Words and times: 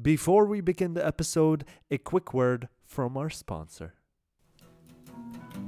Before 0.00 0.46
we 0.46 0.60
begin 0.60 0.94
the 0.94 1.06
episode, 1.06 1.64
a 1.88 1.98
quick 1.98 2.34
word 2.34 2.68
from 2.84 3.16
our 3.16 3.30
sponsor. 3.30 3.94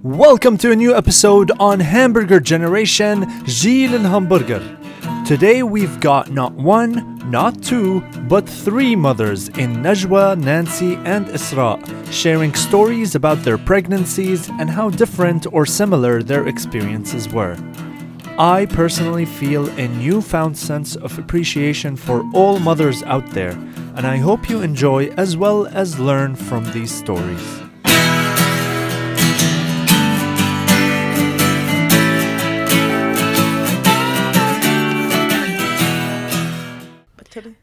Welcome 0.03 0.59
to 0.59 0.73
a 0.73 0.77
new 0.77 0.97
episode 0.97 1.53
on 1.61 1.79
Hamburger 1.79 2.41
Generation 2.41 3.25
Gilles 3.47 3.95
and 3.95 4.05
Hamburger. 4.05 4.79
Today 5.25 5.63
we've 5.63 6.01
got 6.01 6.33
not 6.33 6.53
one, 6.55 7.31
not 7.31 7.63
two, 7.63 8.01
but 8.29 8.49
three 8.49 8.97
mothers 8.97 9.47
in 9.51 9.77
Najwa, 9.77 10.37
Nancy, 10.37 10.97
and 11.05 11.27
Isra 11.27 11.81
sharing 12.13 12.53
stories 12.55 13.15
about 13.15 13.45
their 13.45 13.59
pregnancies 13.59 14.49
and 14.49 14.69
how 14.69 14.91
different 14.91 15.47
or 15.53 15.65
similar 15.65 16.21
their 16.21 16.49
experiences 16.49 17.29
were. 17.29 17.57
I 18.39 18.67
personally 18.67 19.25
feel 19.25 19.69
a 19.79 19.87
newfound 19.87 20.59
sense 20.59 20.97
of 20.97 21.17
appreciation 21.17 21.95
for 21.97 22.29
all 22.35 22.59
mothers 22.59 23.03
out 23.05 23.31
there, 23.31 23.57
and 23.97 24.07
I 24.07 24.19
hope 24.19 24.51
you 24.51 24.61
enjoy 24.61 25.07
as 25.17 25.37
well 25.37 25.67
as 25.67 25.99
learn 25.99 26.37
from 26.37 26.71
these 26.73 26.93
stories. 26.93 27.63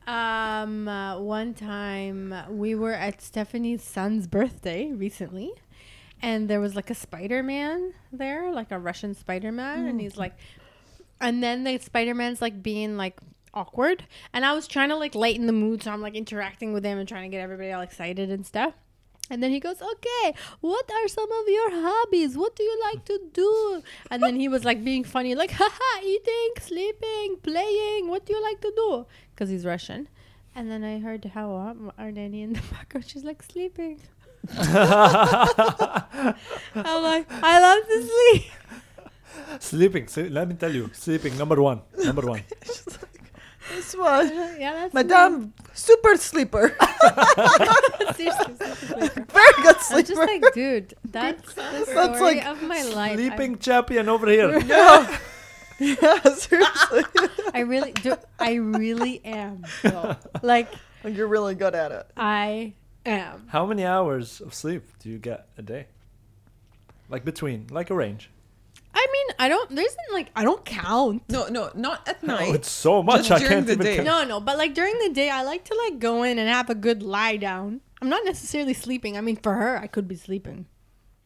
Um, 0.05 0.87
uh, 0.87 1.19
one 1.19 1.53
time 1.55 2.33
we 2.49 2.75
were 2.75 2.93
at 2.93 3.21
Stephanie's 3.21 3.83
son's 3.83 4.27
birthday 4.27 4.91
recently, 4.91 5.51
and 6.21 6.47
there 6.47 6.59
was 6.59 6.75
like 6.75 6.89
a 6.89 6.95
Spider 6.95 7.41
Man 7.41 7.93
there, 8.11 8.51
like 8.51 8.71
a 8.71 8.77
Russian 8.79 9.15
Spider 9.15 9.51
Man, 9.51 9.85
and 9.87 9.99
he's 9.99 10.15
like, 10.15 10.35
and 11.19 11.41
then 11.43 11.63
the 11.63 11.77
Spider 11.79 12.13
Man's 12.13 12.41
like 12.41 12.61
being 12.61 12.97
like 12.97 13.17
awkward, 13.53 14.05
and 14.33 14.45
I 14.45 14.53
was 14.53 14.67
trying 14.67 14.89
to 14.89 14.95
like 14.95 15.15
lighten 15.15 15.47
the 15.47 15.53
mood, 15.53 15.83
so 15.83 15.91
I'm 15.91 16.01
like 16.01 16.15
interacting 16.15 16.73
with 16.73 16.83
him 16.83 16.97
and 16.97 17.07
trying 17.07 17.29
to 17.29 17.35
get 17.35 17.41
everybody 17.41 17.71
all 17.71 17.81
excited 17.81 18.29
and 18.29 18.45
stuff. 18.45 18.73
And 19.29 19.41
then 19.41 19.51
he 19.51 19.59
goes, 19.59 19.81
Okay, 19.81 20.35
what 20.59 20.89
are 20.91 21.07
some 21.07 21.31
of 21.31 21.47
your 21.47 21.69
hobbies? 21.71 22.37
What 22.37 22.55
do 22.55 22.63
you 22.63 22.81
like 22.91 23.05
to 23.05 23.19
do? 23.31 23.81
And 24.11 24.21
then 24.21 24.35
he 24.35 24.47
was 24.47 24.65
like 24.65 24.83
being 24.83 25.03
funny, 25.03 25.33
like, 25.33 25.51
haha, 25.51 26.01
eating, 26.03 26.51
sleeping, 26.61 27.37
playing. 27.41 28.09
What 28.09 28.25
do 28.25 28.33
you 28.33 28.43
like 28.43 28.59
to 28.61 28.73
do? 28.75 29.05
Because 29.33 29.49
he's 29.49 29.65
Russian. 29.65 30.09
And 30.55 30.69
then 30.69 30.83
I 30.83 30.99
heard 30.99 31.25
Hawa, 31.25 31.75
our 31.97 32.11
nanny 32.11 32.43
in 32.43 32.53
the 32.53 32.61
background, 32.71 33.05
she's 33.07 33.23
like 33.23 33.41
sleeping. 33.41 34.01
I'm 34.57 34.65
like, 36.75 37.25
I 37.31 37.59
love 37.59 37.87
to 37.87 38.07
sleep. 38.11 38.51
Sleeping, 39.59 40.07
let 40.31 40.47
me 40.47 40.55
tell 40.55 40.71
you, 40.71 40.89
sleeping 40.93 41.37
number 41.37 41.61
one, 41.61 41.81
number 41.97 42.27
one. 42.27 42.43
This 43.71 43.95
one. 43.95 44.27
yeah, 44.59 44.73
that's 44.73 44.93
Madame, 44.93 45.53
super 45.73 46.15
sleeper. 46.17 46.75
Seriously, 48.15 48.55
sleeping. 48.75 49.25
Very 49.25 49.53
good 49.63 49.75
I'm 49.75 49.81
sleeper. 49.81 50.07
just 50.07 50.17
like, 50.19 50.53
dude, 50.53 50.93
that's 51.05 51.53
the 51.55 51.85
story 51.85 51.95
That's 51.95 52.21
like 52.21 52.45
of 52.45 52.61
my 52.63 52.83
life. 52.83 53.15
Sleeping 53.15 53.57
champion 53.59 54.09
over 54.09 54.27
here. 54.29 54.59
yeah. 54.59 55.17
yeah, 55.79 56.19
seriously. 56.35 57.03
I, 57.17 57.29
I 57.55 57.59
really 57.61 57.91
do. 57.93 58.15
I 58.39 58.53
really 58.55 59.23
am. 59.25 59.63
though. 59.81 60.15
Like, 60.41 60.69
You're 61.03 61.27
really 61.27 61.55
good 61.55 61.73
at 61.75 61.91
it. 61.91 62.05
I 62.17 62.73
am. 63.05 63.47
How 63.47 63.65
many 63.65 63.85
hours 63.85 64.41
of 64.41 64.53
sleep 64.53 64.83
do 64.99 65.09
you 65.09 65.17
get 65.17 65.47
a 65.57 65.61
day? 65.61 65.87
Like 67.09 67.25
between, 67.25 67.67
like 67.71 67.89
a 67.89 67.95
range. 67.95 68.29
I 68.95 69.07
mean, 69.11 69.35
I 69.39 69.49
don't. 69.49 69.69
There 69.75 69.85
isn't 69.85 69.99
like 70.13 70.29
I 70.35 70.43
don't 70.43 70.63
count. 70.63 71.23
No, 71.29 71.47
no, 71.47 71.71
not 71.75 72.07
at 72.07 72.19
Oh, 72.23 72.27
night. 72.27 72.55
it's 72.55 72.69
so 72.69 73.01
much. 73.03 73.27
Just 73.27 73.31
I 73.31 73.39
during 73.39 73.51
can't 73.53 73.65
the 73.67 73.73
even. 73.73 73.85
day. 73.85 73.95
count. 73.97 74.05
No, 74.07 74.23
no, 74.23 74.39
but 74.39 74.57
like 74.57 74.73
during 74.73 74.97
the 74.99 75.09
day, 75.09 75.29
I 75.29 75.43
like 75.43 75.63
to 75.65 75.75
like 75.87 75.99
go 75.99 76.23
in 76.23 76.37
and 76.39 76.47
have 76.49 76.69
a 76.69 76.75
good 76.75 77.01
lie 77.03 77.37
down. 77.37 77.81
I'm 78.01 78.09
not 78.09 78.23
necessarily 78.25 78.73
sleeping. 78.73 79.17
I 79.17 79.21
mean, 79.21 79.37
for 79.37 79.53
her, 79.55 79.77
I 79.77 79.87
could 79.87 80.07
be 80.07 80.15
sleeping, 80.15 80.65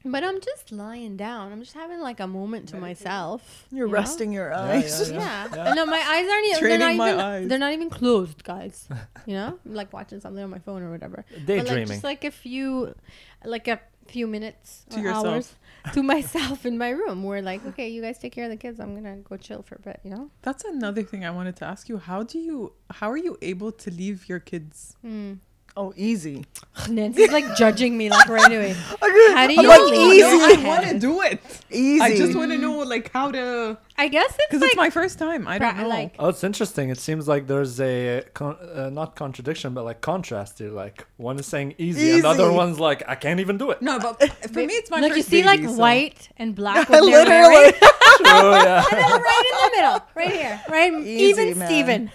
but 0.05 0.23
I'm 0.23 0.39
just 0.39 0.71
lying 0.71 1.17
down. 1.17 1.51
I'm 1.51 1.59
just 1.61 1.73
having 1.73 1.99
like 1.99 2.19
a 2.21 2.27
moment 2.27 2.69
to 2.69 2.77
myself. 2.77 3.65
You're 3.71 3.87
you 3.87 3.91
know? 3.91 3.99
resting 3.99 4.31
your 4.31 4.49
Yeah, 4.51 4.61
eyes. 4.61 5.11
yeah, 5.11 5.47
Yeah. 5.55 5.73
No, 5.73 5.85
my 5.85 5.97
eyes 5.99 6.29
aren't. 6.29 6.45
e- 6.47 6.67
They're 6.67 6.77
not 6.77 6.95
my 6.95 7.09
even. 7.09 7.19
eyes. 7.19 7.47
They're 7.49 7.59
not 7.59 7.73
even 7.73 7.89
closed, 7.89 8.43
guys. 8.43 8.87
You 9.27 9.33
know, 9.33 9.59
like 9.65 9.91
watching 9.91 10.21
something 10.21 10.41
on 10.41 10.49
my 10.49 10.59
phone 10.59 10.83
or 10.83 10.89
whatever. 10.91 11.25
But 11.29 11.37
like 11.39 11.47
Daydreaming. 11.65 11.87
just 11.87 12.03
like 12.05 12.23
a 12.23 12.31
few, 12.31 12.95
like 13.43 13.67
a 13.67 13.81
few 14.07 14.25
minutes 14.25 14.85
To 14.91 14.99
or 14.99 15.03
yourself. 15.03 15.25
hours 15.27 15.55
to 15.93 16.03
myself 16.03 16.65
in 16.65 16.77
my 16.77 16.89
room. 16.89 17.23
We're 17.23 17.41
like, 17.41 17.65
okay, 17.67 17.89
you 17.89 18.01
guys 18.01 18.17
take 18.17 18.33
care 18.33 18.45
of 18.45 18.51
the 18.51 18.57
kids. 18.57 18.79
I'm 18.79 18.95
gonna 18.95 19.17
go 19.17 19.37
chill 19.37 19.61
for 19.61 19.75
a 19.75 19.79
bit. 19.79 19.99
You 20.03 20.11
know. 20.11 20.31
That's 20.41 20.63
another 20.63 21.03
thing 21.03 21.25
I 21.25 21.31
wanted 21.31 21.55
to 21.57 21.65
ask 21.65 21.89
you. 21.89 21.97
How 21.97 22.23
do 22.23 22.39
you 22.39 22.73
how 22.91 23.09
are 23.09 23.17
you 23.17 23.37
able 23.41 23.71
to 23.71 23.91
leave 23.91 24.29
your 24.29 24.39
kids? 24.39 24.95
Mm. 25.05 25.39
Oh, 25.79 25.93
easy. 25.95 26.43
Nancy's 26.89 27.31
like 27.31 27.55
judging 27.55 27.95
me 27.97 28.09
like 28.09 28.27
right 28.27 28.51
away. 28.51 28.73
How 28.99 29.07
do 29.07 29.33
I'm 29.37 29.51
you 29.51 29.67
like, 29.67 29.93
easy. 29.93 30.23
I 30.23 30.63
want 30.67 30.87
to 30.87 30.97
do 30.99 31.21
it. 31.21 31.39
Easy. 31.69 32.01
I 32.01 32.17
just 32.17 32.35
want 32.35 32.51
to 32.51 32.57
know 32.57 32.79
like 32.79 33.11
how 33.11 33.29
to 33.31 33.77
I 33.95 34.07
guess 34.07 34.25
it's 34.29 34.37
because 34.49 34.61
like 34.61 34.69
it's 34.71 34.77
my 34.77 34.89
first 34.89 35.19
time. 35.19 35.47
I 35.47 35.59
don't 35.59 35.73
pra- 35.75 35.83
know. 35.83 35.87
like 35.89 36.15
Oh, 36.17 36.29
it's 36.29 36.43
interesting. 36.43 36.89
It 36.89 36.97
seems 36.97 37.27
like 37.27 37.45
there's 37.45 37.79
a 37.79 38.23
con- 38.33 38.57
uh, 38.73 38.89
not 38.89 39.15
contradiction, 39.15 39.75
but 39.75 39.83
like 39.85 40.01
contrast 40.01 40.57
here. 40.57 40.71
Like 40.71 41.05
one 41.17 41.37
is 41.39 41.45
saying 41.45 41.75
easy, 41.77 42.11
and 42.11 42.23
the 42.23 42.29
other 42.29 42.45
Easy. 42.47 42.55
one's 42.55 42.79
like 42.79 43.03
I 43.07 43.13
can't 43.15 43.39
even 43.39 43.57
do 43.59 43.69
it. 43.69 43.79
no, 43.81 43.99
but 43.99 44.23
for 44.51 44.59
me 44.65 44.73
it's 44.73 44.89
my 44.89 44.99
look, 44.99 45.09
first 45.11 45.17
you 45.17 45.23
see 45.23 45.43
baby, 45.43 45.63
like 45.63 45.69
so- 45.69 45.79
white 45.79 46.29
and 46.37 46.55
black. 46.55 46.89
What 46.89 47.01
they're 47.01 47.23
Literally. 47.23 47.53
wearing? 47.53 47.73
True, 47.73 48.51
yeah. 48.51 48.83
And 48.91 48.99
then 48.99 49.21
right 49.21 49.43
in 49.51 49.71
the 49.71 49.77
middle, 49.77 50.01
right 50.15 50.31
here, 50.33 50.61
right, 50.69 50.93
Easy, 51.05 51.23
even 51.29 51.57
man. 51.59 51.67
Steven. 51.67 52.11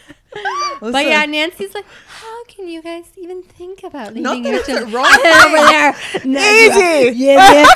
But 0.81 1.06
yeah, 1.06 1.25
Nancy's 1.26 1.75
like, 1.75 1.84
how 2.06 2.44
can 2.44 2.66
you 2.66 2.82
guys 2.82 3.04
even 3.16 3.43
think 3.43 3.84
about 3.84 4.09
leaving 4.15 4.22
Nothing 4.22 4.44
your 4.47 4.54
is 4.54 4.66
children 4.66 4.93
wrong. 4.93 5.06
over 5.12 5.56
there? 5.56 5.94
Easy. 6.25 7.19
Yeah, 7.19 7.37
man. 7.37 7.66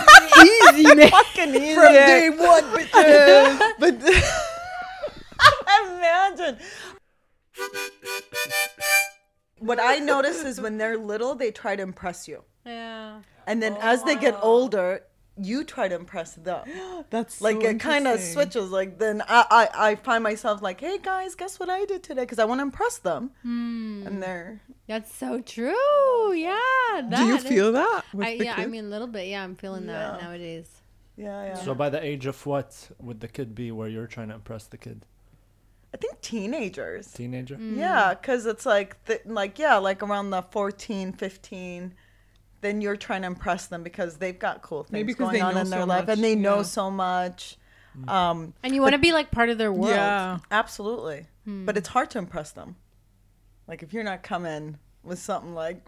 easy, 0.74 0.94
man. 0.94 1.10
fucking 1.10 1.54
easy. 1.54 1.74
from 1.74 1.92
day 1.92 2.30
one, 2.30 2.64
bitches. 2.64 3.60
but 3.78 3.94
imagine. 5.86 6.58
What 9.58 9.78
I 9.80 9.98
notice 9.98 10.42
is 10.42 10.60
when 10.60 10.76
they're 10.78 10.98
little, 10.98 11.34
they 11.34 11.50
try 11.50 11.76
to 11.76 11.82
impress 11.82 12.26
you. 12.26 12.42
Yeah. 12.64 13.20
And 13.46 13.62
then 13.62 13.74
oh, 13.74 13.80
as 13.82 14.02
they 14.02 14.16
get 14.16 14.36
older, 14.42 15.02
you 15.40 15.64
try 15.64 15.86
to 15.88 15.94
impress 15.94 16.34
them. 16.34 16.66
That's 17.10 17.40
Like 17.40 17.60
so 17.62 17.68
it 17.68 17.80
kind 17.80 18.06
of 18.06 18.20
switches. 18.20 18.70
Like 18.70 18.98
then 18.98 19.22
I, 19.28 19.44
I, 19.50 19.90
I 19.90 19.94
find 19.96 20.22
myself 20.24 20.62
like, 20.62 20.80
hey 20.80 20.98
guys, 21.02 21.34
guess 21.34 21.58
what 21.60 21.68
I 21.70 21.84
did 21.84 22.02
today? 22.02 22.22
Because 22.22 22.38
I 22.38 22.44
want 22.44 22.58
to 22.60 22.62
impress 22.62 22.98
them. 22.98 23.30
Hmm. 23.42 24.04
And 24.06 24.22
they're 24.22 24.60
That's 24.86 25.12
so 25.14 25.40
true. 25.40 26.32
Yeah. 26.32 26.58
That 27.10 27.16
Do 27.16 27.24
you 27.26 27.36
is- 27.36 27.44
feel 27.44 27.72
that? 27.72 28.04
I, 28.18 28.38
the 28.38 28.44
yeah, 28.44 28.54
I 28.56 28.66
mean, 28.66 28.86
a 28.86 28.88
little 28.88 29.06
bit. 29.08 29.28
Yeah, 29.28 29.44
I'm 29.44 29.56
feeling 29.56 29.86
that 29.86 30.18
Yeah. 30.20 30.26
nowadays. 30.26 30.68
yeah, 31.16 31.46
yeah. 31.46 31.54
So 31.54 31.74
by 31.74 31.90
the 31.90 32.02
age 32.02 32.26
of 32.26 32.44
what 32.46 32.90
would 33.00 33.20
the 33.20 33.28
kid 33.28 33.54
be 33.54 33.70
where 33.72 33.88
you're 33.88 34.06
trying 34.06 34.28
to 34.28 34.34
impress 34.34 34.66
the 34.66 34.78
kid? 34.78 35.04
I 35.94 35.98
think 35.98 36.20
teenagers. 36.20 37.12
Teenager? 37.12 37.56
Mm. 37.56 37.76
Yeah, 37.78 38.12
because 38.14 38.44
it's 38.44 38.66
like, 38.66 39.02
th- 39.06 39.22
like 39.24 39.58
yeah, 39.58 39.76
like 39.76 40.02
around 40.02 40.30
the 40.30 40.42
14, 40.42 41.12
15, 41.12 41.94
then 42.61 42.81
you're 42.81 42.95
trying 42.95 43.21
to 43.21 43.27
impress 43.27 43.67
them 43.67 43.81
because 43.83 44.17
they've 44.17 44.37
got 44.37 44.61
cool 44.61 44.83
things 44.83 44.91
Maybe 44.93 45.13
'cause 45.13 45.19
going 45.19 45.33
they 45.33 45.41
on 45.41 45.55
know 45.55 45.61
in 45.61 45.69
their 45.69 45.79
so 45.81 45.85
life 45.85 46.07
much, 46.07 46.13
and 46.15 46.23
they 46.23 46.35
know 46.35 46.57
yeah. 46.57 46.61
so 46.63 46.91
much. 46.91 47.57
Um, 48.07 48.53
And 48.63 48.73
you 48.75 48.81
want 48.81 48.93
to 48.93 48.99
be 48.99 49.11
like 49.11 49.31
part 49.31 49.49
of 49.49 49.57
their 49.57 49.73
world. 49.73 49.95
yeah. 49.95 50.39
absolutely, 50.51 51.25
Hmm. 51.45 51.65
but 51.65 51.75
it's 51.77 51.89
hard 51.89 52.09
to 52.11 52.19
impress 52.19 52.51
them. 52.51 52.75
Like 53.67 53.83
if 53.83 53.93
you're 53.93 54.03
not 54.03 54.21
coming 54.23 54.77
with 55.03 55.19
something 55.19 55.53
like 55.55 55.81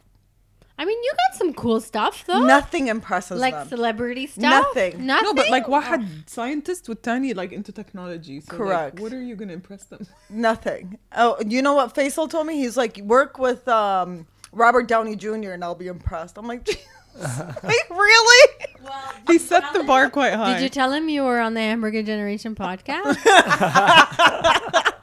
I 0.75 0.85
mean, 0.85 0.97
you 1.03 1.11
got 1.29 1.37
some 1.37 1.53
cool 1.53 1.79
stuff 1.79 2.25
though. 2.25 2.43
nothing 2.43 2.87
impresses 2.87 3.39
like 3.39 3.53
them. 3.53 3.67
celebrity 3.67 4.25
stuff. 4.25 4.41
Nothing. 4.41 5.05
Nothing. 5.05 5.23
No, 5.25 5.33
but 5.35 5.49
like 5.51 5.67
واحد 5.67 6.27
scientist 6.27 6.89
with 6.89 7.03
Tani 7.03 7.33
like 7.35 7.51
into 7.53 7.71
technology. 7.71 8.41
So 8.41 8.57
Correct. 8.57 8.95
Like, 8.95 9.03
what 9.03 9.13
are 9.13 9.21
you 9.21 9.35
gonna 9.35 9.53
impress 9.53 9.83
them? 9.85 10.07
Nothing. 10.31 10.97
Oh, 11.15 11.37
you 11.47 11.61
know 11.61 11.73
what 11.75 11.93
Faisal 11.93 12.27
told 12.29 12.47
me? 12.47 12.55
He's 12.57 12.75
like, 12.75 12.97
work 12.97 13.37
with 13.37 13.67
um, 13.67 14.25
Robert 14.52 14.88
Downey 14.88 15.16
Jr. 15.16 15.52
and 15.52 15.62
I'll 15.64 15.74
be 15.74 15.86
impressed. 15.88 16.38
I'm 16.38 16.46
like, 16.46 16.66
like 17.18 17.90
really? 17.90 18.54
Well, 18.82 19.12
He 19.26 19.38
set 19.38 19.72
the 19.72 19.82
bar 19.84 20.10
quite 20.10 20.34
high. 20.34 20.54
Did 20.54 20.62
you 20.62 20.68
tell 20.68 20.92
him 20.92 21.08
you 21.08 21.24
were 21.24 21.40
on 21.40 21.54
the 21.54 21.60
Hamburger 21.60 22.02
Generation 22.02 22.54
podcast? 22.54 23.16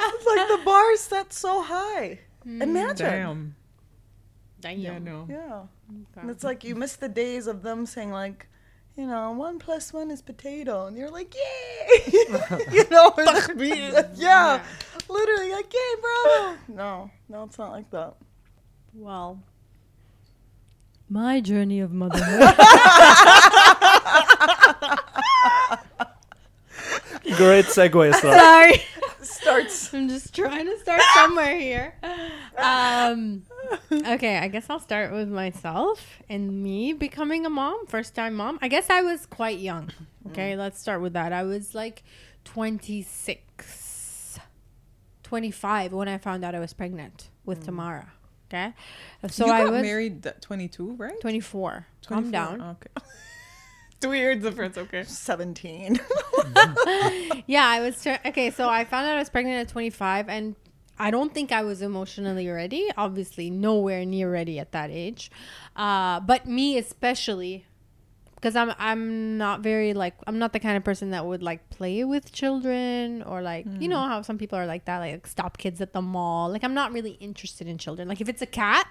It's 0.00 0.26
like 0.26 0.48
the 0.48 0.64
bar 0.64 0.92
is 0.92 1.00
set 1.00 1.32
so 1.32 1.62
high. 1.62 2.20
Hmm. 2.42 2.62
Imagine. 2.62 3.06
Damn. 3.06 3.56
Damn. 4.60 4.78
Yeah, 4.78 4.98
no. 4.98 5.26
Yeah. 5.28 5.62
And 6.20 6.30
it's 6.30 6.44
like 6.44 6.64
you 6.64 6.74
miss 6.74 6.96
the 6.96 7.08
days 7.08 7.46
of 7.46 7.62
them 7.62 7.86
saying 7.86 8.10
like, 8.10 8.46
you 8.98 9.06
know, 9.06 9.30
one 9.30 9.60
plus 9.60 9.92
one 9.92 10.10
is 10.10 10.20
potato, 10.20 10.86
and 10.86 10.98
you're 10.98 11.08
like, 11.10 11.32
yay, 11.32 12.02
you 12.72 12.84
know, 12.90 13.14
it's- 13.16 13.48
yeah, 14.16 14.60
literally 15.08 15.52
like, 15.52 15.72
yay, 15.72 15.94
bro. 16.02 16.56
No, 16.66 17.10
no, 17.28 17.44
it's 17.44 17.56
not 17.58 17.70
like 17.70 17.88
that. 17.92 18.14
Well, 18.92 19.40
my 21.08 21.40
journey 21.40 21.78
of 21.78 21.92
motherhood. 21.92 22.40
Great 27.36 27.66
segue, 27.66 28.14
Sorry. 28.16 28.82
Starts. 29.28 29.92
I'm 29.94 30.08
just 30.08 30.34
trying 30.34 30.66
to 30.66 30.78
start 30.78 31.02
somewhere 31.14 31.58
here. 31.58 31.94
Um, 32.56 33.42
okay, 33.92 34.38
I 34.38 34.48
guess 34.48 34.66
I'll 34.68 34.80
start 34.80 35.12
with 35.12 35.28
myself 35.28 36.18
and 36.28 36.62
me 36.62 36.92
becoming 36.92 37.46
a 37.46 37.50
mom, 37.50 37.86
first 37.86 38.14
time 38.14 38.34
mom. 38.34 38.58
I 38.62 38.68
guess 38.68 38.90
I 38.90 39.02
was 39.02 39.26
quite 39.26 39.58
young. 39.58 39.90
Okay, 40.28 40.52
mm. 40.52 40.58
let's 40.58 40.80
start 40.80 41.00
with 41.00 41.12
that. 41.12 41.32
I 41.32 41.44
was 41.44 41.74
like 41.74 42.02
26, 42.44 44.38
25 45.22 45.92
when 45.92 46.08
I 46.08 46.18
found 46.18 46.44
out 46.44 46.54
I 46.54 46.60
was 46.60 46.72
pregnant 46.72 47.28
with 47.44 47.60
mm. 47.60 47.66
Tamara. 47.66 48.12
Okay, 48.50 48.72
so 49.28 49.50
I 49.50 49.64
was 49.64 49.82
married 49.82 50.26
uh, 50.26 50.32
22, 50.40 50.94
right? 50.94 51.20
24. 51.20 51.86
Calm 52.06 52.30
down. 52.30 52.62
Okay. 52.62 52.88
Two 54.00 54.12
years 54.12 54.42
difference. 54.42 54.78
Okay. 54.78 55.02
17. 55.04 55.98
yeah, 57.46 57.66
I 57.66 57.80
was 57.80 58.00
tur- 58.02 58.20
okay. 58.26 58.50
So 58.50 58.68
I 58.68 58.84
found 58.84 59.06
out 59.06 59.16
I 59.16 59.18
was 59.18 59.28
pregnant 59.28 59.68
at 59.68 59.72
25, 59.72 60.28
and 60.28 60.54
I 60.98 61.10
don't 61.10 61.32
think 61.34 61.52
I 61.52 61.62
was 61.62 61.82
emotionally 61.82 62.48
ready. 62.48 62.88
Obviously, 62.96 63.50
nowhere 63.50 64.04
near 64.04 64.30
ready 64.30 64.58
at 64.58 64.72
that 64.72 64.90
age. 64.90 65.30
Uh, 65.76 66.20
but 66.20 66.46
me 66.46 66.78
especially, 66.78 67.66
because 68.36 68.54
I'm 68.54 68.72
I'm 68.78 69.36
not 69.36 69.60
very 69.60 69.94
like 69.94 70.14
I'm 70.26 70.38
not 70.38 70.52
the 70.52 70.60
kind 70.60 70.76
of 70.76 70.84
person 70.84 71.10
that 71.10 71.26
would 71.26 71.42
like 71.42 71.68
play 71.70 72.04
with 72.04 72.30
children 72.32 73.22
or 73.24 73.42
like 73.42 73.66
you 73.80 73.88
know 73.88 73.98
how 74.00 74.22
some 74.22 74.38
people 74.38 74.58
are 74.58 74.66
like 74.66 74.84
that, 74.84 74.98
like 74.98 75.26
stop 75.26 75.58
kids 75.58 75.80
at 75.80 75.92
the 75.92 76.02
mall. 76.02 76.50
Like 76.50 76.62
I'm 76.62 76.74
not 76.74 76.92
really 76.92 77.12
interested 77.12 77.66
in 77.66 77.78
children. 77.78 78.06
Like 78.08 78.20
if 78.20 78.28
it's 78.28 78.42
a 78.42 78.46
cat. 78.46 78.86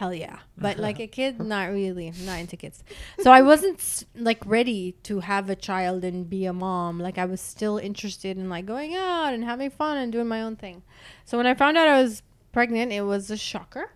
Hell 0.00 0.14
yeah. 0.14 0.38
But 0.56 0.78
like 0.78 0.98
a 0.98 1.06
kid, 1.06 1.38
not 1.40 1.70
really. 1.70 2.10
Not 2.24 2.38
into 2.40 2.56
kids. 2.56 2.82
So 3.20 3.30
I 3.30 3.42
wasn't 3.42 4.04
like 4.14 4.42
ready 4.46 4.92
to 5.02 5.20
have 5.20 5.50
a 5.50 5.54
child 5.54 6.04
and 6.04 6.28
be 6.28 6.46
a 6.46 6.54
mom. 6.54 6.98
Like 6.98 7.18
I 7.18 7.26
was 7.26 7.40
still 7.42 7.76
interested 7.76 8.38
in 8.38 8.48
like 8.48 8.64
going 8.64 8.94
out 8.94 9.34
and 9.34 9.44
having 9.44 9.68
fun 9.68 9.98
and 9.98 10.10
doing 10.10 10.26
my 10.26 10.40
own 10.40 10.56
thing. 10.56 10.82
So 11.26 11.36
when 11.36 11.46
I 11.46 11.52
found 11.52 11.76
out 11.76 11.86
I 11.86 12.00
was 12.00 12.22
pregnant, 12.50 12.92
it 12.92 13.02
was 13.02 13.30
a 13.30 13.36
shocker. 13.36 13.90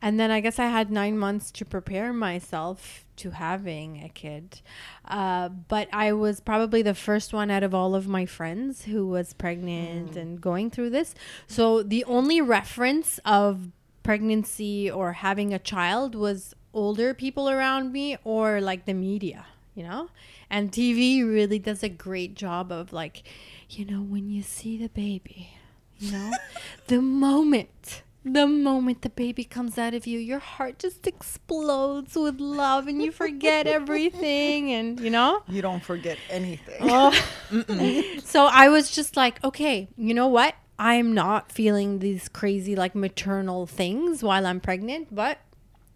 And 0.00 0.18
then 0.18 0.30
I 0.30 0.40
guess 0.40 0.58
I 0.58 0.66
had 0.66 0.90
nine 0.90 1.18
months 1.18 1.50
to 1.52 1.66
prepare 1.66 2.14
myself 2.14 3.04
to 3.16 3.30
having 3.30 4.02
a 4.02 4.08
kid. 4.08 4.62
Uh, 5.04 5.50
but 5.50 5.88
I 5.92 6.12
was 6.12 6.40
probably 6.40 6.80
the 6.80 6.94
first 6.94 7.34
one 7.34 7.50
out 7.50 7.62
of 7.62 7.74
all 7.74 7.94
of 7.94 8.08
my 8.08 8.24
friends 8.24 8.84
who 8.84 9.06
was 9.06 9.34
pregnant 9.34 10.16
and 10.16 10.40
going 10.40 10.70
through 10.70 10.90
this. 10.90 11.14
So 11.46 11.82
the 11.82 12.04
only 12.04 12.40
reference 12.40 13.20
of 13.24 13.70
pregnancy 14.04 14.88
or 14.88 15.14
having 15.14 15.52
a 15.52 15.58
child 15.58 16.14
was 16.14 16.54
older 16.72 17.12
people 17.12 17.50
around 17.50 17.92
me 17.92 18.16
or 18.22 18.60
like 18.60 18.84
the 18.84 18.94
media, 18.94 19.46
you 19.74 19.82
know? 19.82 20.10
And 20.48 20.70
TV 20.70 21.26
really 21.26 21.58
does 21.58 21.82
a 21.82 21.88
great 21.88 22.36
job 22.36 22.70
of 22.70 22.92
like, 22.92 23.24
you 23.70 23.84
know, 23.84 24.00
when 24.00 24.30
you 24.30 24.42
see 24.42 24.76
the 24.76 24.88
baby, 24.88 25.50
you 25.98 26.12
know, 26.12 26.30
the 26.86 27.02
moment 27.02 28.02
the 28.24 28.46
moment 28.46 29.02
the 29.02 29.10
baby 29.10 29.44
comes 29.44 29.76
out 29.76 29.92
of 29.92 30.06
you, 30.06 30.18
your 30.18 30.38
heart 30.38 30.78
just 30.78 31.06
explodes 31.06 32.14
with 32.16 32.40
love 32.40 32.88
and 32.88 33.02
you 33.02 33.12
forget 33.12 33.66
everything 33.66 34.72
and 34.72 34.98
you 34.98 35.10
know? 35.10 35.42
You 35.46 35.60
don't 35.60 35.82
forget 35.82 36.16
anything. 36.30 36.78
Oh. 36.80 37.12
so 38.24 38.46
I 38.46 38.68
was 38.68 38.90
just 38.90 39.16
like, 39.16 39.44
okay, 39.44 39.88
you 39.96 40.14
know 40.14 40.28
what? 40.28 40.54
I'm 40.78 41.14
not 41.14 41.52
feeling 41.52 42.00
these 42.00 42.28
crazy 42.28 42.74
like 42.74 42.94
maternal 42.94 43.66
things 43.66 44.22
while 44.22 44.46
I'm 44.46 44.60
pregnant, 44.60 45.14
but 45.14 45.38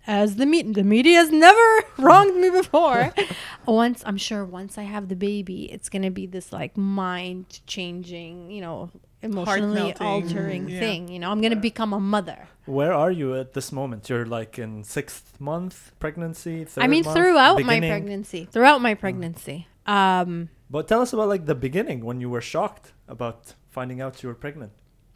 as 0.06 0.36
the 0.36 0.46
me- 0.46 0.62
the 0.62 0.84
media's 0.84 1.30
never 1.30 1.82
wronged 1.98 2.36
me 2.40 2.50
before. 2.50 3.12
once 3.66 4.02
I'm 4.06 4.16
sure 4.16 4.44
once 4.44 4.78
I 4.78 4.84
have 4.84 5.08
the 5.08 5.16
baby, 5.16 5.70
it's 5.72 5.88
gonna 5.88 6.10
be 6.10 6.26
this 6.26 6.52
like 6.52 6.76
mind 6.76 7.60
changing, 7.66 8.50
you 8.50 8.60
know, 8.60 8.90
emotionally 9.20 9.74
melting. 9.82 10.06
altering 10.06 10.68
Yeah. 10.68 10.80
thing. 10.80 11.08
You 11.08 11.18
know, 11.18 11.30
I'm 11.30 11.40
gonna 11.40 11.56
become 11.56 11.92
a 11.92 12.00
mother. 12.00 12.46
Where 12.66 12.92
are 12.92 13.10
you 13.10 13.34
at 13.34 13.54
this 13.54 13.72
moment? 13.72 14.08
You're 14.08 14.26
like 14.26 14.58
in 14.58 14.84
sixth 14.84 15.40
month 15.40 15.92
pregnancy. 15.98 16.64
Third 16.64 16.84
I 16.84 16.86
mean, 16.86 17.04
month, 17.04 17.16
throughout 17.16 17.62
my 17.62 17.80
pregnancy, 17.80 18.46
throughout 18.50 18.80
my 18.80 18.94
pregnancy. 18.94 19.66
Um, 19.86 20.50
But 20.70 20.86
tell 20.86 21.00
us 21.00 21.12
about 21.12 21.28
like 21.28 21.46
the 21.46 21.54
beginning 21.54 22.04
when 22.04 22.20
you 22.20 22.28
were 22.30 22.42
shocked 22.42 22.92
about 23.08 23.54
finding 23.70 24.00
out 24.00 24.22
you 24.22 24.28
were 24.28 24.34
pregnant. 24.34 24.72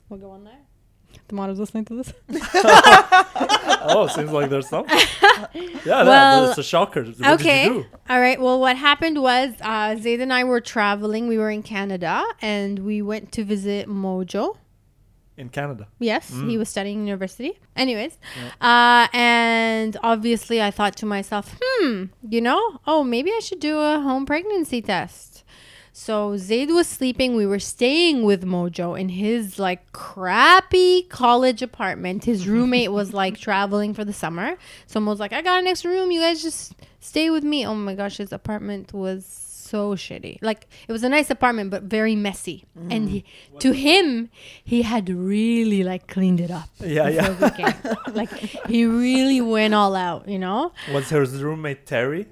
we'll 0.08 0.20
go 0.20 0.31
on 0.31 0.44
there. 0.44 0.58
Tomato's 1.28 1.58
listening 1.58 1.84
to 1.87 1.94
this. 1.96 2.12
oh, 3.84 4.08
seems 4.14 4.31
like 4.31 4.50
there's 4.50 4.69
something. 4.69 4.99
Yeah, 5.84 6.04
Well, 6.04 6.43
that, 6.43 6.46
that's 6.46 6.58
a 6.58 6.62
shocker. 6.62 7.04
What 7.04 7.40
okay. 7.40 7.64
did 7.64 7.75
you 7.75 7.82
do? 7.82 7.88
All 8.08 8.20
right. 8.20 8.40
Well, 8.40 8.60
what 8.60 8.76
happened 8.76 9.20
was 9.20 9.52
uh, 9.60 9.96
Zayd 9.96 10.20
and 10.20 10.32
I 10.32 10.44
were 10.44 10.60
traveling. 10.60 11.26
We 11.26 11.38
were 11.38 11.50
in 11.50 11.64
Canada 11.64 12.25
and 12.40 12.78
we 12.78 13.02
went 13.02 13.32
to 13.32 13.44
visit 13.44 13.88
Mojo. 13.88 14.56
In 15.37 15.49
Canada. 15.49 15.88
Yes, 15.99 16.31
he 16.31 16.56
was 16.58 16.69
studying 16.69 17.06
university. 17.06 17.58
Anyways, 17.75 18.19
uh, 18.60 19.08
and 19.12 19.96
obviously 20.02 20.62
I 20.62 20.70
thought 20.70 20.94
to 20.96 21.06
myself, 21.06 21.58
hmm, 21.60 22.04
you 22.28 22.40
know, 22.40 22.78
oh, 22.87 23.02
maybe 23.02 23.32
I 23.32 23.40
should 23.40 23.58
do 23.58 23.78
a 23.78 23.99
home 23.99 24.25
pregnancy 24.25 24.82
test. 24.82 25.31
So 25.93 26.37
Zayd 26.39 26.71
was 26.71 26.89
sleeping. 26.89 27.37
We 27.37 27.47
were 27.47 27.59
staying 27.59 28.23
with 28.25 28.44
Mojo 28.44 28.99
in 28.99 29.11
his 29.11 29.59
like 29.59 29.93
crappy 29.93 31.03
college 31.03 31.61
apartment. 31.62 32.25
His 32.25 32.49
roommate 32.55 32.93
was 32.93 33.12
like 33.12 33.39
traveling 33.39 33.93
for 33.93 34.05
the 34.05 34.12
summer. 34.12 34.56
So 34.87 35.00
Mo's 35.00 35.21
like, 35.21 35.33
I 35.33 35.43
got 35.43 35.61
an 35.61 35.67
extra 35.67 35.91
room. 35.91 36.11
You 36.11 36.21
guys 36.21 36.43
just 36.43 36.75
stay 37.00 37.29
with 37.31 37.44
me. 37.44 37.67
Oh 37.67 37.75
my 37.75 37.94
gosh, 37.94 38.17
his 38.17 38.33
apartment 38.33 38.94
was 38.94 39.27
so 39.27 39.94
shitty. 39.94 40.39
Like 40.41 40.67
it 40.89 40.93
was 40.93 41.03
a 41.03 41.09
nice 41.09 41.31
apartment, 41.31 41.71
but 41.71 41.83
very 41.85 42.17
messy. 42.17 42.65
And 42.91 43.09
he, 43.09 43.25
mm. 43.55 43.61
to 43.61 43.73
him, 43.73 44.31
he 44.65 44.83
had 44.83 45.09
really 45.09 45.83
like 45.83 46.09
cleaned 46.09 46.41
it 46.41 46.50
up. 46.50 46.69
Yeah, 46.81 47.09
yeah. 47.09 47.29
before 47.29 47.49
we 47.49 47.65
came. 47.65 48.15
like 48.15 48.31
he 48.69 48.87
really 48.87 49.41
went 49.41 49.75
all 49.75 49.95
out, 49.95 50.29
you 50.29 50.38
know, 50.38 50.73
Was 50.93 51.11
his 51.11 51.43
roommate 51.43 51.87
Terry? 51.87 52.27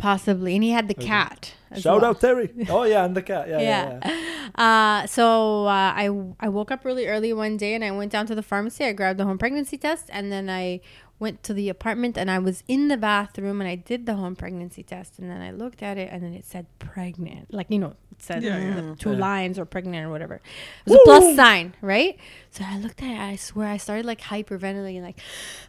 Possibly. 0.00 0.54
And 0.54 0.64
he 0.64 0.70
had 0.70 0.88
the 0.88 0.94
cat. 0.94 1.54
Shout 1.76 2.02
well. 2.02 2.10
out 2.10 2.20
Terry. 2.20 2.50
Oh 2.68 2.82
yeah, 2.82 3.04
and 3.04 3.16
the 3.16 3.22
cat. 3.22 3.48
Yeah, 3.48 3.60
yeah. 3.60 3.60
Yeah. 3.60 4.00
yeah. 4.04 4.26
Uh, 4.50 5.06
so 5.06 5.66
uh, 5.66 5.94
I 5.94 6.10
I 6.40 6.48
woke 6.48 6.72
up 6.72 6.84
really 6.84 7.06
early 7.06 7.32
one 7.32 7.56
day 7.56 7.74
and 7.74 7.84
I 7.84 7.92
went 7.92 8.10
down 8.10 8.26
to 8.26 8.34
the 8.34 8.42
pharmacy. 8.42 8.84
I 8.84 8.92
grabbed 8.92 9.20
the 9.20 9.24
home 9.24 9.38
pregnancy 9.38 9.78
test 9.78 10.10
and 10.10 10.32
then 10.32 10.50
I 10.50 10.80
went 11.20 11.42
to 11.44 11.54
the 11.54 11.68
apartment 11.68 12.16
and 12.18 12.30
I 12.30 12.38
was 12.40 12.64
in 12.66 12.88
the 12.88 12.96
bathroom 12.96 13.60
and 13.60 13.68
I 13.68 13.76
did 13.76 14.06
the 14.06 14.14
home 14.14 14.34
pregnancy 14.34 14.82
test 14.82 15.18
and 15.18 15.30
then 15.30 15.40
I 15.42 15.50
looked 15.52 15.82
at 15.82 15.96
it 15.98 16.08
and 16.10 16.22
then 16.22 16.32
it 16.32 16.44
said 16.46 16.66
pregnant, 16.78 17.52
like 17.52 17.66
you 17.70 17.78
know, 17.78 17.94
it 18.10 18.22
said 18.22 18.42
Yeah, 18.42 18.58
yeah. 18.58 18.94
two 18.98 19.12
Yeah. 19.12 19.18
lines 19.18 19.58
or 19.58 19.64
pregnant 19.66 20.06
or 20.06 20.10
whatever. 20.10 20.36
It 20.36 20.90
was 20.90 20.94
a 20.96 21.04
plus 21.04 21.36
sign, 21.36 21.74
right? 21.82 22.18
So 22.50 22.64
I 22.66 22.78
looked 22.78 23.02
at 23.02 23.10
it. 23.10 23.20
I 23.20 23.36
swear 23.36 23.68
I 23.68 23.76
started 23.76 24.06
like 24.06 24.20
hyperventilating, 24.22 25.02
like, 25.02 25.20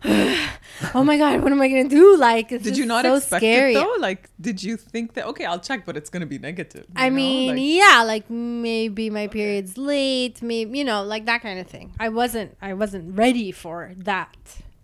oh 0.96 1.04
my 1.04 1.18
god, 1.18 1.42
what 1.44 1.52
am 1.52 1.62
I 1.62 1.68
gonna 1.68 1.90
do? 1.90 2.16
Like, 2.18 2.52
it's 2.52 2.64
Did 2.64 2.78
you 2.78 2.86
not 2.86 3.04
so 3.06 3.16
expect 3.16 3.42
scary. 3.42 3.72
it 3.76 3.76
though? 3.76 3.96
Like, 4.00 4.30
did 4.40 4.64
you 4.64 4.78
think 4.78 5.14
that 5.16 5.26
okay, 5.28 5.46
I'll 5.46 5.60
check, 5.60 5.86
but 5.86 5.98
it's 5.98 6.10
gonna 6.10 6.26
be 6.26 6.40
negative? 6.40 6.86
I 6.96 7.10
know? 7.10 7.16
mean, 7.18 7.48
Like, 7.50 7.60
yeah, 7.62 8.04
like 8.04 8.30
maybe 8.30 9.10
my 9.10 9.28
period's 9.28 9.78
late, 9.78 10.42
maybe 10.42 10.78
you 10.80 10.84
know, 10.86 11.04
like 11.04 11.26
that 11.26 11.42
kind 11.42 11.60
of 11.60 11.68
thing. 11.68 11.94
I 12.00 12.10
wasn't, 12.10 12.56
I 12.62 12.74
wasn't 12.74 13.18
ready 13.18 13.52
for 13.52 13.92
that, 13.98 14.36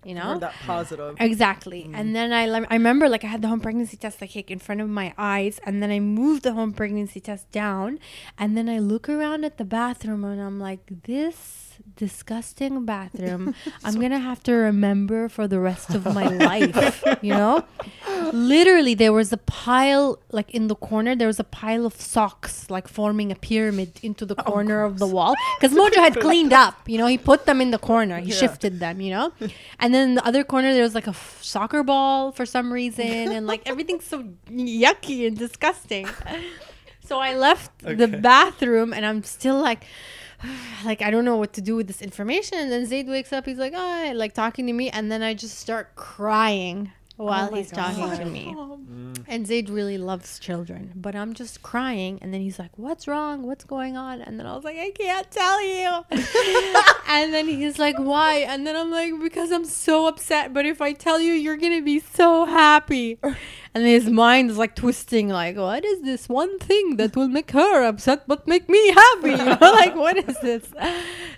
you 0.08 0.16
know. 0.16 0.40
That 0.40 0.54
positive. 0.66 1.16
Exactly. 1.20 1.84
Mm. 1.84 1.94
And 2.00 2.16
then 2.16 2.32
I, 2.32 2.48
lem- 2.48 2.68
I 2.70 2.76
remember 2.76 3.10
like 3.10 3.24
I 3.24 3.28
had 3.28 3.42
the 3.42 3.50
home 3.50 3.60
pregnancy 3.60 3.98
test 3.98 4.22
like 4.22 4.36
in 4.50 4.60
front 4.60 4.82
of 4.82 4.90
my 4.90 5.14
eyes, 5.18 5.60
and 5.66 5.84
then 5.84 5.92
I 5.92 6.00
moved 6.00 6.44
the 6.44 6.54
home 6.54 6.74
pregnancy 6.74 7.20
test 7.20 7.52
down, 7.52 8.00
and 8.38 8.56
then 8.58 8.70
I 8.70 8.80
look 8.80 9.10
around 9.10 9.44
at 9.44 9.58
the 9.58 9.66
bathroom, 9.66 10.24
and 10.24 10.42
I'm 10.42 10.60
like, 10.60 10.80
this 11.04 11.67
disgusting 11.98 12.86
bathroom. 12.86 13.54
I'm 13.84 14.00
gonna 14.00 14.20
have 14.20 14.42
to 14.44 14.54
remember 14.54 15.28
for 15.28 15.48
the 15.48 15.60
rest 15.60 15.90
of 15.94 16.06
my 16.06 16.28
life. 16.50 17.04
You 17.22 17.34
know, 17.34 17.66
literally 18.32 18.94
there 18.94 19.12
was 19.14 19.34
a 19.34 19.38
pile 19.38 20.20
like 20.32 20.52
in 20.52 20.68
the 20.68 20.76
corner. 20.76 21.16
There 21.16 21.28
was 21.28 21.40
a 21.40 21.44
pile 21.44 21.86
of 21.86 21.96
socks 22.00 22.70
like 22.70 22.88
forming 22.88 23.32
a 23.32 23.36
pyramid 23.36 24.00
into 24.02 24.26
the 24.26 24.36
oh, 24.38 24.44
corner 24.44 24.84
of 24.84 25.00
the 25.00 25.08
wall 25.08 25.34
because 25.60 25.76
Mojo 25.78 25.96
had 25.96 26.16
cleaned 26.28 26.54
up. 26.54 26.88
You 26.88 26.98
know, 26.98 27.08
he 27.08 27.18
put 27.18 27.46
them 27.46 27.60
in 27.62 27.72
the 27.72 27.80
corner. 27.80 28.20
He 28.20 28.30
Yeah. 28.30 28.36
shifted 28.36 28.80
them. 28.80 29.02
You 29.02 29.12
know, 29.12 29.34
and 29.80 29.94
then 29.94 30.10
in 30.10 30.16
the 30.16 30.26
other 30.26 30.44
corner 30.44 30.74
there 30.74 30.84
was 30.84 30.96
like 30.96 31.08
a 31.08 31.18
f- 31.18 31.40
soccer 31.42 31.84
ball 31.84 32.32
for 32.32 32.46
some 32.46 32.72
reason, 32.72 33.06
and 33.36 33.48
like 33.48 33.62
everything's 33.68 34.06
so 34.06 34.24
yucky 34.50 35.28
and 35.28 35.38
disgusting. 35.38 36.08
So 37.04 37.20
I 37.20 37.36
left 37.36 37.72
the 37.80 38.08
bathroom, 38.08 38.94
and 38.94 39.06
I'm 39.06 39.24
still 39.24 39.60
like. 39.62 39.86
Like 40.86 41.02
I 41.02 41.10
don't 41.10 41.26
know 41.26 41.38
what 41.38 41.54
to 41.54 41.62
do 41.62 41.76
with 41.76 41.88
this 41.88 42.04
information, 42.04 42.60
and 42.60 42.72
then 42.72 42.86
Zayd 42.86 43.08
wakes 43.08 43.34
up. 43.34 43.48
He's 43.48 43.58
like, 43.58 43.74
"Oh," 43.76 44.12
like 44.16 44.34
talking 44.34 44.68
to 44.68 44.74
me, 44.74 44.92
and 44.92 45.12
then 45.12 45.24
I 45.24 45.34
just 45.34 45.58
start 45.58 45.96
crying 45.96 46.92
while 47.18 47.48
Oh 47.48 47.52
my 47.52 47.58
he's 47.58 47.72
talking 47.72 48.10
to 48.18 48.26
me. 48.26 48.56
And 49.28 49.46
Zaid 49.46 49.70
really 49.70 49.98
loves 49.98 50.40
children, 50.40 50.94
but 50.96 51.16
I'm 51.16 51.34
just 51.34 51.62
crying. 51.62 52.20
And 52.22 52.34
then 52.34 52.42
he's 52.42 52.60
like, 52.60 52.72
What's 52.78 53.08
wrong? 53.08 53.44
What's 53.44 53.66
going 53.66 53.98
on? 53.98 54.22
And 54.22 54.40
then 54.40 54.46
I 54.48 54.56
was 54.56 54.64
like, 54.64 54.78
I 54.78 54.92
can't 54.92 55.30
tell 55.30 55.62
you. 55.62 56.06
and 57.10 57.34
then 57.34 57.48
he's 57.48 57.78
like, 57.78 57.98
Why? 57.98 58.36
And 58.36 58.66
then 58.66 58.76
I'm 58.76 58.92
like, 58.92 59.14
Because 59.22 59.52
I'm 59.52 59.66
so 59.66 60.08
upset. 60.08 60.54
But 60.54 60.66
if 60.66 60.82
I 60.82 60.94
tell 60.94 61.20
you, 61.20 61.34
you're 61.34 61.58
going 61.58 61.74
to 61.78 61.84
be 61.84 62.00
so 62.00 62.46
happy. 62.46 63.20
And 63.74 63.86
his 63.86 64.10
mind 64.10 64.50
is 64.50 64.58
like 64.58 64.76
twisting, 64.76 65.28
like, 65.30 65.58
What 65.58 65.84
is 65.84 66.02
this 66.04 66.30
one 66.30 66.58
thing 66.60 66.96
that 66.98 67.16
will 67.16 67.28
make 67.28 67.52
her 67.52 67.84
upset 67.84 68.28
but 68.28 68.48
make 68.48 68.70
me 68.70 68.92
happy? 68.92 69.32
You 69.38 69.44
know, 69.44 69.58
like, 69.62 69.96
what 69.96 70.18
is 70.18 70.40
this? 70.40 70.68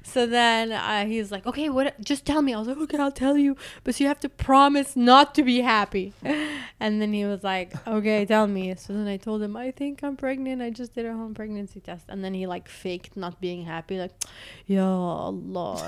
So 0.03 0.25
then 0.25 0.71
uh, 0.71 1.05
he's 1.05 1.31
like, 1.31 1.45
Okay, 1.47 1.69
what? 1.69 1.99
Just 2.01 2.25
tell 2.25 2.41
me. 2.41 2.53
I 2.53 2.59
was 2.59 2.67
like, 2.67 2.77
Okay, 2.77 2.97
I'll 2.97 3.11
tell 3.11 3.37
you. 3.37 3.57
But 3.83 3.99
you 3.99 4.07
have 4.07 4.19
to 4.21 4.29
promise 4.29 4.95
not 4.95 5.33
to 5.35 5.43
be 5.43 5.61
happy 5.61 5.68
And 6.80 7.00
then 7.00 7.12
he 7.12 7.24
was 7.24 7.42
like, 7.44 7.72
Okay, 7.86 8.24
tell 8.26 8.46
me. 8.46 8.74
So 8.76 8.92
then 8.92 9.06
I 9.06 9.16
told 9.16 9.40
him, 9.42 9.56
I 9.56 9.70
think 9.70 10.02
I'm 10.02 10.16
pregnant. 10.16 10.60
I 10.60 10.70
just 10.70 10.94
did 10.94 11.06
a 11.06 11.12
home 11.12 11.32
pregnancy 11.34 11.80
test. 11.80 12.04
And 12.08 12.22
then 12.24 12.34
he 12.34 12.46
like 12.46 12.68
faked 12.68 13.16
not 13.16 13.40
being 13.40 13.64
happy, 13.64 13.98
like, 13.98 14.12
Ya 14.66 14.84
Allah. 14.84 15.78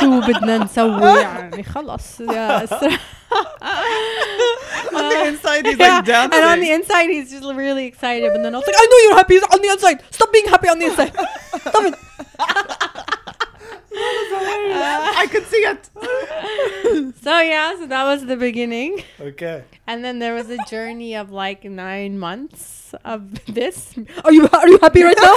شو 0.00 0.20
بدنا 0.20 0.58
نسوي 0.58 1.20
يعني 1.20 1.62
خلص 1.62 2.20
يا 2.20 2.64
أسرع. 2.64 2.98
On 4.92 5.08
the 5.08 5.24
inside, 5.28 5.64
he's 5.66 5.78
Yeah, 5.78 5.96
like 5.96 6.04
dancing. 6.04 6.40
and 6.40 6.44
on 6.52 6.60
the 6.60 6.70
inside 6.72 7.08
he's 7.10 7.30
just 7.30 7.44
really 7.44 7.86
excited. 7.86 8.30
But 8.32 8.42
then 8.42 8.54
I 8.54 8.58
was 8.58 8.66
like, 8.66 8.76
I 8.78 8.86
know 8.90 8.98
you're 9.04 9.16
happy 9.16 9.36
on 9.54 9.60
the 9.62 9.68
inside. 9.68 9.98
Stop 10.10 10.32
being 10.32 10.46
happy 10.48 10.68
on 10.68 10.78
the 10.78 10.86
inside. 10.86 11.12
Stop 11.14 11.84
it. 11.84 11.94
I 15.22 15.26
could 15.30 15.46
see 15.46 15.58
it. 15.58 15.90
So 17.21 17.39
yeah, 17.39 17.75
so 17.79 17.87
that 17.87 18.03
was 18.03 18.25
the 18.25 18.37
beginning. 18.37 19.03
Okay. 19.19 19.63
And 19.87 20.03
then 20.05 20.19
there 20.19 20.35
was 20.35 20.49
a 20.49 20.57
journey 20.69 21.15
of 21.15 21.31
like 21.31 21.63
nine 21.63 22.19
months 22.19 22.93
of 23.03 23.43
this. 23.45 23.95
Are 24.23 24.31
you 24.31 24.47
are 24.53 24.67
you 24.67 24.77
happy 24.81 25.03
right 25.03 25.17
now? 25.19 25.35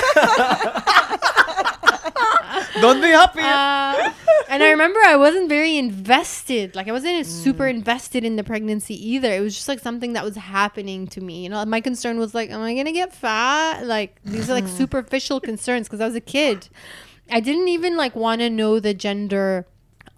Don't 2.80 3.00
be 3.00 3.08
happy. 3.08 3.40
Uh, 3.40 4.12
and 4.48 4.62
I 4.62 4.70
remember 4.70 5.00
I 5.04 5.16
wasn't 5.16 5.48
very 5.48 5.76
invested. 5.76 6.76
Like 6.76 6.88
I 6.88 6.92
wasn't 6.92 7.24
super 7.26 7.66
invested 7.66 8.24
in 8.24 8.36
the 8.36 8.44
pregnancy 8.44 8.94
either. 8.94 9.32
It 9.32 9.40
was 9.40 9.54
just 9.54 9.68
like 9.68 9.80
something 9.80 10.12
that 10.12 10.24
was 10.24 10.36
happening 10.36 11.06
to 11.08 11.20
me. 11.20 11.42
You 11.44 11.48
know, 11.48 11.64
my 11.64 11.80
concern 11.80 12.18
was 12.18 12.34
like, 12.34 12.50
am 12.50 12.60
I 12.60 12.74
gonna 12.74 12.92
get 12.92 13.14
fat? 13.14 13.86
Like 13.86 14.20
these 14.24 14.48
are 14.50 14.54
like 14.54 14.68
superficial 14.80 15.40
concerns 15.40 15.88
because 15.88 16.00
I 16.00 16.06
was 16.06 16.14
a 16.14 16.20
kid. 16.20 16.68
I 17.30 17.40
didn't 17.40 17.68
even 17.68 17.96
like 17.96 18.14
want 18.14 18.40
to 18.40 18.50
know 18.50 18.80
the 18.80 18.94
gender 18.94 19.66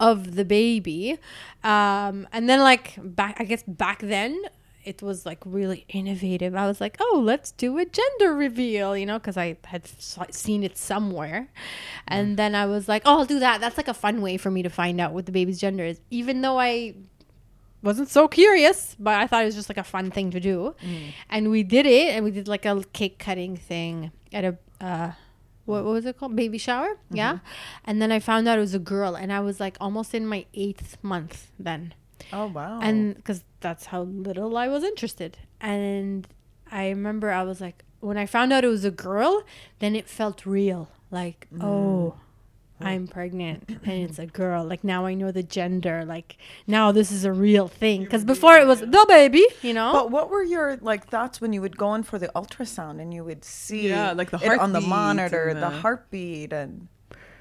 of 0.00 0.34
the 0.34 0.44
baby. 0.44 1.18
Um, 1.62 2.26
and 2.32 2.48
then 2.48 2.60
like 2.60 2.98
back, 3.02 3.36
I 3.38 3.44
guess 3.44 3.62
back 3.68 4.00
then 4.00 4.42
it 4.82 5.02
was 5.02 5.26
like 5.26 5.38
really 5.44 5.84
innovative. 5.90 6.54
I 6.54 6.66
was 6.66 6.80
like, 6.80 6.96
oh, 6.98 7.20
let's 7.22 7.52
do 7.52 7.76
a 7.78 7.84
gender 7.84 8.34
reveal, 8.34 8.96
you 8.96 9.04
know, 9.06 9.18
because 9.18 9.36
I 9.36 9.58
had 9.66 9.86
seen 10.30 10.64
it 10.64 10.78
somewhere. 10.78 11.48
And 12.08 12.36
then 12.38 12.54
I 12.54 12.64
was 12.66 12.88
like, 12.88 13.02
oh, 13.04 13.18
I'll 13.18 13.24
do 13.26 13.38
that. 13.40 13.60
That's 13.60 13.76
like 13.76 13.88
a 13.88 13.94
fun 13.94 14.22
way 14.22 14.38
for 14.38 14.50
me 14.50 14.62
to 14.62 14.70
find 14.70 15.00
out 15.00 15.12
what 15.12 15.26
the 15.26 15.32
baby's 15.32 15.60
gender 15.60 15.84
is, 15.84 16.00
even 16.10 16.40
though 16.40 16.58
I 16.58 16.94
wasn't 17.82 18.08
so 18.08 18.26
curious, 18.26 18.96
but 18.98 19.14
I 19.14 19.26
thought 19.26 19.42
it 19.42 19.46
was 19.46 19.54
just 19.54 19.68
like 19.68 19.78
a 19.78 19.84
fun 19.84 20.10
thing 20.10 20.30
to 20.30 20.40
do. 20.40 20.74
And 21.28 21.50
we 21.50 21.62
did 21.62 21.84
it, 21.86 22.14
and 22.14 22.24
we 22.24 22.30
did 22.30 22.48
like 22.48 22.64
a 22.64 22.82
cake 22.92 23.18
cutting 23.18 23.56
thing 23.56 24.12
at 24.32 24.44
a. 24.44 24.58
Uh, 24.80 25.12
what, 25.70 25.84
what 25.84 25.92
was 25.92 26.06
it 26.06 26.18
called? 26.18 26.36
Baby 26.36 26.58
shower? 26.58 26.90
Mm-hmm. 26.90 27.16
Yeah. 27.16 27.38
And 27.84 28.02
then 28.02 28.12
I 28.12 28.20
found 28.20 28.48
out 28.48 28.58
it 28.58 28.60
was 28.60 28.74
a 28.74 28.78
girl, 28.78 29.14
and 29.14 29.32
I 29.32 29.40
was 29.40 29.60
like 29.60 29.76
almost 29.80 30.14
in 30.14 30.26
my 30.26 30.46
eighth 30.54 30.98
month 31.02 31.50
then 31.58 31.94
oh 32.32 32.46
wow. 32.46 32.80
and 32.80 33.14
because 33.14 33.44
that's 33.60 33.86
how 33.86 34.02
little 34.02 34.56
I 34.56 34.68
was 34.68 34.84
interested. 34.84 35.38
And 35.60 36.26
I 36.70 36.88
remember 36.88 37.30
I 37.30 37.42
was 37.42 37.60
like, 37.60 37.84
when 38.00 38.16
I 38.16 38.26
found 38.26 38.52
out 38.52 38.64
it 38.64 38.68
was 38.68 38.84
a 38.84 38.90
girl, 38.90 39.42
then 39.78 39.94
it 39.94 40.08
felt 40.08 40.46
real. 40.46 40.88
Like, 41.10 41.46
oh, 41.60 42.14
mm. 42.16 42.20
I'm 42.80 43.06
pregnant 43.06 43.68
and 43.68 44.10
it's 44.10 44.18
a 44.18 44.26
girl. 44.26 44.64
Like 44.64 44.84
now 44.84 45.06
I 45.06 45.14
know 45.14 45.30
the 45.32 45.42
gender. 45.42 46.04
Like 46.04 46.36
now 46.66 46.92
this 46.92 47.12
is 47.12 47.24
a 47.24 47.32
real 47.32 47.68
thing. 47.68 48.04
Because 48.04 48.24
before 48.24 48.56
it 48.58 48.66
was 48.66 48.80
the 48.80 49.04
baby, 49.08 49.44
you 49.62 49.74
know. 49.74 49.92
But 49.92 50.10
what 50.10 50.30
were 50.30 50.42
your 50.42 50.76
like 50.80 51.06
thoughts 51.06 51.40
when 51.40 51.52
you 51.52 51.60
would 51.60 51.76
go 51.76 51.94
in 51.94 52.02
for 52.02 52.18
the 52.18 52.28
ultrasound 52.34 53.00
and 53.00 53.12
you 53.12 53.24
would 53.24 53.44
see 53.44 53.88
Yeah, 53.88 54.12
like 54.12 54.30
the 54.30 54.38
it 54.42 54.58
on 54.58 54.72
the 54.72 54.80
monitor, 54.80 55.52
the 55.54 55.60
the- 55.60 55.70
heartbeat, 55.70 56.52
and 56.52 56.88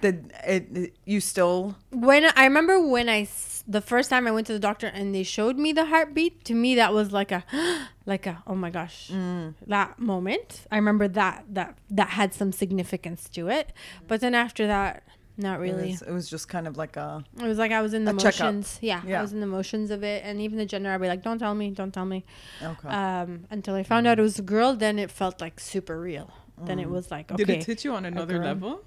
did 0.02 0.32
it, 0.46 0.68
it- 0.76 0.98
you 1.06 1.20
still? 1.20 1.76
when 1.92 2.26
I 2.36 2.44
remember 2.44 2.86
when 2.86 3.10
I 3.10 3.28
the 3.68 3.82
first 3.82 4.10
time 4.10 4.26
I 4.28 4.32
went 4.32 4.48
to 4.48 4.54
the 4.54 4.60
doctor 4.60 4.88
and 4.88 5.14
they 5.14 5.24
showed 5.24 5.58
me 5.58 5.72
the 5.74 5.86
heartbeat, 5.86 6.44
to 6.46 6.54
me 6.56 6.76
that 6.76 6.94
was 6.94 7.12
like 7.12 7.32
a 7.32 7.44
like 8.06 8.26
a 8.26 8.42
oh 8.48 8.56
my 8.56 8.72
gosh 8.72 9.10
mm. 9.14 9.54
that 9.68 10.00
moment. 10.00 10.66
I 10.72 10.76
remember 10.78 11.08
that 11.08 11.46
that 11.50 11.78
that 11.92 12.10
had 12.10 12.34
some 12.34 12.52
significance 12.52 13.30
to 13.30 13.48
it, 13.50 13.72
but 14.08 14.22
then 14.22 14.34
after 14.36 14.66
that, 14.68 15.04
not 15.40 15.60
It 15.60 15.64
really. 15.64 15.92
was, 15.92 16.02
it 16.04 16.12
was 16.12 16.30
just 16.30 16.48
kind 16.50 16.68
of 16.68 16.78
like 16.78 16.96
a. 16.98 17.24
It 17.42 17.48
was 17.48 17.58
like 17.58 17.72
I 17.72 17.82
was 17.82 17.94
in 17.94 18.04
the 18.06 18.12
A 18.12 18.18
checkup. 18.18 18.42
motions. 18.54 18.78
Yeah, 18.82 19.02
Yeah. 19.06 19.20
I 19.20 19.22
was 19.22 19.34
in 19.34 19.40
the 19.40 19.48
motions 19.48 19.90
of 19.92 20.04
it, 20.04 20.24
and 20.26 20.40
even 20.42 20.58
the 20.58 20.66
gender, 20.66 20.92
I'd 20.92 21.02
be 21.02 21.08
like, 21.08 21.24
"Don't 21.24 21.40
tell 21.40 21.56
me, 21.56 21.72
don't 21.72 21.94
tell 21.94 22.06
me." 22.06 22.26
Okay. 22.62 22.88
Um, 22.90 23.46
until 23.50 23.76
I 23.76 23.84
found 23.84 24.06
out 24.08 24.20
it 24.20 24.22
was 24.22 24.38
a 24.40 24.44
girl, 24.44 24.76
then 24.76 25.00
it 25.00 25.10
felt 25.10 25.42
like 25.42 25.60
super 25.60 26.00
real. 26.00 26.32
Then 26.62 26.78
Mm. 26.78 26.82
it 26.84 26.90
was 26.90 27.10
like, 27.10 27.32
okay, 27.32 27.44
Did 27.44 27.50
it 27.50 27.64
hit 27.66 27.86
you 27.86 27.94
on 27.94 28.04
another 28.06 28.38
level? 28.44 28.84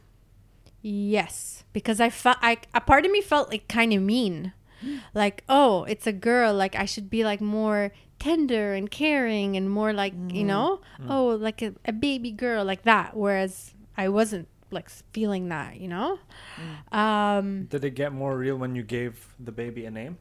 Yes, 0.82 1.64
because 1.72 2.00
I 2.00 2.10
felt 2.10 2.38
I 2.42 2.58
a 2.74 2.80
part 2.80 3.04
of 3.06 3.12
me 3.12 3.20
felt 3.20 3.50
like 3.50 3.68
kind 3.68 3.92
of 3.92 4.02
mean, 4.02 4.52
like 5.14 5.44
oh, 5.48 5.84
it's 5.84 6.06
a 6.06 6.12
girl. 6.12 6.52
Like 6.54 6.74
I 6.74 6.84
should 6.84 7.08
be 7.08 7.24
like 7.24 7.40
more 7.40 7.92
tender 8.18 8.74
and 8.74 8.90
caring 8.90 9.56
and 9.56 9.70
more 9.70 9.92
like 9.92 10.12
you 10.28 10.44
know, 10.44 10.80
oh, 11.08 11.28
like 11.40 11.62
a, 11.62 11.74
a 11.84 11.92
baby 11.92 12.30
girl 12.30 12.64
like 12.64 12.82
that. 12.82 13.16
Whereas 13.16 13.74
I 13.96 14.08
wasn't 14.08 14.48
like 14.72 14.88
feeling 15.12 15.48
that, 15.48 15.78
you 15.80 15.88
know. 15.88 16.18
Um, 16.90 17.64
Did 17.64 17.84
it 17.84 17.90
get 17.90 18.12
more 18.12 18.36
real 18.36 18.56
when 18.56 18.74
you 18.74 18.82
gave 18.82 19.34
the 19.38 19.52
baby 19.52 19.84
a 19.86 19.90
name? 19.90 20.18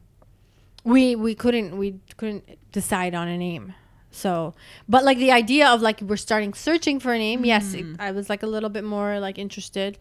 we 0.84 1.14
we 1.14 1.34
couldn't 1.34 1.76
we 1.76 2.00
couldn't 2.16 2.58
decide 2.72 3.14
on 3.14 3.28
a 3.28 3.38
name. 3.38 3.74
So, 4.10 4.54
but 4.88 5.04
like 5.04 5.16
the 5.16 5.30
idea 5.30 5.68
of 5.68 5.80
like 5.80 6.02
we're 6.02 6.18
starting 6.18 6.52
searching 6.52 7.00
for 7.00 7.14
a 7.14 7.18
name, 7.18 7.46
yes, 7.46 7.72
it, 7.72 7.86
I 7.98 8.10
was 8.10 8.28
like 8.28 8.42
a 8.42 8.46
little 8.46 8.68
bit 8.68 8.84
more 8.84 9.18
like 9.20 9.38
interested. 9.38 9.96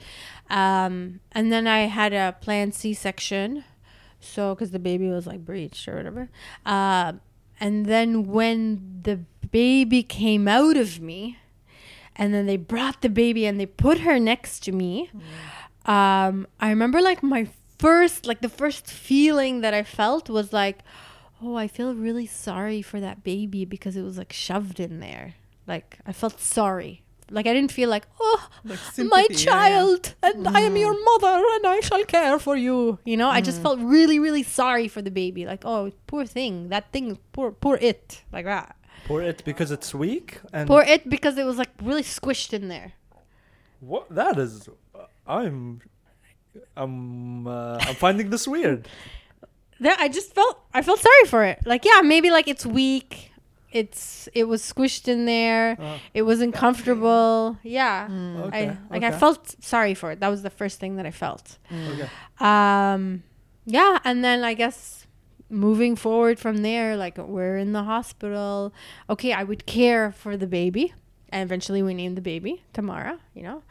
Um, 0.49 1.21
and 1.31 1.49
then 1.49 1.65
I 1.65 1.81
had 1.81 2.11
a 2.11 2.35
planned 2.41 2.75
C 2.75 2.93
section, 2.93 3.63
so 4.19 4.53
because 4.53 4.71
the 4.71 4.79
baby 4.79 5.07
was 5.07 5.25
like 5.27 5.45
breached 5.45 5.87
or 5.87 5.95
whatever. 5.95 6.29
Uh, 6.65 7.13
and 7.57 7.85
then 7.85 8.27
when 8.27 8.99
the 9.03 9.21
baby 9.49 10.03
came 10.03 10.45
out 10.45 10.75
of 10.75 10.99
me, 10.99 11.37
and 12.21 12.35
then 12.35 12.45
they 12.45 12.55
brought 12.55 13.01
the 13.01 13.09
baby 13.09 13.47
and 13.47 13.59
they 13.59 13.65
put 13.65 14.01
her 14.01 14.19
next 14.19 14.59
to 14.65 14.71
me. 14.71 15.09
Um, 15.87 16.45
I 16.59 16.69
remember 16.69 17.01
like 17.01 17.23
my 17.23 17.47
first, 17.79 18.27
like 18.27 18.41
the 18.41 18.47
first 18.61 18.85
feeling 18.85 19.61
that 19.61 19.73
I 19.73 19.81
felt 19.81 20.29
was 20.29 20.53
like, 20.53 20.83
oh, 21.41 21.55
I 21.55 21.67
feel 21.67 21.95
really 21.95 22.27
sorry 22.27 22.83
for 22.83 22.99
that 22.99 23.23
baby 23.23 23.65
because 23.65 23.97
it 23.97 24.03
was 24.03 24.19
like 24.19 24.31
shoved 24.31 24.79
in 24.79 24.99
there. 24.99 25.33
Like 25.65 25.97
I 26.05 26.13
felt 26.13 26.39
sorry. 26.39 27.01
Like 27.31 27.47
I 27.47 27.53
didn't 27.55 27.71
feel 27.71 27.89
like, 27.89 28.05
oh, 28.19 28.49
Like 28.63 28.77
my 28.77 28.91
sympathy, 28.93 29.33
yeah, 29.33 29.39
yeah. 29.39 29.45
child, 29.51 30.15
and 30.21 30.47
I 30.47 30.59
am 30.61 30.75
your 30.75 30.93
mother, 30.93 31.43
and 31.55 31.65
I 31.65 31.79
shall 31.79 32.03
care 32.05 32.37
for 32.37 32.55
you. 32.57 32.99
You 33.05 33.17
know, 33.17 33.29
I 33.29 33.39
just 33.41 33.61
felt 33.61 33.79
really, 33.79 34.19
really 34.19 34.43
sorry 34.43 34.89
for 34.89 35.01
the 35.01 35.09
baby. 35.11 35.45
Like, 35.45 35.63
oh, 35.65 35.91
poor 36.07 36.25
thing, 36.25 36.69
that 36.69 36.91
thing, 36.91 37.17
poor, 37.31 37.51
poor 37.51 37.77
it, 37.81 38.21
like 38.33 38.45
that. 38.45 38.75
Pour 39.11 39.21
it 39.21 39.43
because 39.43 39.69
it's 39.71 39.93
weak 39.93 40.39
and 40.53 40.67
Poor 40.67 40.81
it 40.81 41.09
because 41.09 41.37
it 41.37 41.45
was 41.45 41.57
like 41.57 41.69
really 41.81 42.03
squished 42.03 42.53
in 42.53 42.67
there. 42.69 42.93
what 43.79 44.05
that 44.19 44.37
is 44.37 44.69
I'm 45.27 45.81
I'm 46.75 47.47
uh, 47.47 47.77
I'm 47.87 47.95
finding 47.95 48.29
this 48.29 48.47
weird. 48.47 48.87
that 49.79 49.99
I 49.99 50.07
just 50.07 50.33
felt 50.33 50.55
I 50.73 50.81
felt 50.81 50.99
sorry 50.99 51.25
for 51.27 51.43
it. 51.43 51.59
Like 51.65 51.83
yeah, 51.85 52.01
maybe 52.01 52.29
like 52.31 52.47
it's 52.47 52.65
weak. 52.65 53.31
It's 53.71 54.27
it 54.33 54.45
was 54.51 54.61
squished 54.61 55.07
in 55.07 55.25
there. 55.25 55.77
Uh, 55.79 55.97
It 56.13 56.23
wasn't 56.23 56.53
comfortable. 56.53 57.57
Yeah. 57.63 58.07
okay. 58.47 58.69
I 58.69 58.77
like 58.93 59.03
I 59.03 59.09
okay. 59.09 59.17
felt 59.19 59.55
sorry 59.63 59.93
for 59.93 60.11
it. 60.11 60.19
That 60.19 60.27
was 60.29 60.41
the 60.43 60.49
first 60.49 60.79
thing 60.79 60.97
that 60.97 61.05
I 61.05 61.11
felt. 61.11 61.57
okay. 61.71 62.09
Um 62.39 63.23
yeah, 63.65 63.99
and 64.03 64.23
then 64.25 64.43
I 64.43 64.53
guess 64.55 65.00
moving 65.51 65.95
forward 65.95 66.39
from 66.39 66.57
there 66.57 66.95
like 66.95 67.17
we're 67.17 67.57
in 67.57 67.73
the 67.73 67.83
hospital. 67.83 68.73
Okay, 69.09 69.33
I 69.33 69.43
would 69.43 69.65
care 69.65 70.11
for 70.11 70.37
the 70.37 70.47
baby. 70.47 70.93
And 71.29 71.43
eventually 71.43 71.81
we 71.81 71.93
named 71.93 72.17
the 72.17 72.21
baby 72.21 72.63
Tamara, 72.73 73.19
you 73.33 73.43
know. 73.43 73.63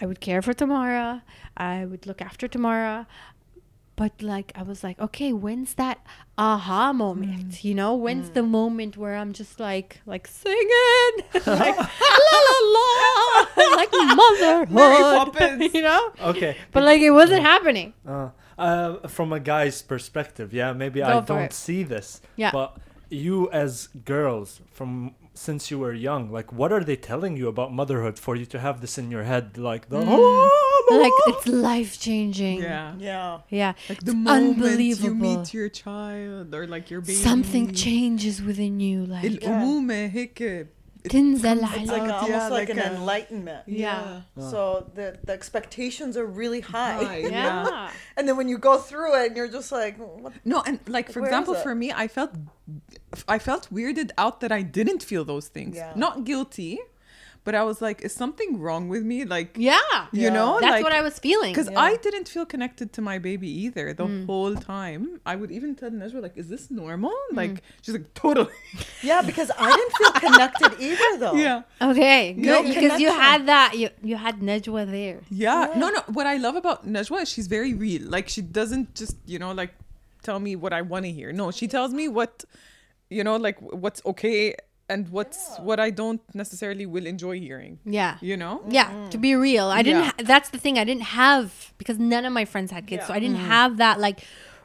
I 0.00 0.06
would 0.06 0.20
care 0.20 0.42
for 0.42 0.52
Tamara. 0.52 1.22
I 1.56 1.84
would 1.84 2.06
look 2.06 2.20
after 2.20 2.48
Tamara. 2.48 3.06
But 3.94 4.22
like 4.22 4.52
I 4.54 4.62
was 4.62 4.82
like, 4.82 4.98
okay, 4.98 5.32
when's 5.32 5.74
that 5.74 6.04
aha 6.38 6.92
moment? 6.92 7.50
Mm. 7.50 7.64
You 7.64 7.74
know, 7.74 7.94
when's 7.94 8.30
the 8.30 8.40
mm. 8.40 8.48
moment 8.48 8.96
where 8.96 9.14
I'm 9.16 9.32
just 9.32 9.60
like 9.60 10.00
like 10.06 10.26
singing 10.26 11.14
like 11.34 11.76
la 12.26 12.38
la 12.48 12.58
la 12.76 13.76
like 13.76 13.92
motherhood. 13.92 15.72
You 15.74 15.82
know? 15.82 16.12
Okay. 16.20 16.56
But 16.72 16.84
like 16.84 17.00
it 17.02 17.10
wasn't 17.10 17.40
uh. 17.40 17.50
happening. 17.50 17.92
Uh, 18.06 18.30
uh, 18.62 19.08
from 19.08 19.32
a 19.32 19.40
guy's 19.40 19.82
perspective, 19.82 20.52
yeah, 20.52 20.72
maybe 20.72 21.00
Go 21.00 21.06
I 21.06 21.20
don't 21.20 21.42
it. 21.42 21.52
see 21.52 21.82
this. 21.82 22.20
Yeah. 22.36 22.52
But 22.52 22.76
you 23.10 23.50
as 23.50 23.88
girls 23.88 24.60
from 24.72 25.14
since 25.34 25.70
you 25.70 25.78
were 25.78 25.92
young, 25.92 26.30
like 26.30 26.52
what 26.52 26.72
are 26.72 26.84
they 26.84 26.96
telling 26.96 27.36
you 27.36 27.48
about 27.48 27.72
motherhood 27.72 28.18
for 28.18 28.36
you 28.36 28.46
to 28.46 28.58
have 28.58 28.80
this 28.80 28.98
in 28.98 29.10
your 29.10 29.24
head 29.24 29.58
like 29.58 29.88
the 29.88 30.00
mm. 30.00 30.06
Oh, 30.08 30.88
like 30.90 31.34
it's 31.34 31.46
life 31.46 31.98
changing. 32.00 32.60
Yeah. 32.60 32.94
Yeah. 32.98 33.40
Yeah. 33.48 33.72
Like 33.88 34.00
the 34.00 34.12
it's 34.12 34.14
moment 34.14 34.56
unbelievable. 34.58 35.08
you 35.08 35.38
meet 35.38 35.54
your 35.54 35.68
child 35.68 36.54
or 36.54 36.66
like 36.66 36.90
your 36.90 37.00
baby. 37.00 37.14
Something 37.14 37.72
changes 37.72 38.42
within 38.42 38.80
you 38.80 39.06
like 39.06 39.42
yeah. 39.42 39.62
Eh, 39.62 40.64
تنزل 41.09 41.59
It's 41.63 41.71
على 41.71 41.87
like 41.87 42.01
out, 42.01 42.11
almost 42.11 42.29
yeah, 42.29 42.47
like, 42.49 42.67
like 42.67 42.69
an 42.69 42.79
a- 42.79 42.95
enlightenment. 42.95 43.63
Yeah. 43.67 44.21
So 44.37 44.89
the 44.95 45.17
the 45.23 45.33
expectations 45.33 46.17
are 46.17 46.25
really 46.25 46.59
high. 46.61 47.03
High. 47.03 47.17
yeah. 47.19 47.91
And 48.17 48.27
then 48.27 48.35
when 48.35 48.49
you 48.49 48.57
go 48.57 48.77
through 48.77 49.11
it 49.21 49.27
and 49.27 49.37
you're 49.37 49.47
just 49.59 49.71
like, 49.71 49.95
what? 50.23 50.33
No, 50.43 50.57
and 50.67 50.79
like 50.87 51.07
for 51.13 51.21
Where 51.21 51.29
is 51.29 51.33
example, 51.33 51.53
it? 51.55 51.63
for 51.63 51.73
me, 51.75 51.87
I 52.03 52.07
felt 52.07 52.31
I 53.35 53.37
felt 53.39 53.63
weirded 53.77 54.09
out 54.17 54.35
that 54.41 54.51
I 54.51 54.61
didn't 54.77 55.01
feel 55.09 55.23
those 55.33 55.47
things. 55.47 55.75
Yeah. 55.77 55.93
Not 56.05 56.13
guilty, 56.29 56.79
but 57.44 57.54
I 57.56 57.62
was 57.64 57.82
like, 57.82 58.02
is 58.02 58.12
something 58.14 58.60
wrong 58.60 58.88
with 58.88 59.02
me? 59.02 59.24
Like 59.24 59.56
Yeah. 59.58 59.78
you 60.12 60.22
Yeah. 60.22 60.28
know, 60.38 60.58
That's 60.60 60.72
like, 60.74 60.84
what 60.84 60.92
I 60.92 61.02
was 61.02 61.18
feeling. 61.18 61.52
because 61.52 61.68
Yeah. 61.70 61.80
I 61.88 61.96
didn't 61.96 62.28
feel 62.28 62.46
connected 62.46 62.92
to 62.96 63.00
my 63.02 63.18
baby 63.18 63.48
either 63.64 63.92
the 63.92 64.06
Mm. 64.06 64.26
whole 64.26 64.54
time. 64.54 65.20
I 65.26 65.34
would 65.36 65.50
even 65.50 65.74
tell 65.74 65.90
Najwa 65.90 66.22
like, 66.22 66.36
"Is 66.36 66.48
this 66.48 66.70
normal?" 66.70 67.10
Mm. 67.32 67.36
Like 67.40 67.62
she's 67.82 67.94
like, 67.98 68.08
"Totally." 68.14 68.54
Yeah, 69.10 69.20
because 69.22 69.50
I 69.58 69.68
didn't 69.76 69.94
feel 70.00 70.12
connected 70.26 70.70
either, 70.88 71.10
though. 71.22 71.34
yeah, 71.46 71.62
Okay, 71.90 72.34
No 72.38 72.62
good 72.62 72.74
because 72.74 73.00
you 73.00 73.10
had 73.26 73.46
that. 73.52 73.70
You 73.80 73.88
you 74.10 74.16
had 74.16 74.36
Najwa 74.48 74.82
there. 74.98 75.18
yeah. 75.30 75.62
No, 75.76 75.86
no. 75.96 76.00
What 76.18 76.26
I 76.26 76.36
love 76.46 76.56
about 76.62 76.86
Najwa 76.86 77.22
is 77.22 77.28
she's 77.34 77.48
very 77.58 77.72
real. 77.74 78.02
Like 78.16 78.28
she 78.34 78.42
doesn't 78.42 78.94
just 78.94 79.16
you 79.26 79.38
know 79.42 79.52
like 79.62 79.72
tell 80.22 80.38
me 80.46 80.52
what 80.62 80.72
I 80.72 80.82
want 80.82 81.04
to 81.06 81.12
hear. 81.18 81.32
No, 81.32 81.50
she 81.50 81.66
tells 81.66 81.92
me 82.00 82.04
what 82.18 82.44
you 83.10 83.22
know 83.26 83.36
like 83.36 83.58
what's 83.60 84.00
okay 84.12 84.54
and 84.92 85.08
what's 85.08 85.58
what 85.58 85.80
I 85.80 85.90
don't 85.90 86.20
necessarily 86.34 86.86
will 86.86 87.06
enjoy 87.06 87.40
hearing. 87.40 87.78
Yeah. 87.84 88.18
You 88.20 88.36
know. 88.36 88.62
Yeah, 88.68 89.08
to 89.10 89.18
be 89.18 89.34
real, 89.34 89.66
I 89.66 89.82
didn't. 89.82 90.04
Yeah. 90.04 90.12
Ha- 90.18 90.24
that's 90.32 90.50
the 90.50 90.58
thing. 90.58 90.78
I 90.78 90.84
didn't 90.84 91.08
have 91.22 91.72
because 91.78 91.98
none 91.98 92.24
of 92.24 92.32
my 92.32 92.44
friends 92.44 92.70
had 92.70 92.86
kids, 92.86 93.06
so 93.06 93.12
I 93.12 93.18
didn't 93.18 93.38
mm. 93.38 93.46
have 93.46 93.78
that 93.78 93.98
like 93.98 94.20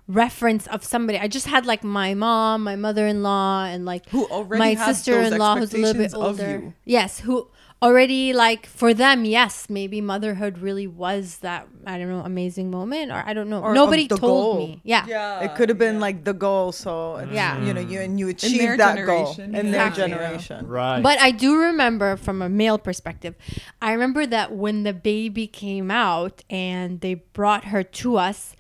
reference 0.08 0.68
of 0.68 0.84
somebody. 0.84 1.18
I 1.20 1.28
just 1.28 1.48
had 1.48 1.66
like 1.66 1.84
my 1.84 2.14
mom, 2.14 2.64
my 2.64 2.76
mother-in-law, 2.76 3.66
and 3.66 3.86
like 3.86 4.10
Who 4.10 4.26
already 4.26 4.60
my 4.60 4.76
sister-in-law 4.76 5.58
who's 5.58 5.74
a 5.74 5.78
little 5.78 6.02
bit 6.02 6.14
older. 6.14 6.74
Yes, 6.86 7.20
who 7.20 7.50
already 7.82 8.34
like 8.34 8.66
for 8.66 8.94
them, 8.94 9.26
yes, 9.26 9.70
maybe 9.70 10.02
motherhood 10.02 10.58
really 10.60 10.88
was 10.88 11.38
that 11.40 11.68
I 11.86 11.98
don't 11.98 12.10
know 12.10 12.22
amazing 12.22 12.72
moment, 12.72 13.12
or 13.12 13.24
I 13.26 13.34
don't 13.34 13.50
know. 13.50 13.62
Or 13.62 13.74
Nobody 13.74 14.08
told 14.08 14.22
goal. 14.22 14.58
me. 14.58 14.82
Yeah. 14.84 15.06
Yeah. 15.08 15.42
It 15.42 15.56
could 15.56 15.70
have 15.70 15.78
been 15.78 16.00
like 16.00 16.24
the 16.24 16.34
goal, 16.34 16.72
so 16.72 17.18
it's, 17.18 17.32
Yeah. 17.32 17.62
you 17.64 17.74
know, 17.74 17.82
you 17.82 18.02
and 18.02 18.20
you 18.20 18.28
their 18.28 18.34
achieved 18.36 18.80
that 18.80 18.96
goal 19.06 19.34
generation, 19.34 19.56
in 19.56 19.72
their 19.72 19.88
Exactly. 19.88 20.14
generation. 20.14 20.68
right. 20.68 21.02
But 21.02 21.20
I 21.20 21.32
do 21.32 21.58
remember 21.58 22.18
from 22.18 22.42
a 22.42 22.50
male 22.50 22.78
perspective, 22.78 23.36
I 23.82 23.92
remember 23.94 24.26
that 24.26 24.54
when 24.54 24.84
the 24.84 24.94
baby 24.94 25.48
came 25.48 25.92
out 25.92 26.44
and 26.50 27.02
they 27.02 27.16
brought 27.16 27.66
her 27.66 27.84
to 27.84 28.18
us, 28.18 28.56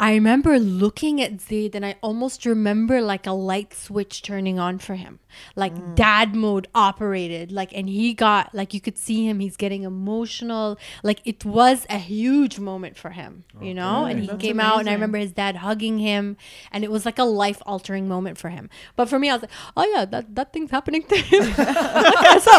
I 0.00 0.14
remember 0.14 0.58
looking 0.58 1.20
at 1.22 1.40
Zaid 1.40 1.76
and 1.76 1.86
I 1.86 1.94
almost 2.00 2.44
remember 2.44 3.00
like 3.00 3.26
a 3.26 3.32
light 3.32 3.72
switch 3.72 4.22
turning 4.22 4.58
on 4.58 4.78
for 4.78 4.96
him. 4.96 5.20
Like 5.54 5.74
mm. 5.74 5.94
dad 5.94 6.34
mode 6.34 6.66
operated. 6.74 7.52
Like 7.52 7.72
and 7.72 7.88
he 7.88 8.12
got 8.12 8.52
like 8.52 8.61
you 8.72 8.80
could 8.80 8.96
see 8.96 9.26
him, 9.26 9.40
he's 9.40 9.56
getting 9.56 9.82
emotional. 9.82 10.78
Like 11.02 11.20
it 11.24 11.44
was 11.44 11.86
a 11.90 11.98
huge 11.98 12.58
moment 12.58 12.96
for 12.96 13.10
him, 13.10 13.44
you 13.60 13.74
know? 13.74 14.04
And 14.04 14.20
he 14.20 14.26
That's 14.28 14.40
came 14.40 14.60
out 14.60 14.78
and 14.80 14.88
I 14.88 14.92
remember 14.92 15.18
his 15.18 15.32
dad 15.32 15.56
hugging 15.56 15.98
him 15.98 16.36
and 16.70 16.84
it 16.84 16.90
was 16.90 17.04
like 17.04 17.18
a 17.18 17.24
life 17.24 17.60
altering 17.66 18.06
moment 18.08 18.38
for 18.38 18.50
him. 18.50 18.70
But 18.96 19.08
for 19.08 19.18
me 19.18 19.30
I 19.30 19.34
was 19.34 19.42
like, 19.42 19.50
Oh 19.76 19.84
yeah, 19.94 20.04
that, 20.04 20.34
that 20.34 20.52
thing's 20.52 20.70
happening 20.70 21.02
to 21.04 21.16
him. 21.16 21.44
so 22.40 22.52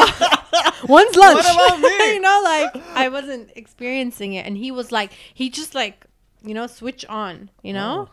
one's 0.88 1.16
lunch. 1.16 1.46
What 1.46 1.68
about 1.68 1.80
me? 1.80 1.98
you 2.14 2.20
know, 2.20 2.42
like 2.44 2.76
I 2.96 3.10
wasn't 3.10 3.52
experiencing 3.56 4.34
it. 4.34 4.46
And 4.46 4.58
he 4.58 4.72
was 4.72 4.92
like 4.92 5.12
he 5.34 5.50
just 5.50 5.74
like, 5.76 6.06
you 6.44 6.54
know, 6.54 6.68
switch 6.68 7.06
on, 7.06 7.50
you 7.62 7.74
know? 7.74 8.10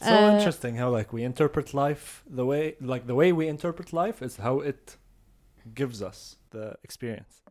so 0.00 0.14
Uh, 0.14 0.36
interesting 0.38 0.76
how 0.76 0.88
like 0.90 1.12
we 1.12 1.24
interpret 1.24 1.74
life 1.74 2.22
the 2.30 2.46
way 2.46 2.76
like 2.80 3.06
the 3.08 3.14
way 3.16 3.32
we 3.32 3.48
interpret 3.48 3.92
life 3.92 4.22
is 4.22 4.36
how 4.36 4.60
it 4.60 4.96
gives 5.74 6.00
us 6.02 6.37
the 6.50 6.74
experience. 6.84 7.42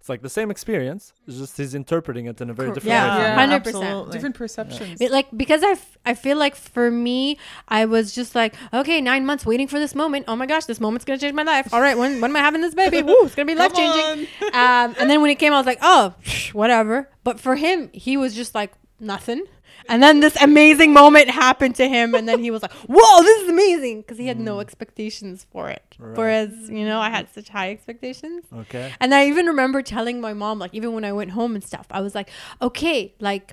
It's 0.00 0.10
like 0.10 0.20
the 0.20 0.28
same 0.28 0.50
experience, 0.50 1.14
it's 1.26 1.38
just 1.38 1.56
he's 1.56 1.74
interpreting 1.74 2.26
it 2.26 2.38
in 2.38 2.50
a 2.50 2.52
very 2.52 2.68
different 2.68 2.88
Yeah, 2.90 3.16
way. 3.16 3.22
Yeah. 3.24 3.46
100%. 3.46 3.54
absolutely. 3.54 4.12
different 4.12 4.34
perceptions. 4.34 5.00
It, 5.00 5.10
like 5.10 5.28
because 5.34 5.62
I, 5.62 5.70
f- 5.70 5.96
I 6.04 6.12
feel 6.12 6.36
like 6.36 6.54
for 6.56 6.90
me 6.90 7.38
I 7.68 7.86
was 7.86 8.14
just 8.14 8.34
like 8.34 8.54
okay 8.74 9.00
nine 9.00 9.24
months 9.24 9.46
waiting 9.46 9.66
for 9.66 9.78
this 9.78 9.94
moment 9.94 10.26
oh 10.28 10.36
my 10.36 10.44
gosh 10.44 10.66
this 10.66 10.78
moment's 10.78 11.06
gonna 11.06 11.18
change 11.18 11.32
my 11.32 11.42
life 11.42 11.72
all 11.72 11.80
right 11.80 11.96
when 11.96 12.20
when 12.20 12.30
am 12.32 12.36
I 12.36 12.40
having 12.40 12.60
this 12.60 12.74
baby 12.74 13.00
Woo, 13.08 13.16
it's 13.24 13.34
gonna 13.34 13.46
be 13.46 13.54
life 13.54 13.72
changing 13.72 14.28
um, 14.52 14.94
and 15.00 15.08
then 15.08 15.22
when 15.22 15.30
it 15.30 15.36
came 15.38 15.54
I 15.54 15.56
was 15.56 15.64
like 15.64 15.78
oh 15.80 16.12
whatever 16.52 17.08
but 17.24 17.40
for 17.40 17.56
him 17.56 17.88
he 17.94 18.18
was 18.18 18.34
just 18.34 18.54
like 18.54 18.74
nothing 19.00 19.42
and 19.88 20.02
then 20.02 20.20
this 20.20 20.36
amazing 20.42 20.92
moment 20.92 21.28
happened 21.30 21.74
to 21.76 21.88
him 21.88 22.14
and 22.14 22.28
then 22.28 22.40
he 22.40 22.50
was 22.50 22.62
like 22.62 22.72
whoa 22.72 23.22
this 23.22 23.42
is 23.42 23.48
amazing 23.48 24.00
because 24.00 24.18
he 24.18 24.26
had 24.26 24.40
no 24.40 24.54
hmm. 24.54 24.60
expectations 24.60 25.46
for 25.50 25.68
it 25.68 25.96
Right. 25.98 26.16
whereas 26.16 26.68
you 26.68 26.84
know 26.84 27.00
I 27.00 27.10
had 27.10 27.28
such 27.32 27.48
high 27.50 27.70
expectations 27.70 28.44
Okay. 28.52 28.92
and 29.00 29.14
I 29.14 29.26
even 29.28 29.46
remember 29.46 29.82
telling 29.82 30.20
my 30.20 30.32
mom, 30.34 30.58
like, 30.58 30.74
even 30.74 30.92
when 30.92 31.04
I 31.04 31.12
went 31.12 31.30
home 31.32 31.54
and 31.54 31.62
stuff, 31.62 31.86
I 31.90 32.00
was 32.00 32.14
like, 32.14 32.28
okay, 32.60 33.14
like, 33.20 33.52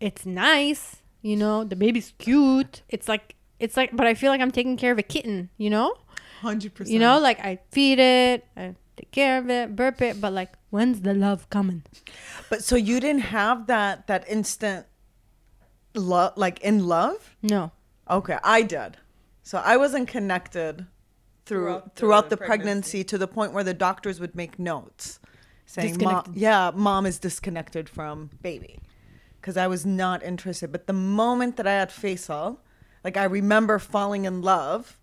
it's 0.00 0.24
nice, 0.26 0.96
you 1.22 1.36
know, 1.36 1.64
the 1.64 1.76
baby's 1.76 2.12
cute. 2.18 2.82
It's 2.88 3.08
like, 3.08 3.34
it's 3.58 3.76
like, 3.76 3.90
but 3.94 4.06
I 4.06 4.14
feel 4.14 4.30
like 4.30 4.40
I'm 4.40 4.50
taking 4.50 4.76
care 4.76 4.92
of 4.92 4.98
a 4.98 5.02
kitten, 5.02 5.50
you 5.58 5.70
know? 5.70 5.94
Hundred 6.40 6.74
percent. 6.74 6.92
You 6.92 6.98
know, 7.00 7.18
like 7.18 7.38
I 7.40 7.58
feed 7.70 7.98
it, 7.98 8.46
I 8.56 8.74
take 8.96 9.10
care 9.12 9.38
of 9.38 9.50
it, 9.50 9.76
burp 9.76 10.00
it, 10.02 10.20
but 10.20 10.32
like, 10.32 10.52
when's 10.70 11.02
the 11.02 11.14
love 11.14 11.48
coming? 11.50 11.82
But 12.48 12.64
so 12.64 12.76
you 12.76 12.98
didn't 13.00 13.22
have 13.22 13.66
that 13.66 14.06
that 14.06 14.24
instant 14.28 14.86
love, 15.94 16.32
like 16.36 16.60
in 16.60 16.86
love. 16.86 17.36
No. 17.42 17.72
Okay, 18.08 18.38
I 18.42 18.62
did. 18.62 18.96
So 19.42 19.58
I 19.64 19.76
wasn't 19.76 20.08
connected 20.08 20.86
through 21.46 21.64
Throughout 21.64 21.96
throughout, 21.96 22.30
the 22.30 22.36
the, 22.36 22.36
pregnancy. 22.36 22.58
pregnancy. 22.98 23.04
to 23.04 23.18
the 23.18 23.26
point 23.28 23.52
where 23.52 23.64
the 23.64 23.74
doctors 23.74 24.20
would 24.20 24.34
make 24.34 24.58
notes 24.58 25.18
saying, 25.66 25.98
"Mom, 26.00 26.32
yeah, 26.34 26.70
mom 26.74 27.06
is 27.06 27.18
disconnected 27.18 27.88
from 27.88 28.30
baby," 28.42 28.78
because 29.40 29.56
I 29.56 29.66
was 29.66 29.86
not 29.86 30.22
interested. 30.22 30.70
But 30.72 30.86
the 30.86 30.92
moment 30.92 31.56
that 31.56 31.66
I 31.66 31.72
had 31.72 31.90
Faisal, 31.90 32.58
like 33.04 33.16
I 33.16 33.24
remember 33.24 33.78
falling 33.78 34.24
in 34.24 34.42
love, 34.42 34.98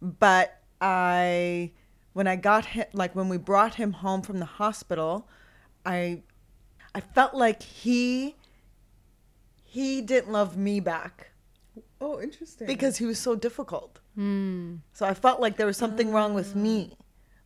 but 0.00 0.60
I 0.80 1.72
when 2.12 2.26
I 2.26 2.36
got 2.36 2.66
him, 2.66 2.86
like 2.92 3.14
when 3.16 3.28
we 3.28 3.36
brought 3.36 3.74
him 3.74 3.92
home 3.92 4.22
from 4.22 4.38
the 4.38 4.44
hospital, 4.46 5.28
I 5.84 6.22
I 6.94 7.00
felt 7.00 7.34
like 7.34 7.62
he 7.62 8.36
he 9.74 10.00
didn't 10.00 10.30
love 10.30 10.56
me 10.56 10.78
back 10.78 11.32
oh, 12.00 12.20
interesting. 12.20 12.68
because 12.68 12.96
he 12.96 13.06
was 13.06 13.18
so 13.18 13.34
difficult. 13.34 13.98
Hmm. 14.14 14.76
So 14.92 15.04
I 15.04 15.14
felt 15.14 15.40
like 15.40 15.56
there 15.56 15.66
was 15.66 15.76
something 15.76 16.12
wrong 16.12 16.32
with 16.32 16.54
me. 16.54 16.96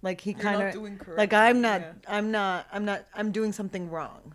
Like 0.03 0.21
he 0.21 0.35
kind 0.35 0.63
of 0.63 1.17
like 1.17 1.33
I'm 1.33 1.63
not 1.63 1.81
yeah. 1.81 1.93
I'm 2.07 2.31
not 2.31 2.67
I'm 2.71 2.85
not 2.85 3.07
I'm 3.15 3.33
doing 3.33 3.53
something 3.53 3.91
wrong. 3.91 4.35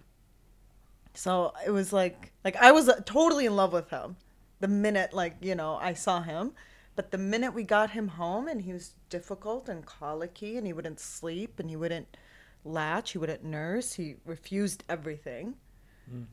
So 1.14 1.54
it 1.68 1.70
was 1.70 1.94
like 1.94 2.34
like 2.44 2.56
I 2.56 2.72
was 2.72 2.90
uh, 2.90 3.00
totally 3.06 3.46
in 3.46 3.56
love 3.56 3.72
with 3.72 3.92
him 3.92 4.18
the 4.60 4.68
minute 4.68 5.14
like 5.14 5.36
you 5.40 5.54
know 5.54 5.76
I 5.76 5.94
saw 5.94 6.24
him, 6.24 6.54
but 6.96 7.12
the 7.12 7.20
minute 7.20 7.54
we 7.54 7.64
got 7.64 7.92
him 7.92 8.08
home 8.08 8.48
and 8.48 8.64
he 8.64 8.74
was 8.74 8.96
difficult 9.10 9.70
and 9.70 9.86
colicky 9.86 10.58
and 10.58 10.66
he 10.66 10.74
wouldn't 10.74 11.00
sleep 11.00 11.60
and 11.60 11.70
he 11.70 11.76
wouldn't 11.76 12.18
latch, 12.66 13.12
he 13.12 13.20
wouldn't 13.20 13.44
nurse, 13.44 13.94
he 13.94 14.16
refused 14.26 14.84
everything. 14.90 15.56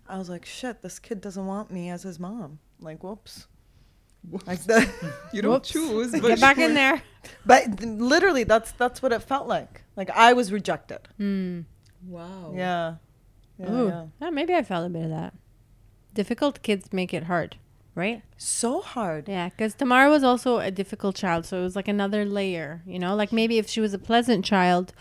I 0.09 0.19
was 0.19 0.29
like, 0.29 0.45
shit, 0.45 0.83
this 0.83 0.99
kid 0.99 1.21
doesn't 1.21 1.47
want 1.47 1.71
me 1.71 1.89
as 1.91 2.03
his 2.03 2.19
mom. 2.21 2.59
Like, 2.81 3.03
whoops. 3.03 3.47
Like 4.47 4.63
the, 4.65 4.89
you 5.33 5.41
don't 5.43 5.53
Whoops. 5.53 5.71
choose, 5.71 6.13
but 6.13 6.23
Get 6.23 6.41
back 6.41 6.59
in 6.59 6.75
there. 6.75 7.03
But 7.47 7.81
literally, 7.83 8.45
that's 8.45 8.73
that's 8.73 9.03
what 9.03 9.13
it 9.13 9.23
felt 9.23 9.47
like. 9.47 9.83
Like 9.97 10.11
I 10.11 10.33
was 10.33 10.51
rejected. 10.53 11.01
Hmm. 11.19 11.61
Wow. 12.07 12.53
Yeah. 12.55 12.95
Yeah, 13.59 13.73
Ooh. 13.73 13.89
yeah. 13.89 14.07
Yeah, 14.23 14.31
maybe 14.31 14.55
I 14.55 14.63
felt 14.63 14.87
a 14.87 14.89
bit 14.91 15.05
of 15.05 15.11
that. 15.11 15.35
Difficult 16.15 16.63
kids 16.63 16.93
make 16.95 17.13
it 17.13 17.25
hard, 17.25 17.57
right? 17.95 18.23
So 18.39 18.81
hard. 18.81 19.29
Yeah, 19.29 19.51
because 19.51 19.75
Tamara 19.75 20.09
was 20.11 20.23
also 20.25 20.59
a 20.59 20.71
difficult 20.71 21.15
child, 21.15 21.45
so 21.45 21.61
it 21.61 21.63
was 21.63 21.77
like 21.77 21.89
another 21.89 22.25
layer, 22.25 22.83
you 22.87 22.99
know. 22.99 23.15
Like 23.15 23.33
maybe 23.33 23.59
if 23.59 23.69
she 23.69 23.81
was 23.83 23.93
a 23.95 23.99
pleasant 23.99 24.45
child, 24.47 24.93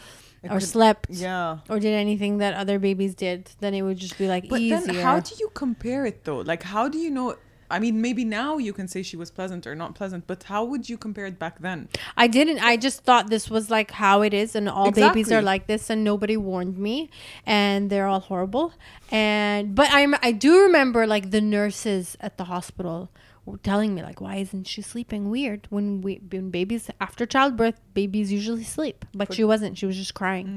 It 0.44 0.48
or 0.52 0.60
could- 0.60 0.68
slept, 0.68 1.08
Yeah. 1.10 1.58
or 1.70 1.80
did 1.80 1.94
anything 1.94 2.38
that 2.38 2.54
other 2.54 2.80
babies 2.80 3.14
did, 3.16 3.52
then 3.60 3.74
it 3.74 3.82
would 3.82 3.98
just 3.98 4.18
be 4.18 4.28
like 4.28 4.48
But 4.50 4.62
easier. 4.62 4.80
then, 4.80 4.96
how 4.96 5.20
do 5.20 5.36
you 5.40 5.50
compare 5.54 6.06
it 6.06 6.24
though? 6.24 6.38
Like, 6.40 6.64
how 6.64 6.88
do 6.88 6.98
you 6.98 7.10
know? 7.10 7.36
I 7.72 7.78
mean, 7.78 8.02
maybe 8.02 8.26
now 8.26 8.58
you 8.58 8.74
can 8.74 8.88
say 8.88 9.04
she 9.04 9.16
was 9.16 9.30
pleasant 9.30 9.68
or 9.68 9.76
not 9.76 9.94
pleasant, 9.94 10.26
but 10.26 10.42
how 10.44 10.64
would 10.64 10.90
you 10.90 10.98
compare 10.98 11.28
it 11.28 11.38
back 11.38 11.60
then? 11.60 11.88
I 12.18 12.26
didn't. 12.26 12.64
I 12.66 12.78
just 12.78 13.04
thought 13.04 13.30
this 13.30 13.48
was 13.48 13.70
like 13.70 13.92
how 13.92 14.24
it 14.24 14.34
is, 14.34 14.56
and 14.56 14.68
all 14.68 14.90
babies 14.92 15.32
are 15.32 15.44
like 15.44 15.68
this, 15.68 15.88
and 15.92 16.04
nobody 16.04 16.36
warned 16.36 16.80
me, 16.80 17.12
and 17.46 17.92
they're 17.92 18.08
all 18.08 18.22
horrible. 18.22 18.74
And 19.12 19.76
but 19.76 19.88
I'm 19.92 20.16
I 20.24 20.32
do 20.32 20.62
remember 20.64 21.06
like 21.06 21.30
the 21.32 21.42
nurses 21.42 22.18
at 22.22 22.38
the 22.38 22.46
hospital 22.46 23.10
telling 23.58 23.96
me 23.96 24.02
like, 24.04 24.22
why 24.22 24.36
isn't 24.38 24.68
she 24.68 24.82
sleeping? 24.82 25.30
Weird. 25.30 25.68
When 25.70 26.02
we 26.02 26.22
when 26.32 26.50
babies 26.50 26.90
after 27.02 27.26
childbirth, 27.26 27.80
babies 27.94 28.32
usually 28.32 28.64
sleep, 28.64 29.06
but 29.14 29.34
she 29.34 29.44
wasn't. 29.44 29.78
She 29.78 29.86
was 29.86 29.98
just 29.98 30.14
crying. 30.14 30.48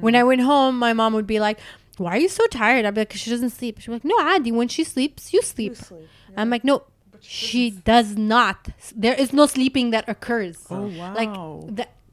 When 0.00 0.14
I 0.14 0.22
went 0.24 0.40
home, 0.42 0.78
my 0.78 0.92
mom 0.92 1.14
would 1.14 1.26
be 1.26 1.40
like. 1.40 1.58
Why 1.98 2.10
are 2.10 2.18
you 2.18 2.28
so 2.28 2.46
tired? 2.48 2.84
I'd 2.84 2.92
be 2.92 3.00
like, 3.00 3.08
'Cause 3.08 3.20
she 3.20 3.30
doesn't 3.30 3.50
sleep. 3.50 3.78
She'd 3.80 3.86
be 3.86 3.92
like, 3.94 4.04
no, 4.04 4.16
Adi, 4.20 4.52
when 4.52 4.68
she 4.68 4.84
sleeps, 4.84 5.32
you 5.32 5.40
sleep. 5.40 5.74
sleep, 5.76 6.06
I'm 6.36 6.50
like, 6.50 6.62
no, 6.62 6.82
she 7.22 7.70
does 7.70 8.16
not. 8.18 8.68
There 8.94 9.14
is 9.14 9.32
no 9.32 9.46
sleeping 9.46 9.92
that 9.92 10.06
occurs. 10.06 10.58
Oh, 10.68 10.88
wow 10.88 11.14
Like 11.14 11.30
wow. 11.30 11.64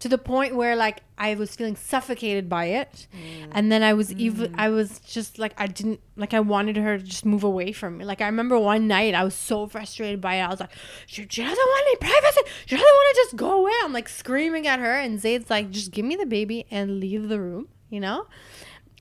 To 0.03 0.09
the 0.09 0.17
point 0.17 0.53
where 0.53 0.75
like 0.75 1.01
I 1.17 1.35
was 1.35 1.55
feeling 1.55 1.77
suffocated 1.77 2.49
by 2.49 2.65
it, 2.65 3.07
mm. 3.15 3.47
and 3.53 3.71
then 3.71 3.83
I 3.83 3.93
was 3.93 4.11
even 4.11 4.51
mm. 4.51 4.55
I 4.57 4.67
was 4.67 4.99
just 4.99 5.39
like 5.39 5.53
I 5.57 5.65
didn't 5.65 6.01
like 6.17 6.33
I 6.33 6.41
wanted 6.41 6.75
her 6.75 6.97
to 6.97 7.03
just 7.05 7.25
move 7.25 7.45
away 7.45 7.71
from 7.71 7.99
me. 7.99 8.03
Like 8.03 8.19
I 8.19 8.25
remember 8.25 8.59
one 8.59 8.85
night 8.85 9.15
I 9.15 9.23
was 9.23 9.33
so 9.33 9.65
frustrated 9.65 10.19
by 10.19 10.35
it. 10.35 10.41
I 10.41 10.49
was 10.49 10.59
like, 10.59 10.71
she, 11.07 11.25
she 11.29 11.41
doesn't 11.41 11.57
want 11.57 11.87
any 11.87 11.95
privacy. 11.95 12.41
She 12.65 12.75
doesn't 12.75 12.85
want 12.85 13.15
to 13.15 13.21
just 13.21 13.35
go 13.37 13.61
away. 13.61 13.71
I'm 13.81 13.93
like 13.93 14.09
screaming 14.09 14.67
at 14.67 14.81
her, 14.81 14.93
and 14.93 15.21
Zayd's 15.21 15.49
like, 15.49 15.71
just 15.71 15.91
give 15.91 16.03
me 16.03 16.17
the 16.17 16.25
baby 16.25 16.65
and 16.69 16.99
leave 16.99 17.29
the 17.29 17.39
room, 17.39 17.69
you 17.89 18.01
know. 18.01 18.27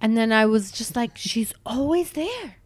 And 0.01 0.17
then 0.17 0.33
I 0.33 0.47
was 0.47 0.71
just 0.71 0.95
like, 0.95 1.17
she's 1.17 1.53
always 1.67 2.13
there. 2.13 2.59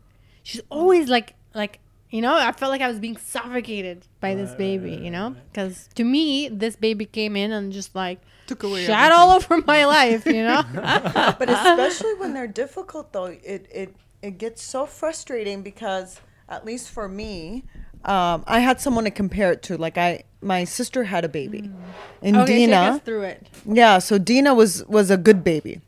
She's 0.43 0.61
always 0.69 1.09
like 1.09 1.33
like 1.55 1.81
you 2.11 2.21
know 2.21 2.35
i 2.35 2.53
felt 2.53 2.71
like 2.71 2.81
i 2.81 2.89
was 2.89 2.99
being 2.99 3.17
suffocated 3.17 4.07
by 4.21 4.35
this 4.35 4.55
baby 4.55 4.93
you 4.93 5.11
know 5.11 5.35
because 5.51 5.89
to 5.95 6.05
me 6.05 6.49
this 6.49 6.77
baby 6.77 7.05
came 7.05 7.37
in 7.37 7.53
and 7.53 7.73
just 7.73 7.95
like 7.95 8.21
Took 8.47 8.63
away 8.63 8.85
shat 8.85 9.13
all 9.13 9.31
over 9.33 9.59
my 9.67 9.85
life 9.87 10.25
you 10.27 10.43
know 10.43 10.63
but 10.75 11.49
especially 11.51 12.15
when 12.15 12.33
they're 12.35 12.47
difficult 12.47 13.13
though 13.13 13.27
it 13.27 13.67
it 13.71 13.97
it 14.23 14.39
gets 14.39 14.63
so 14.63 14.87
frustrating 14.87 15.63
because 15.63 16.21
at 16.49 16.65
least 16.65 16.91
for 16.91 17.09
me 17.09 17.65
um, 18.05 18.45
I 18.47 18.61
had 18.61 18.81
someone 18.81 19.03
to 19.03 19.11
compare 19.11 19.51
it 19.51 19.63
to. 19.65 19.77
Like 19.77 19.99
I, 19.99 20.23
my 20.41 20.63
sister 20.63 21.03
had 21.03 21.25
a 21.25 21.29
baby, 21.29 21.69
and 22.23 22.37
okay 22.37 22.47
take 22.47 22.57
Dina, 22.67 22.77
us 22.77 23.01
through 23.01 23.23
it 23.23 23.49
yeah. 23.67 23.99
So 23.99 24.17
Dina 24.17 24.55
was 24.55 24.85
was 24.87 25.11
a 25.11 25.17
good 25.17 25.43
baby. 25.43 25.81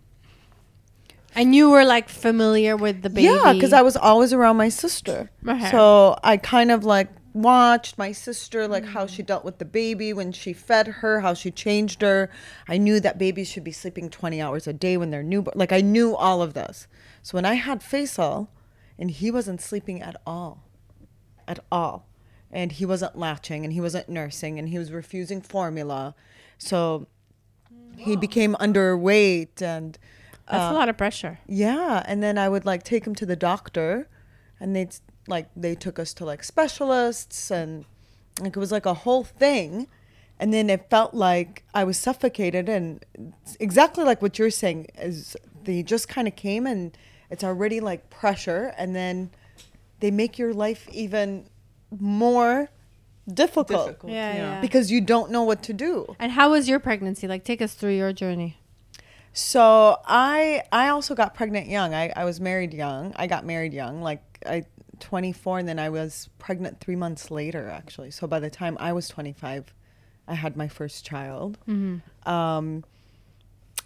And 1.34 1.54
you 1.54 1.70
were 1.70 1.84
like 1.84 2.08
familiar 2.08 2.76
with 2.76 3.02
the 3.02 3.10
baby 3.10 3.24
Yeah, 3.24 3.52
because 3.52 3.72
I 3.72 3.82
was 3.82 3.96
always 3.96 4.32
around 4.32 4.56
my 4.56 4.68
sister. 4.68 5.30
Okay. 5.46 5.70
So 5.70 6.18
I 6.22 6.36
kind 6.36 6.70
of 6.70 6.84
like 6.84 7.08
watched 7.34 7.98
my 7.98 8.12
sister, 8.12 8.66
like 8.66 8.84
how 8.84 9.06
she 9.06 9.22
dealt 9.22 9.44
with 9.44 9.58
the 9.58 9.64
baby 9.64 10.12
when 10.12 10.32
she 10.32 10.52
fed 10.52 10.88
her, 10.88 11.20
how 11.20 11.34
she 11.34 11.50
changed 11.50 12.02
her. 12.02 12.30
I 12.66 12.78
knew 12.78 13.00
that 13.00 13.18
babies 13.18 13.48
should 13.48 13.64
be 13.64 13.72
sleeping 13.72 14.10
20 14.10 14.40
hours 14.40 14.66
a 14.66 14.72
day 14.72 14.96
when 14.96 15.10
they're 15.10 15.22
newborn. 15.22 15.54
Like 15.56 15.72
I 15.72 15.80
knew 15.80 16.16
all 16.16 16.42
of 16.42 16.54
this. 16.54 16.88
So 17.22 17.36
when 17.36 17.44
I 17.44 17.54
had 17.54 17.80
Faisal, 17.80 18.48
and 18.98 19.10
he 19.10 19.30
wasn't 19.30 19.60
sleeping 19.60 20.02
at 20.02 20.16
all, 20.26 20.64
at 21.46 21.60
all. 21.70 22.06
And 22.50 22.72
he 22.72 22.84
wasn't 22.84 23.16
latching 23.16 23.64
and 23.64 23.72
he 23.72 23.80
wasn't 23.80 24.08
nursing 24.08 24.58
and 24.58 24.70
he 24.70 24.78
was 24.78 24.90
refusing 24.90 25.40
formula. 25.40 26.14
So 26.56 27.06
he 27.96 28.16
became 28.16 28.54
underweight 28.54 29.60
and 29.60 29.98
that's 30.50 30.62
a 30.62 30.66
um, 30.68 30.74
lot 30.74 30.88
of 30.88 30.96
pressure 30.96 31.38
yeah, 31.46 32.02
and 32.06 32.22
then 32.22 32.38
I 32.38 32.48
would 32.48 32.64
like 32.64 32.82
take 32.82 33.06
him 33.06 33.14
to 33.16 33.26
the 33.26 33.36
doctor, 33.36 34.08
and 34.60 34.74
they 34.74 34.88
like 35.26 35.48
they 35.56 35.74
took 35.74 35.98
us 35.98 36.14
to 36.14 36.24
like 36.24 36.42
specialists, 36.42 37.50
and 37.50 37.84
like 38.40 38.56
it 38.56 38.60
was 38.60 38.72
like 38.72 38.86
a 38.86 38.94
whole 38.94 39.24
thing, 39.24 39.88
and 40.38 40.52
then 40.52 40.70
it 40.70 40.88
felt 40.90 41.14
like 41.14 41.64
I 41.74 41.84
was 41.84 41.98
suffocated, 41.98 42.68
and 42.68 43.04
exactly 43.60 44.04
like 44.04 44.22
what 44.22 44.38
you're 44.38 44.50
saying 44.50 44.86
is 44.98 45.36
they 45.64 45.82
just 45.82 46.08
kind 46.08 46.26
of 46.26 46.34
came 46.36 46.66
and 46.66 46.96
it's 47.30 47.44
already 47.44 47.80
like 47.80 48.08
pressure, 48.10 48.72
and 48.78 48.96
then 48.96 49.30
they 50.00 50.10
make 50.10 50.38
your 50.38 50.54
life 50.54 50.88
even 50.92 51.46
more 51.98 52.70
difficult, 53.32 53.86
Difficult. 53.86 54.12
yeah, 54.12 54.32
yeah. 54.32 54.38
yeah. 54.54 54.60
because 54.60 54.90
you 54.90 55.00
don't 55.00 55.30
know 55.30 55.42
what 55.42 55.62
to 55.64 55.72
do. 55.72 56.16
and 56.18 56.32
how 56.32 56.50
was 56.50 56.68
your 56.68 56.78
pregnancy 56.78 57.28
like 57.28 57.44
take 57.44 57.60
us 57.60 57.74
through 57.74 57.92
your 57.96 58.12
journey 58.12 58.56
So 59.38 60.00
I 60.04 60.64
I 60.72 60.88
also 60.88 61.14
got 61.14 61.32
pregnant 61.32 61.68
young. 61.68 61.94
I, 61.94 62.12
I 62.16 62.24
was 62.24 62.40
married 62.40 62.74
young. 62.74 63.12
I 63.14 63.28
got 63.28 63.46
married 63.46 63.72
young, 63.72 64.02
like 64.02 64.20
I 64.44 64.64
24, 64.98 65.60
and 65.60 65.68
then 65.68 65.78
I 65.78 65.90
was 65.90 66.28
pregnant 66.40 66.80
three 66.80 66.96
months 66.96 67.30
later, 67.30 67.68
actually. 67.70 68.10
So 68.10 68.26
by 68.26 68.40
the 68.40 68.50
time 68.50 68.76
I 68.80 68.92
was 68.92 69.06
25, 69.08 69.72
I 70.26 70.34
had 70.34 70.56
my 70.56 70.66
first 70.66 71.04
child. 71.04 71.56
Um, 72.26 72.84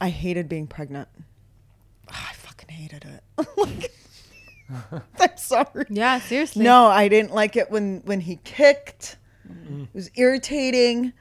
I 0.01 0.09
hated 0.09 0.49
being 0.49 0.67
pregnant. 0.67 1.09
Ah, 2.11 2.31
I 2.31 2.33
fucking 2.33 2.71
hated 2.71 3.05
it. 3.05 3.91
I'm 5.21 5.37
sorry. 5.37 5.85
yeah 5.91 6.19
seriously 6.19 6.65
No, 6.65 6.87
I 6.87 7.09
didn't 7.09 7.35
like 7.35 7.57
it 7.57 7.71
when 7.71 8.01
when 8.07 8.21
he 8.21 8.37
kicked. 8.37 9.19
It 9.51 9.89
was 9.93 10.11
irritating. 10.15 11.13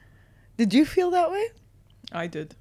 Did 0.56 0.72
you 0.72 0.86
feel 0.86 1.10
that 1.10 1.30
way? 1.30 1.44
I 2.12 2.28
did. 2.28 2.54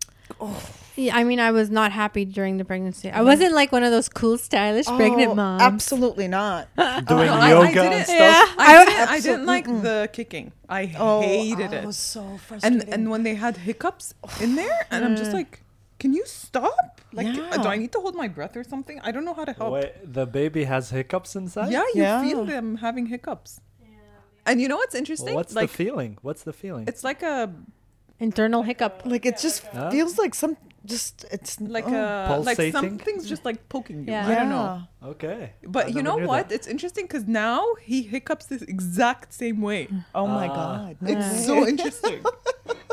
Yeah, 0.95 1.15
I 1.15 1.23
mean, 1.23 1.39
I 1.39 1.51
was 1.51 1.69
not 1.69 1.91
happy 1.91 2.25
during 2.25 2.57
the 2.57 2.65
pregnancy. 2.65 3.09
I 3.09 3.21
wasn't 3.21 3.53
like 3.53 3.71
one 3.71 3.83
of 3.83 3.91
those 3.91 4.09
cool, 4.09 4.37
stylish 4.37 4.87
pregnant 4.87 5.31
Oh, 5.31 5.35
moms. 5.35 5.61
Absolutely 5.61 6.27
not. 6.27 6.67
Doing 6.77 7.05
No, 7.05 7.33
I- 7.33 7.47
I 7.47 7.49
yoga 7.51 7.67
didn't- 7.73 7.93
and 7.93 8.05
stuff. 8.05 8.17
Yeah, 8.19 8.45
I 8.57 8.75
I- 8.77 8.85
didn't, 8.85 9.09
I 9.09 9.19
didn't 9.21 9.45
like 9.45 9.65
the 9.65 10.09
kicking. 10.11 10.51
I 10.67 10.93
Oh, 10.97 11.21
hated 11.21 11.73
oh, 11.73 11.77
it. 11.77 11.85
was 11.85 11.97
so 11.97 12.37
frustrating. 12.45 12.81
and 12.81 12.93
and 12.93 13.09
when 13.09 13.23
they 13.23 13.35
had 13.35 13.57
hiccups 13.57 14.13
in 14.41 14.55
there, 14.55 14.85
and 14.91 15.05
I'm 15.05 15.15
just 15.15 15.31
like, 15.33 15.63
can 15.99 16.13
you 16.13 16.23
stop? 16.25 16.99
Like, 17.13 17.27
uh, 17.27 17.57
do 17.63 17.67
I 17.69 17.77
need 17.77 17.91
to 17.93 17.99
hold 17.99 18.15
my 18.15 18.27
breath 18.27 18.55
or 18.57 18.63
something? 18.63 18.99
I 19.03 19.11
don't 19.11 19.23
know 19.25 19.33
how 19.33 19.45
to 19.45 19.53
help. 19.53 19.73
Wait, 19.73 19.91
the 20.03 20.25
baby 20.25 20.63
has 20.65 20.89
hiccups 20.89 21.35
inside? 21.35 21.71
Yeah, 21.71 21.83
you 21.93 22.01
Yeah. 22.03 22.21
feel 22.23 22.43
them 22.45 22.77
having 22.77 23.05
hiccups. 23.07 23.59
And 24.45 24.59
you 24.59 24.67
know 24.67 24.77
what's 24.77 24.95
interesting? 24.95 25.35
What's 25.35 25.53
like 25.53 25.69
the 25.69 25.77
feeling? 25.83 26.17
What's 26.21 26.43
the 26.43 26.53
feeling? 26.53 26.85
it's 26.87 27.03
like 27.03 27.21
a 27.21 27.53
Internal 28.19 28.63
hiccup. 28.63 29.01
like 29.05 29.25
it 29.25 29.37
just 29.37 29.63
Huh? 29.67 29.89
feels 29.91 30.17
like 30.17 30.33
some 30.33 30.57
just 30.85 31.25
it's 31.31 31.59
like 31.61 31.85
oh. 31.87 31.93
a 31.93 32.39
like 32.39 32.57
something's 32.71 33.29
just 33.29 33.45
like 33.45 33.69
poking 33.69 33.99
you. 33.99 34.11
Yeah. 34.11 34.27
I 34.27 34.35
don't 34.35 34.49
know. 34.49 34.81
okay. 35.11 35.53
But 35.63 35.85
I 35.85 35.89
you 35.89 36.01
know 36.03 36.17
what? 36.17 36.49
that. 36.49 36.55
It's 36.55 36.67
interesting 36.67 37.05
because 37.05 37.25
now 37.27 37.61
he 37.81 38.01
hiccups 38.01 38.45
this 38.47 38.61
exact 38.63 39.33
same 39.33 39.61
way. 39.61 39.87
Oh 40.15 40.27
my 40.27 40.47
Ah. 40.47 40.55
god. 40.55 40.97
no 41.01 41.11
It's 41.11 41.31
way. 41.33 41.45
so 41.49 41.67
interesting. 41.67 42.23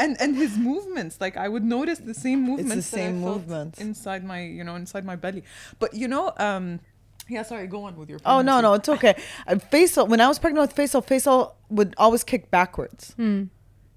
and 0.01 0.21
and 0.21 0.37
his 0.37 0.59
movements, 0.59 1.21
like 1.21 1.37
I 1.37 1.49
would 1.49 1.65
notice 1.65 1.99
the 1.99 2.15
same 2.15 2.43
movements. 2.43 2.91
that 2.91 3.01
I 3.01 3.01
same 3.05 3.23
felt 3.23 3.37
movements. 3.37 3.81
inside 3.81 4.23
my, 4.25 4.43
you 4.43 4.65
know, 4.65 4.77
inside 4.77 5.05
my 5.05 5.17
belly. 5.17 5.43
But 5.79 5.95
you 5.95 6.09
know, 6.09 6.33
um, 6.39 6.81
yeah. 7.29 7.43
Sorry, 7.43 7.67
go 7.67 7.85
on 7.85 7.97
with 7.97 8.09
your. 8.11 8.21
Oh 8.25 8.43
no, 8.43 8.61
no, 8.61 8.75
it's 8.75 8.89
okay. 8.89 9.15
Uh, 9.47 9.55
Faisal, 9.73 10.09
when 10.09 10.21
I 10.21 10.29
was 10.29 10.39
pregnant 10.39 10.69
with 10.69 10.77
Faisal, 10.77 11.05
Faisal 11.05 11.55
would 11.71 11.95
always 11.97 12.23
kick 12.25 12.51
backwards. 12.51 13.15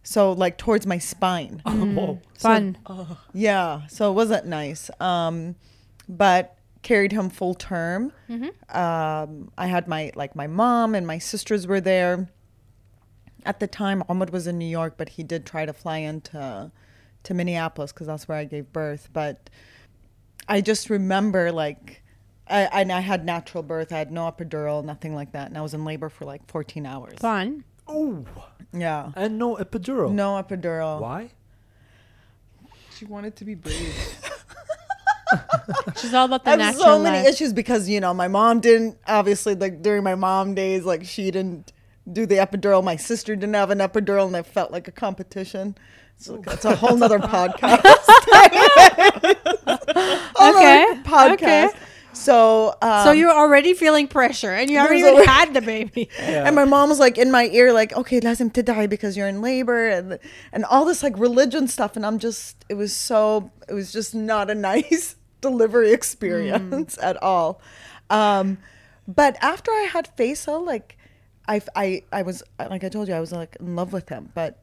So 0.04 0.32
like 0.32 0.58
towards 0.58 0.88
my 0.88 0.98
spine. 0.98 1.62
Oh, 1.66 2.20
Fun. 2.38 2.78
Yeah, 3.34 3.86
so 3.88 4.10
it 4.12 4.16
wasn't 4.16 4.46
nice. 4.48 4.90
Um, 5.00 5.56
but 6.10 6.58
carried 6.82 7.12
him 7.12 7.30
full 7.30 7.54
term. 7.54 8.12
Um, 8.70 9.52
I 9.58 9.68
had 9.68 9.88
my 9.88 10.12
like 10.16 10.36
my 10.36 10.48
mom 10.48 10.96
and 10.96 11.06
my 11.06 11.20
sisters 11.20 11.68
were 11.68 11.82
there. 11.82 12.30
At 13.46 13.60
the 13.60 13.68
time, 13.68 14.04
Ahmed 14.10 14.32
was 14.32 14.48
in 14.48 14.58
New 14.58 14.66
York, 14.66 14.96
but 14.98 15.10
he 15.10 15.24
did 15.24 15.46
try 15.46 15.66
to 15.66 15.74
fly 15.74 15.98
into 15.98 16.72
to 17.24 17.34
Minneapolis 17.34 17.92
because 17.92 18.08
that's 18.08 18.28
where 18.28 18.38
I 18.38 18.46
gave 18.46 18.72
birth. 18.74 19.10
But 19.14 19.50
I 20.48 20.62
just 20.62 20.90
remember 20.90 21.52
like. 21.52 22.04
I, 22.48 22.82
and 22.82 22.92
I 22.92 23.00
had 23.00 23.24
natural 23.24 23.64
birth. 23.64 23.94
I 23.94 24.00
had 24.00 24.12
no 24.12 24.30
epidural, 24.30 24.84
nothing 24.84 25.16
like 25.16 25.32
that, 25.32 25.48
and 25.48 25.58
I 25.58 25.62
was 25.62 25.74
in 25.74 25.86
labor 25.86 26.10
for 26.10 26.26
like 26.26 26.46
14 26.52 26.86
hours. 26.86 27.18
Fun. 27.20 27.64
oh, 27.88 28.26
Yeah, 28.74 29.12
and 29.16 29.38
no 29.38 29.58
epidural. 29.58 30.12
no 30.12 30.42
epidural. 30.42 31.02
Why? 31.02 31.30
She 32.98 33.06
wanted 33.06 33.36
to 33.38 33.46
be 33.46 33.56
brave. 33.56 33.76
She's 35.98 36.14
all 36.14 36.26
about 36.26 36.44
the 36.44 36.50
I 36.50 36.52
have 36.52 36.60
natural 36.60 36.84
so 36.84 37.00
many 37.04 37.18
life. 37.20 37.28
issues 37.34 37.54
because 37.54 37.88
you 37.90 38.00
know 38.00 38.14
my 38.14 38.28
mom 38.28 38.60
didn't 38.60 38.98
obviously 39.08 39.56
like 39.56 39.82
during 39.82 40.04
my 40.04 40.16
mom 40.16 40.54
days 40.56 40.84
like 40.86 41.06
she 41.06 41.32
didn't 41.32 41.72
do 42.12 42.26
the 42.26 42.36
epidural. 42.36 42.84
My 42.84 42.96
sister 42.98 43.36
didn't 43.36 43.56
have 43.56 43.70
an 43.72 43.80
epidural, 43.80 44.28
and 44.28 44.36
it 44.36 44.46
felt 44.46 44.72
like 44.72 44.88
a 44.88 44.92
competition. 44.92 45.76
So 46.18 46.38
that's 46.46 46.66
a 46.66 46.76
whole 46.76 46.98
nother 46.98 47.20
podcast. 47.34 47.82
Whole 50.36 50.56
Okay, 50.58 50.86
nother 50.90 51.02
podcast. 51.04 51.34
okay. 51.34 51.70
So 52.14 52.76
um, 52.82 53.04
so 53.06 53.12
you're 53.12 53.32
already 53.32 53.74
feeling 53.74 54.08
pressure, 54.08 54.52
and 54.52 54.70
you 54.70 54.78
haven't 54.78 54.98
even 54.98 55.14
already- 55.14 55.28
had 55.40 55.54
the 55.54 55.62
baby. 55.62 56.10
Yeah. 56.20 56.46
and 56.46 56.56
my 56.56 56.66
mom 56.66 56.90
was 56.90 57.00
like 57.00 57.18
in 57.18 57.32
my 57.32 57.46
ear, 57.48 57.72
like, 57.74 57.94
okay, 57.94 58.20
lazim 58.20 58.52
to 58.54 58.62
die 58.64 58.86
because 58.88 59.16
you're 59.16 59.28
in 59.30 59.42
labor 59.42 59.88
and 59.88 60.20
and 60.52 60.66
all 60.66 60.86
this 60.86 61.04
like 61.04 61.18
religion 61.18 61.68
stuff. 61.68 61.96
And 61.96 62.06
I'm 62.06 62.20
just, 62.20 62.66
it 62.70 62.74
was 62.76 62.94
so, 62.94 63.52
it 63.70 63.74
was 63.74 63.92
just 63.94 64.14
not 64.14 64.50
a 64.50 64.56
nice 64.72 65.16
delivery 65.40 65.92
experience 65.94 66.98
at 67.02 67.22
all. 67.24 67.62
Um, 68.10 68.58
but 69.08 69.38
after 69.42 69.72
I 69.72 69.88
had 69.92 70.16
Faisal, 70.18 70.66
like, 70.66 70.98
I, 71.48 71.62
I, 71.76 72.04
I 72.12 72.22
was 72.22 72.44
like 72.60 72.84
I 72.84 72.90
told 72.90 73.08
you, 73.08 73.14
I 73.16 73.20
was 73.20 73.32
like 73.32 73.56
in 73.60 73.76
love 73.76 73.94
with 73.94 74.10
him. 74.10 74.32
But 74.36 74.62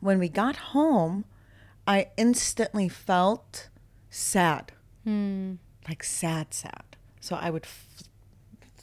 when 0.00 0.18
we 0.18 0.28
got 0.28 0.56
home, 0.56 1.24
I 1.86 2.08
instantly 2.16 2.88
felt 2.88 3.68
sad, 4.10 4.72
like 5.88 6.02
sad, 6.02 6.52
sad. 6.52 6.96
So 7.20 7.36
I 7.36 7.50
would 7.50 7.64
f- 7.64 8.08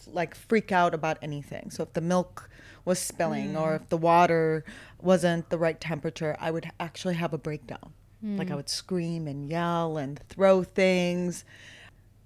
like 0.07 0.35
freak 0.35 0.71
out 0.71 0.93
about 0.93 1.17
anything. 1.21 1.69
So 1.69 1.83
if 1.83 1.93
the 1.93 2.01
milk 2.01 2.49
was 2.85 2.99
spilling 2.99 3.55
or 3.55 3.71
mm. 3.71 3.81
if 3.81 3.89
the 3.89 3.97
water 3.97 4.63
wasn't 5.01 5.49
the 5.49 5.57
right 5.57 5.79
temperature, 5.79 6.35
I 6.39 6.51
would 6.51 6.69
actually 6.79 7.15
have 7.15 7.33
a 7.33 7.37
breakdown. 7.37 7.93
Mm. 8.23 8.37
Like 8.37 8.51
I 8.51 8.55
would 8.55 8.69
scream 8.69 9.27
and 9.27 9.47
yell 9.49 9.97
and 9.97 10.19
throw 10.29 10.63
things. 10.63 11.45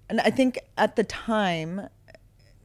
And 0.10 0.22
I 0.22 0.30
think 0.30 0.60
at 0.78 0.96
the 0.96 1.04
time, 1.04 1.90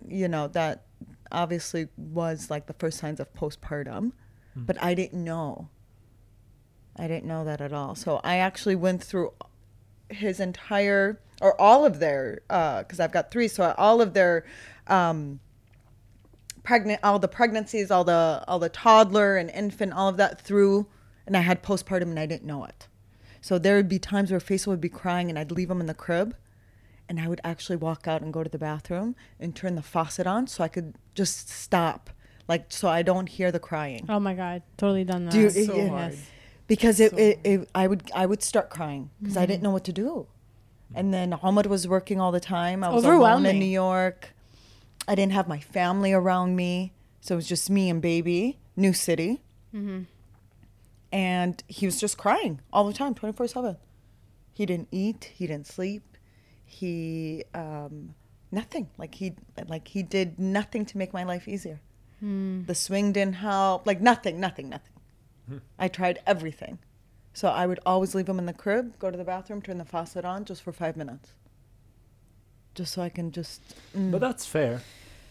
you 0.06 0.28
know, 0.28 0.48
that 0.48 0.84
obviously 1.30 1.88
was 1.96 2.50
like 2.50 2.66
the 2.66 2.74
first 2.74 2.98
signs 2.98 3.18
of 3.18 3.32
postpartum, 3.34 4.12
hmm. 4.54 4.64
but 4.64 4.80
I 4.82 4.94
didn't 4.94 5.24
know. 5.24 5.68
I 6.96 7.08
didn't 7.08 7.24
know 7.24 7.44
that 7.44 7.60
at 7.60 7.72
all. 7.72 7.94
So 7.94 8.20
I 8.22 8.36
actually 8.36 8.76
went 8.76 9.02
through 9.02 9.32
his 10.14 10.40
entire 10.40 11.20
or 11.40 11.60
all 11.60 11.84
of 11.84 11.98
their 11.98 12.40
because 12.48 13.00
I've 13.00 13.12
got 13.12 13.30
three, 13.30 13.48
so 13.48 13.74
all 13.76 14.00
of 14.00 14.14
their 14.14 14.44
um, 14.86 15.40
pregnant, 16.62 17.00
all 17.02 17.18
the 17.18 17.28
pregnancies, 17.28 17.90
all 17.90 18.04
the 18.04 18.44
all 18.46 18.58
the 18.58 18.68
toddler 18.68 19.36
and 19.36 19.50
infant, 19.50 19.92
all 19.92 20.08
of 20.08 20.16
that 20.18 20.40
through, 20.40 20.86
and 21.26 21.36
I 21.36 21.40
had 21.40 21.62
postpartum 21.62 22.02
and 22.02 22.18
I 22.18 22.26
didn't 22.26 22.44
know 22.46 22.64
it. 22.64 22.88
So 23.40 23.58
there 23.58 23.76
would 23.76 23.88
be 23.88 23.98
times 23.98 24.30
where 24.30 24.40
Faisal 24.40 24.68
would 24.68 24.80
be 24.80 24.88
crying 24.88 25.28
and 25.28 25.38
I'd 25.38 25.50
leave 25.50 25.70
him 25.70 25.80
in 25.80 25.86
the 25.86 25.94
crib, 25.94 26.36
and 27.08 27.18
I 27.18 27.26
would 27.26 27.40
actually 27.42 27.76
walk 27.76 28.06
out 28.06 28.22
and 28.22 28.32
go 28.32 28.44
to 28.44 28.50
the 28.50 28.58
bathroom 28.58 29.16
and 29.40 29.54
turn 29.56 29.74
the 29.74 29.82
faucet 29.82 30.26
on 30.26 30.46
so 30.46 30.62
I 30.62 30.68
could 30.68 30.94
just 31.14 31.48
stop, 31.48 32.10
like 32.46 32.66
so 32.68 32.88
I 32.88 33.02
don't 33.02 33.28
hear 33.28 33.50
the 33.50 33.58
crying 33.58 34.06
Oh 34.08 34.20
my 34.20 34.34
god, 34.34 34.62
totally 34.76 35.04
done 35.04 35.24
that. 35.26 35.32
Do 35.32 35.40
you- 35.40 35.50
So 35.50 35.76
Yeah. 35.76 35.88
hard. 35.88 36.18
Because 36.72 37.00
it, 37.00 37.10
So- 37.10 37.18
it, 37.18 37.40
it 37.44 37.68
I 37.74 37.86
would 37.86 38.10
I 38.14 38.24
would 38.24 38.42
start 38.42 38.70
crying 38.70 39.10
because 39.20 39.36
I 39.36 39.42
mm-hmm. 39.42 39.50
didn't 39.50 39.62
know 39.62 39.72
what 39.72 39.84
to 39.84 39.92
do, 39.92 40.26
and 40.94 41.12
then 41.12 41.34
Ahmad 41.34 41.66
was 41.66 41.86
working 41.86 42.18
all 42.18 42.32
the 42.32 42.40
time. 42.40 42.82
I 42.82 42.88
was 42.88 43.04
alone 43.04 43.44
in 43.44 43.58
New 43.58 43.74
York. 43.84 44.30
I 45.06 45.14
didn't 45.14 45.32
have 45.32 45.46
my 45.48 45.60
family 45.60 46.14
around 46.14 46.56
me, 46.56 46.94
so 47.20 47.34
it 47.34 47.36
was 47.36 47.46
just 47.46 47.68
me 47.68 47.90
and 47.90 48.00
baby, 48.00 48.58
new 48.74 48.94
city, 48.94 49.42
mm-hmm. 49.74 50.04
and 51.12 51.62
he 51.68 51.84
was 51.84 52.00
just 52.00 52.16
crying 52.16 52.62
all 52.72 52.86
the 52.86 52.94
time, 52.94 53.12
twenty 53.14 53.36
four 53.36 53.46
seven. 53.46 53.76
He 54.54 54.64
didn't 54.64 54.88
eat. 54.90 55.30
He 55.34 55.46
didn't 55.46 55.66
sleep. 55.66 56.16
He 56.64 57.44
um, 57.52 58.14
nothing. 58.50 58.88
Like 58.96 59.14
he 59.16 59.34
like 59.68 59.88
he 59.88 60.02
did 60.02 60.38
nothing 60.38 60.86
to 60.86 60.96
make 60.96 61.12
my 61.12 61.24
life 61.24 61.46
easier. 61.46 61.80
Hmm. 62.20 62.64
The 62.64 62.74
swing 62.74 63.12
didn't 63.12 63.34
help. 63.34 63.86
Like 63.86 64.00
nothing, 64.00 64.40
nothing, 64.40 64.70
nothing. 64.70 64.91
I 65.78 65.88
tried 65.88 66.20
everything. 66.26 66.78
So 67.34 67.48
I 67.48 67.66
would 67.66 67.80
always 67.86 68.14
leave 68.14 68.28
him 68.28 68.38
in 68.38 68.46
the 68.46 68.52
crib, 68.52 68.98
go 68.98 69.10
to 69.10 69.16
the 69.16 69.24
bathroom, 69.24 69.62
turn 69.62 69.78
the 69.78 69.84
faucet 69.84 70.24
on 70.24 70.44
just 70.44 70.62
for 70.62 70.72
five 70.72 70.96
minutes. 70.96 71.32
Just 72.74 72.92
so 72.94 73.02
I 73.02 73.08
can 73.08 73.30
just. 73.32 73.60
mm. 73.96 74.10
But 74.10 74.20
that's 74.20 74.46
fair. 74.46 74.82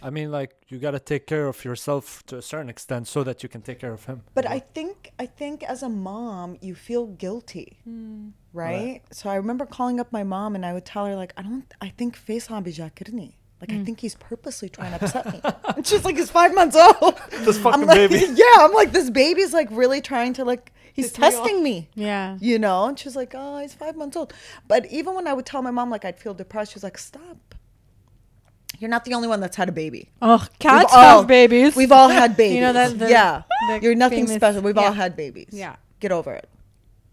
I 0.03 0.09
mean, 0.09 0.31
like 0.31 0.55
you 0.67 0.79
gotta 0.79 0.99
take 0.99 1.27
care 1.27 1.47
of 1.47 1.63
yourself 1.63 2.25
to 2.25 2.37
a 2.37 2.41
certain 2.41 2.69
extent 2.69 3.07
so 3.07 3.23
that 3.23 3.43
you 3.43 3.49
can 3.49 3.61
take 3.61 3.79
care 3.79 3.93
of 3.93 4.05
him. 4.05 4.23
But 4.33 4.49
I 4.49 4.59
think 4.59 5.11
I 5.19 5.27
think 5.27 5.63
as 5.63 5.83
a 5.83 5.89
mom, 5.89 6.57
you 6.59 6.73
feel 6.73 7.05
guilty, 7.05 7.77
right? 7.85 8.75
Right. 8.75 9.01
So 9.11 9.29
I 9.29 9.35
remember 9.35 9.65
calling 9.67 9.99
up 9.99 10.11
my 10.11 10.23
mom 10.23 10.55
and 10.55 10.65
I 10.65 10.73
would 10.73 10.85
tell 10.85 11.05
her 11.05 11.15
like, 11.15 11.33
I 11.37 11.43
don't. 11.43 11.71
I 11.81 11.89
think 11.89 12.15
face 12.15 12.47
Faisal 12.47 12.63
bijakirni. 12.65 13.33
Like 13.61 13.71
I 13.71 13.75
mm. 13.75 13.85
think 13.85 13.99
he's 13.99 14.15
purposely 14.15 14.69
trying 14.69 14.97
to 14.97 15.05
upset 15.05 15.31
me. 15.31 15.39
and 15.75 15.85
she's 15.85 16.03
like, 16.03 16.17
he's 16.17 16.31
five 16.31 16.53
months 16.53 16.75
old. 16.75 17.19
This 17.29 17.59
fucking 17.59 17.81
I'm 17.81 17.87
like, 17.87 18.09
baby. 18.09 18.25
yeah. 18.35 18.45
I'm 18.59 18.73
like, 18.73 18.91
this 18.91 19.09
baby's 19.09 19.53
like 19.53 19.67
really 19.71 20.01
trying 20.01 20.33
to 20.33 20.45
like. 20.45 20.73
He's 20.93 21.11
Piss 21.11 21.19
me 21.19 21.25
off. 21.27 21.33
testing 21.33 21.63
me. 21.63 21.89
Yeah. 21.95 22.37
you 22.41 22.59
know 22.59 22.85
and 22.85 22.99
she's 22.99 23.15
like 23.15 23.33
oh 23.33 23.59
he's 23.59 23.73
five 23.73 23.95
months 23.95 24.17
old 24.17 24.33
but 24.67 24.85
even 24.87 25.15
when 25.15 25.25
i 25.25 25.31
would 25.31 25.45
tell 25.45 25.61
my 25.61 25.71
mom 25.71 25.89
like 25.89 26.03
i'd 26.03 26.19
feel 26.19 26.33
depressed 26.33 26.73
she's 26.73 26.83
like 26.83 26.97
stop 26.97 27.55
you're 28.77 28.89
not 28.89 29.05
the 29.05 29.13
only 29.13 29.29
one 29.29 29.39
that's 29.39 29.55
had 29.55 29.69
a 29.69 29.71
baby 29.71 30.09
Oh, 30.21 30.45
cats 30.59 30.91
all- 30.93 31.19
have 31.19 31.27
babies. 31.27 31.77
we've 31.77 31.93
all 31.93 32.09
had 32.09 32.35
babies 32.35 32.55
You 32.55 32.61
know 32.61 32.73
that 32.73 32.99
the- 32.99 33.09
yeah 33.09 33.43
the 33.69 33.79
you're 33.81 33.95
nothing 33.95 34.25
famous- 34.25 34.35
special 34.35 34.61
we've 34.63 34.77
all 34.77 34.91
had 34.91 35.15
babies 35.15 35.47
Yeah. 35.53 35.77
get 36.01 36.11
over 36.11 36.33
it 36.33 36.49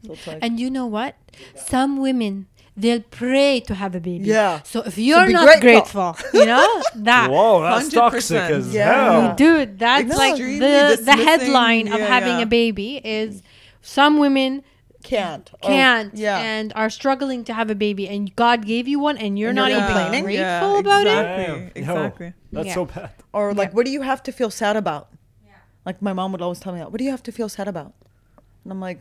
so 0.04 0.16
like, 0.26 0.38
And 0.42 0.58
you 0.60 0.70
know 0.70 0.86
what? 0.86 1.16
Some 1.56 1.98
women 2.00 2.46
they'll 2.80 3.02
pray 3.10 3.60
to 3.68 3.74
have 3.74 3.94
a 3.94 4.00
baby. 4.00 4.24
Yeah. 4.24 4.62
So 4.62 4.82
if 4.82 4.96
you're 4.98 5.26
be 5.26 5.32
not 5.32 5.60
grateful. 5.60 6.12
grateful, 6.12 6.40
you 6.40 6.46
know 6.46 6.82
that. 7.10 7.30
Whoa, 7.30 7.60
that's 7.62 7.88
100%. 7.88 7.92
toxic 7.94 8.36
as 8.58 8.72
Yeah. 8.74 8.92
hell. 8.94 9.34
Dude, 9.34 9.78
that's 9.78 10.08
No. 10.08 10.16
like 10.16 10.36
the 10.36 10.58
the 10.58 10.96
dismissing. 10.96 11.26
headline 11.26 11.86
of 11.92 12.00
having 12.00 12.36
yeah. 12.38 12.46
a 12.46 12.46
baby 12.46 12.90
is 13.04 13.42
some 13.82 14.18
women 14.18 14.62
can't 15.04 15.48
oh, 15.62 15.66
can't 15.68 16.10
Oh, 16.12 16.18
yeah 16.26 16.38
and 16.38 16.72
are 16.74 16.90
struggling 16.90 17.44
to 17.44 17.52
have 17.54 17.70
a 17.70 17.74
baby 17.74 18.08
and 18.08 18.34
God 18.34 18.66
gave 18.66 18.88
you 18.88 18.98
one 18.98 19.16
and 19.16 19.38
you're 19.38 19.50
And 19.50 19.56
not 19.56 19.70
you're 19.70 19.78
even 19.80 19.92
complaining? 19.94 20.24
grateful 20.24 20.72
Yeah, 20.74 20.78
about 20.84 21.06
it. 21.06 21.18
exactly. 21.18 21.44
Damn. 21.46 21.60
Yo, 21.62 21.70
Exactly. 21.76 22.32
that's 22.52 22.66
Yeah. 22.68 22.74
so 22.74 22.84
bad. 22.84 23.10
or 23.32 23.54
like 23.54 23.68
Yeah. 23.70 23.74
what 23.76 23.84
do 23.86 23.92
you 23.92 24.02
have 24.02 24.22
to 24.24 24.32
feel 24.32 24.50
sad 24.50 24.76
about 24.76 25.04
Yeah. 25.46 25.52
like 25.86 26.02
my 26.02 26.12
mom 26.12 26.32
would 26.32 26.42
always 26.42 26.58
tell 26.60 26.72
me 26.74 26.80
that 26.80 26.90
what 26.90 26.98
do 26.98 27.04
you 27.04 27.12
have 27.16 27.22
to 27.30 27.32
feel 27.32 27.48
sad 27.48 27.68
about 27.68 27.92
and 28.64 28.72
i'm 28.72 28.80
like 28.88 29.00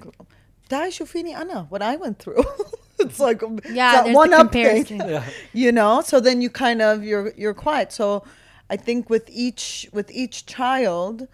"Da 0.70 0.82
shufini 0.98 1.34
ana 1.36 1.66
what 1.74 1.82
i 1.82 1.96
went 2.04 2.20
through 2.20 2.44
it's 3.06 3.20
like 3.20 3.44
um, 3.44 3.60
Yeah, 3.70 4.00
it's 4.00 4.08
that 4.08 4.16
one 4.16 4.32
the 4.32 4.38
up 4.40 4.52
thing. 4.52 4.86
Yeah. 5.10 5.24
you 5.54 5.72
know 5.72 6.02
so 6.02 6.20
then 6.20 6.42
you 6.42 6.50
kind 6.50 6.82
of 6.82 7.04
you're 7.04 7.32
you're 7.38 7.54
quiet 7.54 7.92
so 7.92 8.24
i 8.70 8.76
think 8.78 9.10
with 9.10 9.30
each 9.30 9.88
with 9.94 10.10
each 10.12 10.46
child 10.46 11.28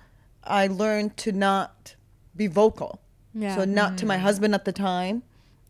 i 0.43 0.67
learned 0.67 1.15
to 1.17 1.31
not 1.31 1.95
be 2.35 2.47
vocal 2.47 2.99
Yeah. 3.33 3.55
so 3.55 3.65
not 3.65 3.97
to 3.99 4.05
my 4.05 4.17
mm. 4.17 4.21
husband 4.21 4.53
at 4.53 4.65
the 4.65 4.71
time 4.73 5.23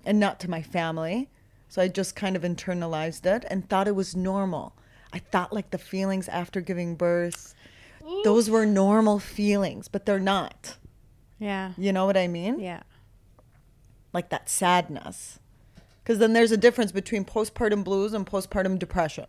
and 0.06 0.20
not 0.20 0.40
to 0.42 0.50
my 0.50 0.62
family 0.62 1.30
so 1.70 1.82
i 1.82 1.88
just 1.88 2.16
kind 2.16 2.36
of 2.36 2.42
internalized 2.44 3.26
it 3.26 3.46
and 3.50 3.70
thought 3.70 3.88
it 3.88 3.96
was 3.96 4.16
normal 4.16 4.76
i 5.14 5.20
thought 5.20 5.54
like 5.54 5.70
the 5.72 5.78
feelings 5.78 6.28
after 6.28 6.60
giving 6.62 6.96
birth 6.96 7.54
those 8.24 8.50
were 8.50 8.66
normal 8.66 9.20
feelings 9.20 9.88
but 9.88 10.06
they're 10.06 10.20
not 10.20 10.78
Yeah. 11.40 11.72
you 11.78 11.94
know 11.94 12.06
what 12.06 12.18
i 12.18 12.28
mean 12.28 12.60
Yeah. 12.60 12.82
like 14.12 14.30
that 14.30 14.50
sadness 14.50 15.40
because 16.04 16.20
then 16.20 16.34
there's 16.34 16.52
a 16.52 16.58
difference 16.58 16.92
between 16.92 17.24
postpartum 17.24 17.84
blues 17.84 18.14
and 18.14 18.26
postpartum 18.26 18.78
depression 18.78 19.26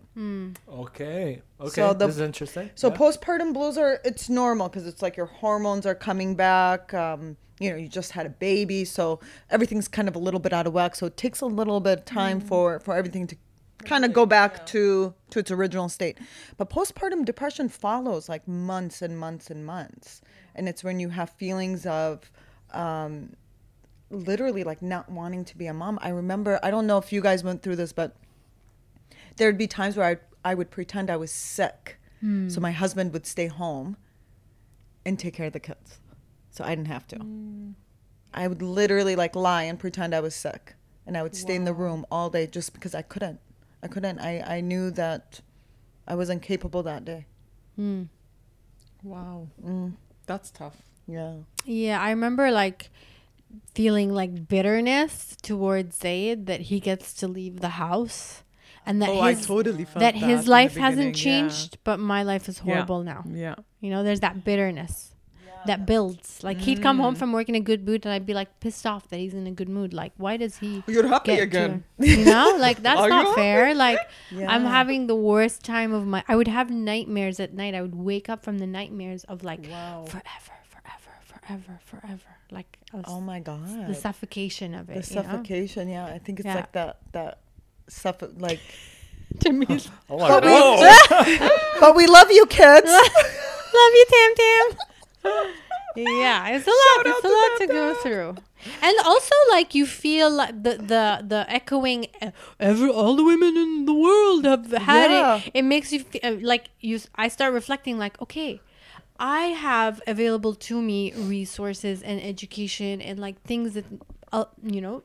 Okay. 0.69 1.43
Okay. 1.61 1.71
So 1.71 1.93
the- 1.95 2.07
this 2.07 2.17
is 2.17 2.21
interesting. 2.21 2.71
So 2.75 2.89
Yeah. 2.89 2.97
postpartum 2.97 3.53
blues 3.55 3.79
are 3.79 4.01
it's 4.05 4.29
normal 4.29 4.69
because 4.69 4.87
it's 4.87 5.03
like 5.03 5.17
your 5.17 5.27
hormones 5.27 5.87
are 5.87 5.95
coming 5.95 6.35
back. 6.35 6.93
Um, 6.93 7.37
you 7.61 7.71
know, 7.71 7.77
you 7.77 7.89
just 7.89 8.13
had 8.13 8.27
a 8.27 8.31
baby, 8.31 8.85
so 8.85 9.21
everything's 9.51 9.87
kind 9.89 10.09
of 10.09 10.17
a 10.17 10.19
little 10.19 10.41
bit 10.41 10.53
out 10.53 10.67
of 10.67 10.73
whack. 10.73 10.97
So 10.97 11.07
it 11.07 11.17
takes 11.17 11.41
a 11.41 11.47
little 11.47 11.81
bit 11.81 12.01
of 12.01 12.05
time 12.05 12.41
for 12.41 12.81
for 12.81 12.95
everything 12.97 13.27
to 13.29 13.37
kind 13.85 14.05
of 14.05 14.13
go 14.13 14.27
back 14.27 14.67
to 14.67 15.15
to 15.31 15.39
its 15.39 15.51
original 15.51 15.89
state. 15.89 16.19
But 16.57 16.69
postpartum 16.71 17.25
depression 17.25 17.69
follows 17.69 18.29
like 18.29 18.47
months 18.49 19.03
and 19.03 19.19
months 19.19 19.51
and 19.51 19.65
months, 19.65 20.21
and 20.57 20.69
it's 20.69 20.83
when 20.83 20.99
you 21.01 21.11
have 21.11 21.31
feelings 21.31 21.87
of. 21.87 22.31
Um, 22.73 23.35
literally 24.11 24.64
like 24.64 24.83
not 24.83 25.11
wanting 25.11 25.45
to 25.47 25.57
be 25.57 25.67
a 25.67 25.75
mom. 25.75 25.99
I 26.03 26.09
remember 26.11 26.61
I 26.62 26.71
don't 26.71 26.87
know 26.87 26.99
if 26.99 27.12
you 27.12 27.21
guys 27.21 27.43
went 27.45 27.62
through 27.62 27.77
this, 27.77 27.93
but 27.93 28.17
there'd 29.37 29.59
be 29.59 29.67
times 29.67 29.97
where 29.97 30.07
I 30.07 30.51
I 30.51 30.55
would 30.55 30.71
pretend 30.71 31.11
I 31.11 31.17
was 31.17 31.31
sick, 31.31 31.99
hmm. 32.21 32.49
so 32.49 32.61
my 32.61 32.71
husband 32.71 33.12
would 33.12 33.27
stay 33.27 33.47
home 33.47 33.97
and 35.07 35.19
take 35.19 35.35
care 35.35 35.47
of 35.47 35.53
the 35.53 35.61
kids, 35.61 36.01
so 36.51 36.64
I 36.64 36.71
didn't 36.71 36.88
have 36.88 37.07
to. 37.09 37.17
Hmm. 37.17 37.71
I 38.33 38.49
would 38.49 38.62
literally 38.62 39.17
like 39.17 39.37
lie 39.37 39.62
and 39.62 39.79
pretend 39.79 40.14
I 40.14 40.21
was 40.21 40.35
sick, 40.35 40.75
and 41.07 41.17
I 41.17 41.23
would 41.23 41.37
stay 41.37 41.55
in 41.55 41.64
the 41.64 41.73
room 41.75 42.05
all 42.11 42.31
day 42.31 42.47
just 42.47 42.73
because 42.73 42.95
I 42.95 43.03
couldn't. 43.03 43.40
I 43.83 43.88
couldn't. 43.88 44.19
I 44.21 44.57
I 44.57 44.61
knew 44.61 44.90
that 44.93 45.40
I 46.07 46.14
was 46.14 46.29
incapable 46.31 46.83
that 46.83 47.05
day. 47.05 47.27
Hmm. 47.77 48.05
Wow. 49.03 49.49
Mm, 49.62 49.95
That's 50.27 50.51
tough. 50.51 50.77
yeah. 51.07 51.35
Yeah, 51.67 52.01
I 52.01 52.11
remember 52.11 52.51
like 52.51 52.90
feeling 53.75 54.12
like 54.12 54.49
bitterness 54.49 55.37
towards 55.43 55.97
Zaid 55.99 56.47
that 56.47 56.61
he 56.62 56.81
gets 56.81 57.12
to 57.14 57.29
leave 57.29 57.61
the 57.61 57.71
house 57.71 58.43
and 58.87 59.01
that 59.01 59.09
oh, 59.09 59.21
I 59.21 59.35
his 59.35 59.47
totally 59.47 59.85
felt 59.85 60.01
that 60.01 60.14
his 60.14 60.47
life 60.47 60.77
hasn't 60.77 61.17
yeah. 61.17 61.25
changed, 61.25 61.79
but 61.85 61.99
my 61.99 62.23
life 62.23 62.49
is 62.49 62.59
Yeah. 62.64 62.75
horrible 62.75 63.03
now. 63.03 63.25
Yeah. 63.27 63.55
You 63.81 63.90
know, 63.90 64.03
there's 64.03 64.21
that 64.21 64.45
bitterness 64.45 65.11
that 65.67 65.87
builds. 65.87 66.45
Like 66.45 66.59
he'd 66.61 66.83
come 66.83 66.99
Mm. 66.99 67.01
home 67.01 67.14
from 67.14 67.33
work 67.33 67.49
in 67.49 67.55
a 67.55 67.61
good 67.61 67.87
mood, 67.87 68.05
and 68.05 68.12
I'd 68.12 68.27
be 68.27 68.35
like 68.35 68.61
pissed 68.61 68.85
off 68.85 69.09
that 69.09 69.17
he's 69.17 69.33
in 69.33 69.47
a 69.47 69.51
good 69.51 69.71
mood. 69.71 69.95
Like, 69.95 70.12
why 70.19 70.37
does 70.37 70.59
he 70.59 70.83
You're 70.87 71.07
happy 71.09 71.37
get 71.37 71.43
again. 71.45 71.85
to? 71.99 72.07
You 72.19 72.27
know, 72.27 72.57
like 72.61 72.83
that's 72.83 73.09
not 73.09 73.29
you? 73.29 73.35
fair. 73.35 73.75
Like 73.75 73.99
I'm 74.37 74.67
having 74.67 75.07
the 75.07 75.17
worst 75.17 75.64
time 75.64 75.95
of 75.95 76.07
my. 76.07 76.23
I 76.29 76.37
would 76.37 76.49
have 76.49 76.71
nightmares 76.71 77.40
at 77.40 77.55
night. 77.55 77.75
I 77.75 77.81
would 77.81 77.95
wake 77.95 78.29
up 78.29 78.45
from 78.45 78.59
the 78.59 78.67
nightmares 78.67 79.25
of 79.25 79.43
like 79.43 79.61
Wow. 79.71 80.05
forever, 80.07 80.57
forever, 80.69 81.12
forever, 81.25 81.81
forever. 81.87 82.34
Like 82.50 82.78
I 82.92 83.00
Oh 83.07 83.20
my 83.20 83.40
god. 83.40 83.88
the 83.88 83.94
suffocation 83.94 84.74
of 84.74 84.87
The 84.87 84.98
it. 84.98 85.11
you 85.11 85.16
know? 85.16 85.22
suffocation. 85.22 85.88
Yeah, 85.88 86.07
I 86.07 86.18
think 86.18 86.40
it's 86.40 86.46
Yeah. 86.46 86.54
like 86.57 86.72
that 86.72 86.98
that 87.12 87.38
suffo- 87.90 88.35
like. 88.40 88.61
to 89.40 89.50
me, 89.52 89.66
Oh 90.11 90.18
my 90.18 90.28
But 90.28 90.42
God. 90.42 91.26
we- 91.26 91.37
Whoa. 91.38 91.48
but 91.80 91.96
we 91.96 92.07
love 92.07 92.30
you, 92.30 92.46
kids. 92.46 92.90
Love 92.90 93.92
you, 93.98 94.07
Tam 94.12 94.30
Tam. 94.40 94.66
yeah, 95.96 96.48
it's 96.50 96.66
a 96.66 96.70
lot. 96.70 97.07
It's 97.07 97.24
a 97.24 97.28
lot 97.28 97.59
to 97.61 97.66
go 97.66 97.94
through. 98.02 98.35
And 98.83 98.96
also, 99.04 99.35
like 99.50 99.74
you 99.74 99.87
feel 99.87 100.30
like 100.30 100.62
the 100.62 100.76
the 100.78 101.24
the 101.26 101.44
echoing. 101.48 102.07
uh, 102.22 102.30
Every 102.61 102.88
all 102.90 103.14
the 103.16 103.24
women 103.24 103.57
in 103.57 103.85
the 103.85 103.92
world 103.94 104.44
have 104.44 104.70
had 104.72 105.11
Yeah. 105.11 105.37
it. 105.37 105.50
It 105.54 105.62
makes 105.64 105.92
you 105.92 106.00
feel 106.00 106.38
like 106.40 106.70
you. 106.80 107.00
I 107.14 107.28
start 107.28 107.52
reflecting, 107.52 107.98
like, 107.98 108.20
okay, 108.22 108.61
I 109.18 109.46
have 109.46 110.03
available 110.07 110.55
to 110.55 110.83
me 110.83 111.12
resources 111.12 112.03
and 112.03 112.20
education 112.20 113.00
and 113.00 113.18
like 113.18 113.40
things 113.42 113.74
that, 113.74 113.85
uh, 114.33 114.46
you 114.62 114.81
know, 114.81 115.03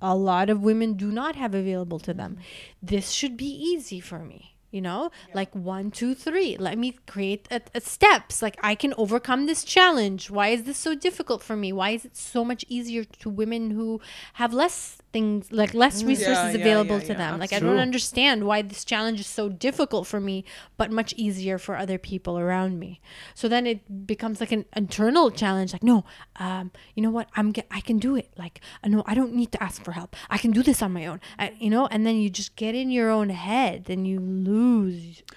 a 0.00 0.14
lot 0.16 0.50
of 0.50 0.62
women 0.62 0.94
do 0.94 1.10
not 1.10 1.36
have 1.36 1.54
available 1.54 1.98
to 2.00 2.14
them. 2.14 2.38
This 2.82 3.10
should 3.10 3.36
be 3.36 3.46
easy 3.46 4.00
for 4.00 4.20
me. 4.20 4.53
You 4.74 4.80
know, 4.80 5.12
like 5.34 5.54
one, 5.54 5.92
two, 5.92 6.16
three. 6.16 6.56
Let 6.58 6.76
me 6.76 6.96
create 7.06 7.46
a, 7.48 7.60
a 7.76 7.80
steps. 7.80 8.42
Like 8.42 8.56
I 8.60 8.74
can 8.74 8.92
overcome 8.98 9.46
this 9.46 9.62
challenge. 9.62 10.30
Why 10.30 10.48
is 10.48 10.64
this 10.64 10.78
so 10.78 10.96
difficult 10.96 11.44
for 11.44 11.54
me? 11.54 11.72
Why 11.72 11.90
is 11.90 12.04
it 12.04 12.16
so 12.16 12.44
much 12.44 12.64
easier 12.68 13.04
to 13.04 13.30
women 13.30 13.70
who 13.70 14.00
have 14.32 14.52
less 14.52 14.98
things, 15.12 15.52
like 15.52 15.74
less 15.74 16.02
resources 16.02 16.56
yeah, 16.56 16.60
available 16.60 16.98
yeah, 16.98 17.06
to 17.10 17.12
yeah, 17.12 17.18
them? 17.18 17.38
Like 17.38 17.52
I 17.52 17.60
don't 17.60 17.78
understand 17.78 18.48
why 18.48 18.62
this 18.62 18.84
challenge 18.84 19.20
is 19.20 19.28
so 19.28 19.48
difficult 19.48 20.08
for 20.08 20.18
me, 20.18 20.44
but 20.76 20.90
much 20.90 21.14
easier 21.16 21.56
for 21.56 21.76
other 21.76 21.96
people 21.96 22.36
around 22.36 22.80
me. 22.80 23.00
So 23.36 23.46
then 23.46 23.68
it 23.68 24.06
becomes 24.08 24.40
like 24.40 24.50
an 24.50 24.64
internal 24.74 25.30
challenge. 25.30 25.72
Like 25.72 25.84
no, 25.84 26.04
um, 26.40 26.72
you 26.96 27.02
know 27.04 27.10
what? 27.10 27.28
I'm 27.36 27.52
get, 27.52 27.68
I 27.70 27.80
can 27.80 27.98
do 27.98 28.16
it. 28.16 28.28
Like 28.36 28.60
uh, 28.82 28.88
no, 28.88 29.04
I 29.06 29.14
don't 29.14 29.34
need 29.34 29.52
to 29.52 29.62
ask 29.62 29.84
for 29.84 29.92
help. 29.92 30.16
I 30.28 30.38
can 30.38 30.50
do 30.50 30.64
this 30.64 30.82
on 30.82 30.92
my 30.92 31.06
own. 31.06 31.20
I, 31.38 31.52
you 31.60 31.70
know, 31.70 31.86
and 31.86 32.04
then 32.04 32.16
you 32.16 32.28
just 32.28 32.56
get 32.56 32.74
in 32.74 32.90
your 32.90 33.08
own 33.08 33.28
head 33.28 33.88
and 33.88 34.04
you 34.08 34.18
lose. 34.18 34.63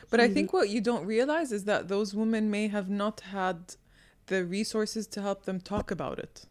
But 0.09 0.19
I 0.19 0.27
think 0.27 0.53
what 0.53 0.69
you 0.69 0.81
don't 0.81 1.05
realize 1.05 1.51
is 1.51 1.63
that 1.65 1.87
those 1.87 2.13
women 2.13 2.49
may 2.49 2.67
have 2.67 2.89
not 2.89 3.21
had 3.21 3.75
the 4.27 4.45
resources 4.45 5.07
to 5.07 5.21
help 5.21 5.45
them 5.45 5.59
talk 5.59 5.91
about 5.91 6.19
it. 6.19 6.45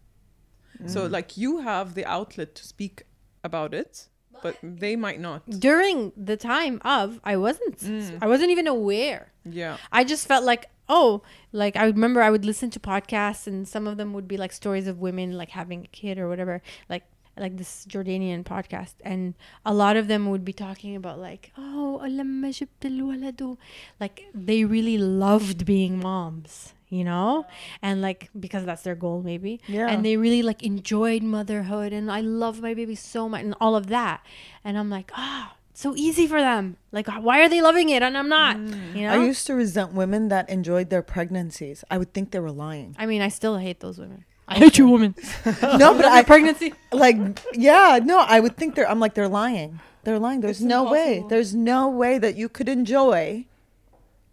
So, 0.87 1.09
mm. 1.09 1.11
like, 1.11 1.37
you 1.37 1.61
have 1.61 1.95
the 1.95 2.05
outlet 2.05 2.55
to 2.57 2.65
speak 2.65 3.05
about 3.43 3.73
it, 3.73 4.09
but 4.43 4.57
they 4.63 4.97
might 4.97 5.21
not. 5.21 5.49
during 5.49 6.13
the 6.17 6.37
time 6.37 6.81
of 6.85 7.21
I 7.25 7.37
wasn't 7.37 7.79
mm. 7.79 8.19
I 8.21 8.27
wasn't 8.27 8.51
even 8.51 8.67
aware. 8.67 9.33
Yeah. 9.45 9.79
I 9.93 10.05
just 10.05 10.27
felt 10.27 10.45
like 10.45 10.67
oh, 10.89 11.23
like 11.53 11.77
I 11.77 11.87
remember 11.87 12.23
I 12.23 12.31
would 12.31 12.45
listen 12.45 12.71
to 12.71 12.81
podcasts 12.81 13.47
and 13.47 13.67
some 13.67 13.87
of 13.87 13.97
them 13.97 14.13
would 14.13 14.29
be 14.29 14.37
like 14.37 14.53
stories 14.53 14.87
of 14.87 14.99
women 15.01 15.33
like 15.37 15.51
having 15.51 15.85
a 15.85 15.89
kid 15.89 16.19
or 16.19 16.29
whatever, 16.29 16.63
like 16.89 17.05
like 17.38 17.58
this 17.58 17.86
Jordanian 17.90 18.44
podcast 18.44 18.94
and 19.04 19.34
a 19.66 19.74
lot 19.74 19.96
of 19.98 20.08
them 20.08 20.30
would 20.30 20.44
be 20.46 20.54
talking 20.54 20.96
about 20.96 21.18
like 21.20 21.52
oh 21.58 22.02
لما 22.04 22.50
جبت 22.52 22.86
الولد 22.86 23.58
like 24.00 24.26
they 24.36 24.64
really 24.66 24.98
loved 24.98 25.66
being 25.66 25.98
moms 26.00 26.74
you 26.90 27.04
know 27.06 27.46
and 27.82 28.02
like 28.02 28.30
because 28.38 28.66
that's 28.66 28.82
their 28.84 28.96
goal 28.96 29.22
maybe 29.24 29.60
Yeah. 29.68 29.88
and 29.88 30.04
they 30.06 30.18
really 30.18 30.44
like 30.44 30.62
enjoyed 30.62 31.24
motherhood 31.24 31.94
and 31.94 32.12
I 32.12 32.20
love 32.22 32.62
my 32.62 32.74
baby 32.74 32.96
so 32.96 33.30
much 33.30 33.42
and 33.42 33.56
all 33.62 33.76
of 33.78 33.88
that 33.88 34.20
and 34.66 34.78
I'm 34.78 34.90
like 34.90 35.10
ah 35.16 35.56
so 35.74 35.96
easy 35.96 36.28
for 36.28 36.42
them 36.42 36.76
like 36.92 37.08
why 37.08 37.40
are 37.44 37.50
they 37.50 37.62
loving 37.62 37.90
it 37.90 38.04
and 38.04 38.18
I'm 38.18 38.28
not 38.30 38.58
you 38.94 39.04
know 39.08 39.14
I 39.14 39.26
used 39.32 39.48
to 39.48 39.54
resent 39.56 39.94
women 39.94 40.28
that 40.28 40.50
enjoyed 40.50 40.90
their 40.90 41.02
pregnancies. 41.02 41.84
I 41.90 41.98
would 41.98 42.12
think 42.14 42.32
they 42.32 42.40
were 42.48 42.52
lying. 42.52 42.90
I 43.00 43.06
mean, 43.12 43.22
I 43.22 43.30
still 43.30 43.58
hate 43.58 43.80
those 43.80 43.98
women. 43.98 44.26
I 44.49 44.55
hate 44.59 44.79
you, 44.79 44.87
woman. 44.89 45.15
no, 45.63 45.95
but 45.95 46.05
I 46.05 46.23
pregnancy. 46.23 46.73
like 46.93 47.17
yeah, 47.55 47.99
no, 48.03 48.21
I 48.21 48.39
would 48.41 48.57
think 48.57 48.75
they're 48.75 48.89
I'm 48.89 49.01
like 49.01 49.15
they're 49.15 49.29
lying. 49.29 49.81
They're 50.05 50.19
lying. 50.21 50.41
There's 50.41 50.59
It's 50.61 50.65
no 50.65 50.85
way. 50.91 51.25
There's 51.29 51.53
no 51.55 51.89
way 51.89 52.19
that 52.19 52.37
you 52.37 52.49
could 52.49 52.69
enjoy 52.69 53.47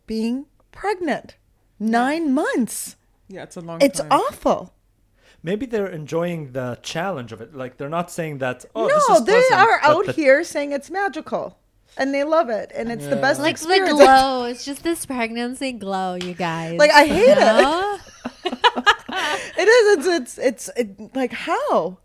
being 0.06 0.46
pregnant. 0.72 1.36
9 1.80 2.32
months. 2.34 2.96
Yeah, 3.28 3.44
it's 3.44 3.58
a 3.58 3.62
long 3.62 3.82
It's 3.82 4.00
time. 4.00 4.08
awful. 4.12 4.74
Maybe 5.42 5.66
they're 5.66 5.88
enjoying 5.88 6.52
the 6.54 6.78
challenge 6.84 7.32
of 7.34 7.42
it. 7.42 7.56
Like 7.56 7.78
they're 7.78 7.90
not 7.90 8.12
saying 8.12 8.38
that. 8.38 8.66
Oh, 8.76 8.88
no, 8.88 8.96
this 8.96 9.10
is 9.10 9.26
they 9.26 9.34
pleasant," 9.34 9.60
are 9.60 9.80
out 9.82 10.06
the- 10.06 10.12
here 10.14 10.44
saying 10.44 10.72
it's 10.72 10.90
magical. 10.92 11.58
And 11.98 12.14
they 12.14 12.24
love 12.24 12.50
it 12.50 12.72
and 12.74 12.92
it's 12.92 13.06
the 13.06 13.16
best 13.18 13.40
Like 13.40 13.60
the 13.60 13.68
glow. 13.90 14.46
It's 14.46 14.66
just 14.66 14.84
this 14.84 15.06
pregnancy 15.06 15.72
glow, 15.74 16.16
you 16.16 16.34
guys. 16.34 16.80
Like, 16.80 16.90
I 16.92 17.06
hate 17.06 17.30
it. 17.38 17.40
No? 17.40 17.96
It 17.96 18.02
is. 19.68 19.98
It's 19.98 20.08
it's 20.08 20.38
it's 20.38 20.70
it, 20.78 21.16
like 21.16 21.32
how, 21.32 21.98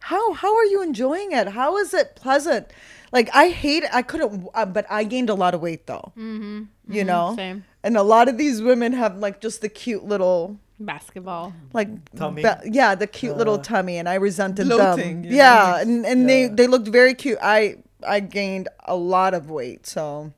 how 0.00 0.32
how 0.34 0.54
are 0.56 0.64
you 0.64 0.82
enjoying 0.82 1.32
it? 1.32 1.48
How 1.48 1.76
is 1.78 1.92
it 1.94 2.16
pleasant? 2.16 2.68
Like 3.12 3.30
I 3.34 3.48
hate. 3.48 3.84
I 3.92 4.02
couldn't. 4.02 4.48
Uh, 4.54 4.66
but 4.66 4.86
I 4.90 5.04
gained 5.04 5.30
a 5.30 5.34
lot 5.34 5.54
of 5.54 5.60
weight 5.60 5.86
though. 5.86 6.12
Mm-hmm. 6.16 6.64
You 6.92 7.04
know. 7.04 7.34
Same. 7.36 7.64
And 7.82 7.96
a 7.96 8.02
lot 8.02 8.28
of 8.28 8.36
these 8.36 8.60
women 8.62 8.92
have 8.94 9.18
like 9.18 9.40
just 9.40 9.60
the 9.60 9.68
cute 9.68 10.04
little 10.04 10.58
Basketball. 10.80 11.54
like 11.72 11.88
Tummy. 12.16 12.42
be- 12.42 12.70
yeah, 12.72 12.94
the 12.94 13.06
cute 13.06 13.36
little 13.36 13.54
Uh, 13.54 13.62
tummy, 13.62 13.96
and 13.96 14.08
I 14.08 14.14
resented 14.14 14.66
bloating, 14.66 15.22
them. 15.22 15.24
you 15.24 15.30
know, 15.30 15.36
Yeah, 15.36 15.80
and 15.80 16.04
and 16.04 16.20
Yeah. 16.22 16.26
they 16.26 16.46
they 16.48 16.66
looked 16.66 16.88
very 16.88 17.14
cute. 17.14 17.38
I 17.40 17.76
I 18.06 18.20
gained 18.20 18.68
a 18.84 18.94
lot 18.96 19.32
of 19.34 19.50
weight, 19.50 19.86
so 19.86 20.32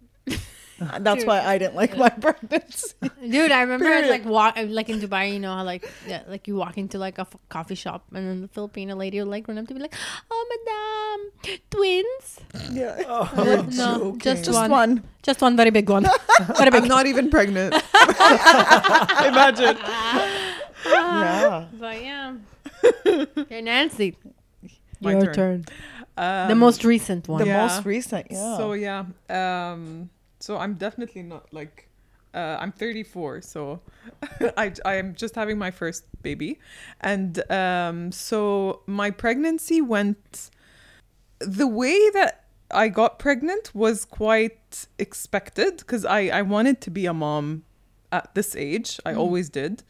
that's 1.01 1.25
why 1.25 1.41
I 1.41 1.59
didn't 1.59 1.75
like 1.75 1.97
my 1.97 2.09
pregnancy. 2.25 2.95
Dude, 3.29 3.51
I 3.51 3.63
remember 3.63 3.85
Period. 3.87 4.11
like 4.11 4.25
walk 4.25 4.57
like 4.57 4.89
in 4.89 5.01
Dubai, 5.01 5.33
you 5.33 5.41
know 5.41 5.55
how 5.55 5.65
like 5.65 5.89
yeah, 6.07 6.23
like 6.29 6.47
you 6.47 6.55
walk 6.57 6.79
into 6.79 6.99
like 6.99 7.19
a 7.19 7.23
f- 7.27 7.37
coffee 7.49 7.75
shop 7.75 8.05
and 8.15 8.27
then 8.29 8.41
the 8.43 8.49
Filipino 8.49 8.95
lady 8.95 9.19
will 9.21 9.27
like 9.27 9.49
run 9.49 9.59
up 9.59 9.67
to 9.69 9.75
be 9.75 9.81
like, 9.81 9.95
"Oh, 10.31 10.43
madam, 10.53 11.59
twins." 11.71 12.41
yeah, 12.71 13.03
Oh, 13.09 13.27
Like, 13.37 13.69
no, 13.75 14.17
just, 14.19 14.45
just 14.45 14.59
one. 14.59 14.71
one. 14.71 15.03
just 15.23 15.41
one 15.43 15.57
very 15.57 15.71
big 15.71 15.89
one. 15.91 16.07
very 16.57 16.71
big. 16.71 16.83
I'm 16.83 16.89
not 16.89 17.07
even 17.07 17.29
pregnant. 17.31 17.75
Imagine. 19.27 19.77
Yeah. 20.87 21.65
But 21.79 22.03
yeah. 22.03 22.35
Okay, 23.39 23.61
Nancy. 23.63 24.17
My 25.01 25.13
Your 25.13 25.33
turn. 25.33 25.35
turn. 25.35 25.65
Um, 26.17 26.49
The 26.49 26.55
most 26.55 26.85
recent 26.85 27.29
one. 27.29 27.41
The 27.43 27.47
Yeah. 27.47 27.67
most 27.67 27.85
recent, 27.85 28.27
yeah. 28.31 28.57
So 28.57 28.73
yeah, 28.73 29.05
um, 29.31 30.11
so 30.49 30.57
I'm 30.57 30.77
definitely 30.77 31.23
not 31.23 31.53
like, 31.53 31.91
uh, 32.33 32.57
I'm 32.59 32.73
34, 32.73 33.43
so 33.43 33.83
I 34.57 34.73
I 34.83 34.95
am 34.95 35.15
just 35.15 35.35
having 35.35 35.59
my 35.59 35.71
first 35.71 36.05
baby, 36.23 36.59
and 37.03 37.33
um, 37.53 38.11
so 38.13 38.81
my 38.87 39.11
pregnancy 39.11 39.83
went, 39.83 40.49
the 41.39 41.67
way 41.67 41.99
that 42.15 42.47
I 42.71 42.89
got 42.89 43.19
pregnant 43.19 43.75
was 43.75 44.07
quite 44.07 44.87
expected 44.99 45.77
because 45.83 46.07
I 46.07 46.21
I 46.41 46.41
wanted 46.41 46.81
to 46.87 46.91
be 46.91 47.05
a 47.05 47.13
mom 47.13 47.65
at 48.11 48.35
this 48.35 48.57
age. 48.57 48.91
I 49.05 49.13
always 49.13 49.51
did. 49.51 49.83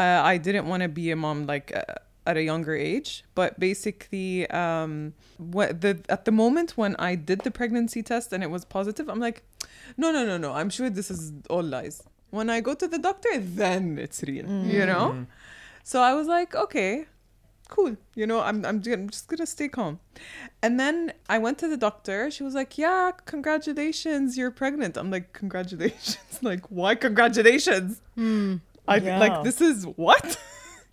Uh, 0.00 0.32
I 0.32 0.38
didn't 0.38 0.66
want 0.70 0.82
to 0.84 0.88
be 0.88 1.10
a 1.10 1.16
mom 1.16 1.46
like. 1.46 1.68
Uh, 1.76 2.00
at 2.26 2.36
a 2.36 2.42
younger 2.42 2.76
age 2.76 3.24
but 3.34 3.58
basically 3.58 4.46
um 4.50 5.14
what 5.38 5.80
the 5.80 5.92
at 6.10 6.26
the 6.26 6.30
moment 6.30 6.76
when 6.76 6.94
i 6.98 7.14
did 7.14 7.40
the 7.40 7.50
pregnancy 7.50 8.02
test 8.02 8.34
and 8.34 8.44
it 8.44 8.50
was 8.50 8.66
positive 8.66 9.08
i'm 9.08 9.18
like 9.18 9.42
no 9.96 10.12
no 10.12 10.24
no 10.26 10.36
no. 10.36 10.52
I'm 10.52 10.70
sure 10.70 10.90
this 10.90 11.10
is 11.10 11.32
all 11.48 11.62
lies. 11.62 12.02
When 12.30 12.50
i 12.50 12.60
go 12.60 12.74
to 12.74 12.86
the 12.86 12.98
doctor 12.98 13.30
then 13.38 13.98
it's 13.98 14.22
real 14.22 14.46
you 14.46 14.82
mm. 14.82 14.86
know? 14.86 15.06
Mm. 15.14 15.26
So 15.82 16.02
i 16.02 16.12
was 16.12 16.26
like 16.26 16.54
okay 16.54 17.06
cool. 17.68 17.96
You 18.14 18.26
know 18.26 18.40
i'm 18.40 18.64
i'm, 18.64 18.82
I'm 18.86 19.08
just 19.10 19.28
gonna 19.28 19.46
stay 19.46 19.68
calm. 19.68 20.00
And 20.62 20.78
then 20.80 21.12
i 21.28 21.38
went 21.38 21.58
to 21.58 21.68
the 21.68 21.76
doctor. 21.76 22.30
She 22.30 22.42
was 22.42 22.54
like 22.54 22.76
yeah 22.78 23.12
congratulations 23.24 24.36
you're 24.36 24.50
pregnant. 24.50 24.96
I'm 24.96 25.10
like 25.10 25.32
congratulations? 25.32 26.18
Like 26.42 26.64
why 26.70 26.94
congratulations? 26.94 28.00
Hmm. 28.14 28.56
I 28.86 28.96
Yeah. 28.96 29.18
like 29.18 29.44
this 29.44 29.60
is 29.60 29.84
what? 29.84 30.38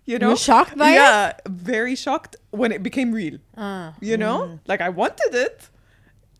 You 0.08 0.20
know? 0.20 0.28
You're 0.28 0.36
shocked 0.36 0.76
by 0.78 0.90
it? 0.90 0.94
yeah 0.94 1.32
very 1.48 1.96
shocked 1.96 2.36
when 2.50 2.70
it 2.70 2.80
became 2.80 3.10
real. 3.10 3.38
Ah. 3.56 3.94
you 4.00 4.16
know? 4.16 4.38
Mm. 4.42 4.60
Like 4.66 4.80
i 4.80 4.88
wanted 4.88 5.34
it 5.34 5.68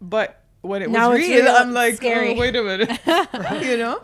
but 0.01 0.43
when 0.67 0.83
it 0.83 0.89
was 0.89 0.95
Now 0.95 1.13
it's 1.13 1.27
real, 1.27 1.45
real, 1.45 1.55
i'm 1.55 1.73
like 1.73 2.03
oh 2.05 2.35
wait 2.35 2.57
a 2.57 2.63
minute. 2.63 3.01
You 3.67 3.77
know? 3.77 4.01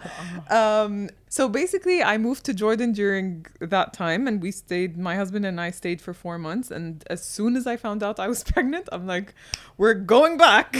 Um 0.51 1.11
so 1.29 1.49
basically 1.49 2.03
i 2.03 2.19
moved 2.19 2.45
to 2.45 2.53
jordan 2.53 2.93
during 2.93 3.47
that 3.61 3.95
time 3.95 4.29
and 4.29 4.43
we 4.43 4.51
stayed 4.51 4.99
my 4.99 5.17
husband 5.17 5.47
and 5.47 5.59
i 5.61 5.71
stayed 5.71 6.01
for 6.01 6.13
four 6.13 6.39
months 6.39 6.71
and 6.71 7.05
as 7.09 7.25
soon 7.25 7.57
as 7.57 7.67
i 7.67 7.77
found 7.77 8.03
out 8.03 8.21
i 8.21 8.29
was 8.29 8.45
pregnant 8.53 8.87
i'm 8.93 9.07
like 9.07 9.35
we're 9.79 9.95
going 9.95 10.37
back. 10.37 10.77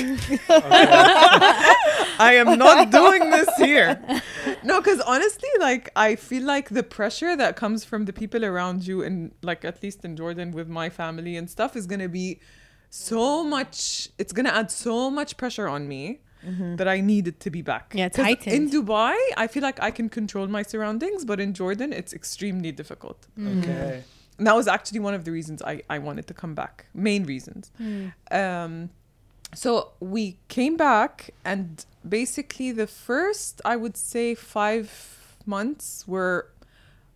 I 2.19 2.35
am 2.35 2.59
not 2.59 2.91
doing 2.91 3.31
this 3.31 3.49
here. 3.57 4.01
No, 4.63 4.81
because 4.81 5.01
honestly, 5.01 5.49
like 5.59 5.91
I 5.97 6.15
feel 6.17 6.45
like 6.45 6.69
the 6.69 6.83
pressure 6.83 7.37
that 7.37 7.57
comes 7.57 7.85
from 7.85 8.05
the 8.05 8.13
people 8.13 8.45
around 8.45 8.87
you, 8.87 9.03
and 9.03 9.33
like 9.43 9.65
at 9.65 9.83
least 9.83 10.05
in 10.05 10.17
Jordan 10.17 10.53
with 10.53 10.69
my 10.69 10.89
family 10.89 11.37
and 11.37 11.51
stuff, 11.51 11.75
is 11.75 11.87
gonna 11.87 12.09
be 12.09 12.41
so 12.93 13.43
much. 13.43 14.11
It's 14.19 14.33
gonna 14.33 14.51
add 14.51 14.71
so 14.71 15.11
much 15.11 15.37
pressure 15.37 15.67
on 15.67 15.89
me 15.89 16.21
mm-hmm. 16.47 16.77
that 16.77 16.87
I 16.87 17.01
needed 17.01 17.41
to 17.41 17.51
be 17.51 17.63
back. 17.63 17.93
Yeah, 17.97 18.07
it's 18.07 18.17
'Cause 18.17 18.47
In. 18.47 18.71
Dubai, 18.71 19.17
I 19.37 19.47
feel 19.47 19.63
like 19.63 19.83
I 19.83 19.91
can 19.91 20.09
control 20.09 20.47
my 20.47 20.63
surroundings, 20.63 21.25
but 21.25 21.41
in 21.41 21.55
Jordan, 21.55 21.93
it's 21.93 22.13
extremely 22.13 22.71
difficult. 22.71 23.27
Mm. 23.39 23.47
Mm. 23.47 23.63
Okay. 23.63 24.05
And 24.39 24.47
that 24.47 24.55
was 24.55 24.69
actually 24.69 25.01
one 25.01 25.15
of 25.15 25.25
the 25.25 25.31
reasons 25.31 25.63
I, 25.63 25.83
I 25.89 25.99
wanted 25.99 26.27
to 26.27 26.35
come 26.35 26.55
back. 26.55 26.87
Main 26.95 27.25
reasons. 27.25 27.71
Mm. 27.81 28.13
Um, 28.31 28.91
so 29.55 29.93
we 30.01 30.39
came 30.49 30.77
back, 30.77 31.31
and 31.45 31.85
basically 32.07 32.73
the 32.73 32.87
first, 32.87 33.61
I 33.65 33.77
would 33.77 33.97
say, 33.97 34.35
five 34.35 34.89
months 35.47 36.07
were 36.07 36.49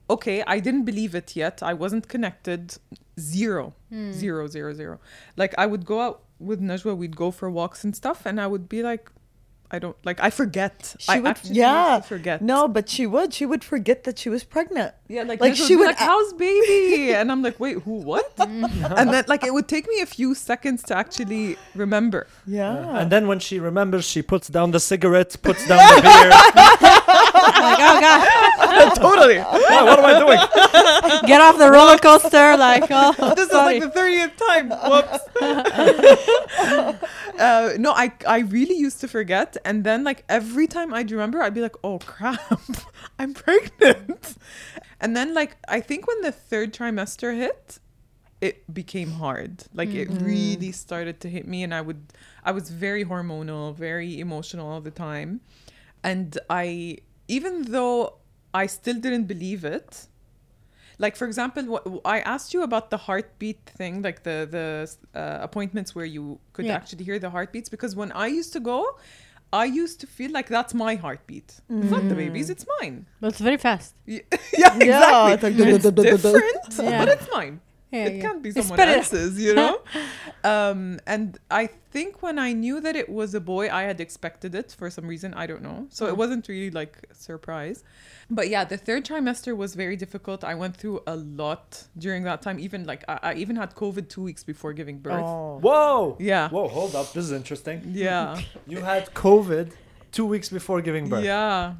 okay. 0.08 0.42
I 0.46 0.60
didn't 0.60 0.84
believe 0.84 1.14
it 1.14 1.36
yet. 1.36 1.62
I 1.62 1.74
wasn't 1.74 2.08
connected. 2.08 2.76
Zero, 3.18 3.72
hmm. 3.90 4.12
zero, 4.12 4.46
zero, 4.46 4.74
zero. 4.74 5.00
Like 5.36 5.54
I 5.56 5.66
would 5.66 5.86
go 5.86 6.00
out 6.00 6.22
with 6.38 6.60
Najwa. 6.60 6.96
We'd 6.96 7.16
go 7.16 7.30
for 7.30 7.48
walks 7.50 7.82
and 7.84 7.96
stuff, 7.96 8.26
and 8.26 8.40
I 8.40 8.46
would 8.46 8.68
be 8.68 8.82
like, 8.82 9.10
I 9.70 9.78
don't 9.80 9.96
like. 10.04 10.20
I 10.22 10.30
forget. 10.30 10.94
She 10.98 11.12
I 11.12 11.18
would, 11.18 11.38
yeah, 11.42 12.00
forget. 12.00 12.40
No, 12.40 12.68
but 12.68 12.88
she 12.88 13.04
would. 13.06 13.34
She 13.34 13.44
would 13.46 13.64
forget 13.64 14.04
that 14.04 14.18
she 14.18 14.28
was 14.28 14.44
pregnant. 14.44 14.94
Yeah, 15.08 15.22
like, 15.24 15.40
Like, 15.40 15.54
Najwa 15.54 15.58
would 15.58 15.66
she 15.66 15.74
be 15.74 15.76
would 15.76 15.86
like, 15.86 15.98
"How's 15.98 16.32
baby?" 16.34 17.12
and 17.18 17.32
I'm 17.32 17.42
like, 17.42 17.58
"Wait, 17.58 17.78
who? 17.78 17.94
What?" 17.94 18.32
and 18.38 19.12
then 19.12 19.24
like 19.26 19.42
it 19.44 19.52
would 19.52 19.66
take 19.66 19.88
me 19.88 20.00
a 20.02 20.06
few 20.06 20.34
seconds 20.34 20.82
to 20.84 20.96
actually 20.96 21.56
remember. 21.74 22.28
Yeah. 22.46 23.00
And 23.00 23.10
then 23.10 23.26
when 23.26 23.40
she 23.40 23.58
remembers, 23.58 24.06
she 24.06 24.22
puts 24.22 24.48
down 24.48 24.70
the 24.70 24.80
cigarette, 24.80 25.36
puts 25.42 25.66
down 25.66 25.78
the 25.78 26.02
beer. 26.06 26.30
Like, 27.54 27.78
oh 27.80 28.00
god, 28.00 28.94
totally. 28.96 29.38
What 29.38 29.98
am 29.98 30.04
I 30.04 30.18
doing? 30.18 30.38
get 31.26 31.40
off 31.40 31.58
the 31.58 31.70
roller 31.70 31.98
coaster! 31.98 32.56
Like, 32.56 32.84
oh, 32.90 33.34
this 33.36 33.50
sorry. 33.50 33.78
is 33.78 33.84
like 33.84 33.94
the 33.94 34.00
30th 34.00 34.36
time. 34.36 34.68
Whoops. 34.90 35.18
uh, 37.38 37.74
no, 37.78 37.92
I 37.92 38.12
I 38.26 38.38
really 38.40 38.76
used 38.76 39.00
to 39.00 39.08
forget, 39.08 39.56
and 39.64 39.84
then 39.84 40.04
like 40.04 40.24
every 40.28 40.66
time 40.66 40.92
I'd 40.94 41.10
remember, 41.10 41.42
I'd 41.42 41.54
be 41.54 41.60
like, 41.60 41.76
"Oh 41.84 41.98
crap, 41.98 42.60
I'm 43.18 43.34
pregnant." 43.34 44.36
And 45.00 45.16
then 45.16 45.34
like 45.34 45.56
I 45.68 45.80
think 45.80 46.06
when 46.06 46.22
the 46.22 46.32
third 46.32 46.72
trimester 46.72 47.36
hit, 47.36 47.78
it 48.40 48.72
became 48.72 49.12
hard. 49.12 49.64
Like 49.74 49.90
it 49.94 50.08
really 50.10 50.72
started 50.72 51.20
to 51.20 51.28
hit 51.28 51.46
me, 51.46 51.62
and 51.62 51.74
I 51.74 51.80
would 51.80 52.02
I 52.44 52.52
was 52.52 52.70
very 52.70 53.04
hormonal, 53.04 53.74
very 53.74 54.20
emotional 54.20 54.68
all 54.68 54.80
the 54.80 54.90
time, 54.90 55.40
and 56.02 56.38
I 56.48 56.98
even 57.28 57.62
though 57.72 58.14
I 58.54 58.66
still 58.66 58.98
didn't 59.06 59.24
believe 59.24 59.64
it 59.64 60.06
like 60.98 61.14
for 61.14 61.26
example 61.26 62.00
i 62.06 62.20
asked 62.20 62.54
you 62.54 62.62
about 62.62 62.88
the 62.88 62.96
heartbeat 62.96 63.60
thing 63.78 64.00
like 64.00 64.22
the 64.22 64.48
the 64.56 64.66
uh, 65.20 65.38
appointments 65.48 65.94
where 65.94 66.06
you 66.16 66.40
could 66.54 66.64
Yeah. 66.64 66.76
actually 66.78 67.04
hear 67.04 67.18
the 67.18 67.28
heartbeats 67.28 67.68
because 67.68 67.94
when 67.94 68.10
i 68.12 68.26
used 68.40 68.52
to 68.54 68.60
go 68.60 68.78
i 69.52 69.66
used 69.82 70.00
to 70.00 70.06
feel 70.06 70.30
like 70.38 70.48
that's 70.48 70.72
my 70.72 70.94
heartbeat 70.94 71.60
it's 71.82 71.92
not 71.96 72.08
the 72.08 72.14
baby's 72.14 72.48
it's 72.48 72.64
mine 72.80 73.04
but 73.20 73.28
it's 73.32 73.40
very 73.40 73.58
fast. 73.58 73.94
Y- 74.08 74.22
yeah 74.62 74.72
exactly 74.86 74.88
Yeah, 74.88 75.34
it's 75.34 75.44
like 75.44 75.56
different 76.12 76.64
Yeah. 76.80 76.98
but 77.04 77.08
it's 77.14 77.28
mine 77.30 77.60
Yeah, 77.96 78.06
it 78.08 78.14
yeah. 78.16 78.22
can't 78.24 78.42
be 78.42 78.50
someone 78.52 78.80
else's 78.80 79.34
you 79.46 79.54
know 79.60 79.74
um 80.44 80.80
and 81.06 81.38
i 81.50 81.64
think 81.94 82.22
when 82.22 82.38
i 82.38 82.50
knew 82.52 82.76
that 82.86 82.94
it 83.02 83.08
was 83.08 83.34
a 83.34 83.40
boy 83.40 83.64
i 83.80 83.82
had 83.90 83.98
expected 84.06 84.54
it 84.54 84.68
for 84.78 84.88
some 84.96 85.06
reason 85.06 85.28
i 85.42 85.44
don't 85.50 85.62
know 85.68 85.86
so 85.90 86.02
it 86.06 86.16
wasn't 86.22 86.46
really 86.48 86.70
like 86.70 86.94
a 87.10 87.14
surprise 87.14 87.78
but 88.38 88.48
yeah 88.48 88.64
the 88.64 88.76
third 88.86 89.02
trimester 89.04 89.56
was 89.56 89.74
very 89.74 89.96
difficult 90.04 90.44
i 90.44 90.54
went 90.62 90.74
through 90.76 90.98
a 91.06 91.16
lot 91.42 91.84
during 92.04 92.22
that 92.24 92.42
time 92.42 92.58
even 92.66 92.84
like 92.84 93.02
i, 93.08 93.18
I 93.30 93.34
even 93.34 93.56
had 93.56 93.74
covid 93.74 94.08
two 94.08 94.22
weeks 94.22 94.42
before 94.52 94.72
giving 94.72 94.98
birth 94.98 95.24
Oh. 95.26 95.58
Whoa. 95.66 96.16
Yeah. 96.20 96.48
Whoa, 96.50 96.68
hold 96.68 96.94
up. 96.94 97.12
This 97.12 97.24
is 97.24 97.32
interesting. 97.32 97.80
yeah 97.86 98.40
You 98.72 98.80
had 98.92 99.02
COVID 99.14 99.72
two 100.12 100.26
weeks 100.26 100.48
before 100.58 100.80
giving 100.88 101.08
birth. 101.08 101.24
yeah 101.24 101.74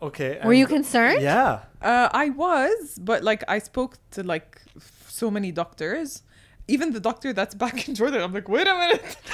Okay. 0.00 0.38
Were 0.44 0.52
you 0.52 0.66
and- 0.66 0.74
concerned? 0.76 1.22
Yeah. 1.22 1.60
Uh, 1.82 2.08
I 2.12 2.30
was, 2.30 2.98
but 3.00 3.22
like 3.24 3.42
I 3.48 3.58
spoke 3.58 3.98
to 4.12 4.22
like 4.22 4.60
f- 4.76 5.06
so 5.08 5.30
many 5.30 5.50
doctors, 5.52 6.22
even 6.68 6.92
the 6.92 7.00
doctor 7.00 7.32
that's 7.32 7.54
back 7.54 7.88
in 7.88 7.94
Jordan. 7.94 8.20
I'm 8.22 8.32
like, 8.32 8.48
wait 8.48 8.68
a 8.68 8.74
minute, 8.82 9.16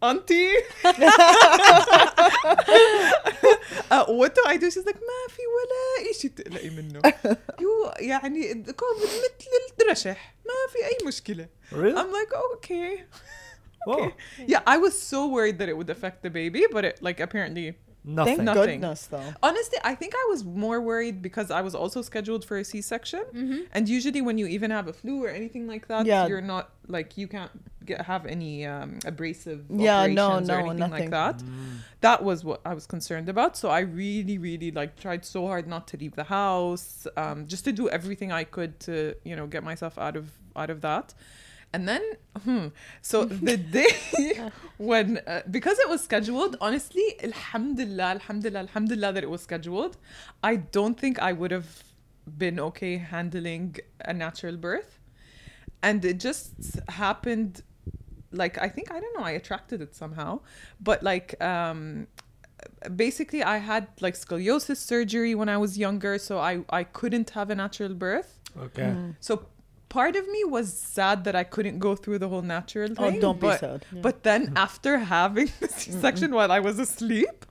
auntie. 0.00 0.54
uh, 3.90 4.04
what 4.06 4.34
do 4.34 4.42
I 4.46 4.56
do? 4.56 4.70
She's 4.70 4.86
like, 4.86 4.96
ما 4.96 5.20
في 5.28 5.42
ولا 5.56 6.10
إشي 6.10 6.28
تقلقي 6.28 6.70
منه. 6.70 7.00
يو 7.60 7.90
يعني 7.98 8.54
كوفيد 8.54 9.08
مثل 9.08 9.84
الرشح 9.86 10.34
ما 10.46 10.52
في 10.72 10.78
أي 10.86 11.06
مشكلة. 11.06 11.48
Really? 11.72 11.94
I'm 11.96 12.12
like, 12.12 12.32
okay. 12.54 13.04
Whoa. 13.86 14.12
Yeah, 14.46 14.60
I 14.66 14.78
was 14.78 14.98
so 15.00 15.26
worried 15.28 15.58
that 15.58 15.68
it 15.68 15.76
would 15.76 15.90
affect 15.90 16.22
the 16.22 16.30
baby, 16.30 16.64
but 16.72 16.84
it 16.84 17.02
like 17.02 17.20
apparently 17.20 17.74
Nothing. 18.03 18.37
Thank 18.37 18.45
Nothing. 18.45 18.63
goodness, 18.81 19.05
though. 19.07 19.33
Honestly, 19.43 19.77
I 19.83 19.93
think 19.93 20.13
I 20.15 20.25
was 20.29 20.43
more 20.45 20.79
worried 20.81 21.21
because 21.21 21.51
I 21.51 21.61
was 21.61 21.75
also 21.75 22.01
scheduled 22.01 22.45
for 22.45 22.57
a 22.57 22.63
C-section, 22.63 23.67
and 23.73 23.89
usually 23.89 24.21
when 24.21 24.37
you 24.37 24.47
even 24.47 24.71
have 24.71 24.87
a 24.87 24.93
flu 24.93 25.23
or 25.23 25.29
anything 25.29 25.67
like 25.67 25.87
that, 25.89 26.05
Yeah. 26.05 26.25
you're 26.27 26.41
not 26.41 26.69
like 26.87 27.17
you 27.17 27.27
can't 27.27 27.51
get 27.85 28.01
have 28.05 28.25
any 28.25 28.65
um, 28.65 28.99
abrasive 29.05 29.65
Yeah, 29.69 30.05
no, 30.07 30.27
operations 30.27 30.49
or 30.49 30.53
no, 30.53 30.59
anything 30.59 30.77
nothing. 30.79 30.91
like 30.91 31.09
that. 31.11 31.43
That 32.01 32.23
was 32.23 32.43
what 32.45 32.61
I 32.65 32.73
was 32.73 32.85
concerned 32.87 33.27
about. 33.29 33.57
So 33.57 33.69
I 33.69 33.79
really, 33.79 34.37
really 34.37 34.71
like 34.71 34.95
tried 34.99 35.25
so 35.25 35.45
hard 35.47 35.67
not 35.67 35.87
to 35.89 35.97
leave 35.97 36.15
the 36.15 36.23
house, 36.25 37.05
um, 37.17 37.47
just 37.47 37.65
to 37.65 37.71
do 37.73 37.89
everything 37.89 38.31
I 38.31 38.43
could 38.45 38.79
to 38.81 39.15
you 39.25 39.35
know 39.35 39.45
get 39.47 39.63
myself 39.63 39.97
out 39.97 40.15
of 40.15 40.31
out 40.55 40.69
of 40.69 40.81
that. 40.81 41.13
And 41.71 41.87
then, 41.87 42.01
hmm, 42.43 42.67
so 43.01 43.25
the 43.49 43.57
day 43.57 44.49
when, 44.77 45.19
uh, 45.27 45.41
because 45.49 45.77
it 45.79 45.87
was 45.87 46.03
scheduled, 46.03 46.57
honestly, 46.61 47.15
alhamdulillah, 47.23 48.03
alhamdulillah, 48.03 48.59
alhamdulillah 48.59 49.13
that 49.13 49.23
it 49.23 49.29
was 49.29 49.41
scheduled, 49.41 49.97
I 50.43 50.55
don't 50.55 50.99
think 50.99 51.19
I 51.19 51.33
would 51.33 51.51
have 51.51 51.83
been 52.37 52.59
okay 52.59 52.97
handling 52.97 53.77
a 54.01 54.13
natural 54.13 54.57
birth. 54.57 54.99
And 55.81 56.03
it 56.03 56.19
just 56.19 56.79
happened, 56.89 57.61
like, 58.31 58.57
I 58.57 58.67
think, 58.67 58.91
I 58.91 58.99
don't 58.99 59.17
know, 59.17 59.23
I 59.23 59.31
attracted 59.31 59.81
it 59.81 59.95
somehow. 59.95 60.41
But, 60.81 61.03
like, 61.03 61.41
um, 61.41 62.07
basically, 62.95 63.43
I 63.43 63.57
had, 63.57 63.87
like, 64.01 64.15
scoliosis 64.15 64.77
surgery 64.77 65.35
when 65.35 65.49
I 65.49 65.57
was 65.57 65.77
younger, 65.77 66.17
so 66.17 66.39
I, 66.39 66.63
I 66.69 66.83
couldn't 66.83 67.29
have 67.31 67.49
a 67.49 67.55
natural 67.55 67.93
birth. 67.93 68.39
Okay. 68.57 68.93
So 69.19 69.45
part 69.89 70.15
of 70.15 70.27
me 70.27 70.43
was 70.45 70.71
sad 70.71 71.23
that 71.25 71.35
I 71.35 71.43
couldn't 71.43 71.79
go 71.79 71.95
through 71.95 72.19
the 72.19 72.29
whole 72.29 72.41
natural 72.41 72.87
thing. 72.87 72.97
Oh, 72.99 73.11
thing. 73.11 73.19
don't 73.19 73.39
be 73.39 73.47
but, 73.47 73.59
sad. 73.59 73.85
But 73.91 74.23
then 74.23 74.53
after 74.55 74.99
having 74.99 75.51
the 75.59 75.67
C-section 75.67 76.31
while 76.31 76.51
I 76.51 76.59
was 76.59 76.79
asleep, 76.79 77.45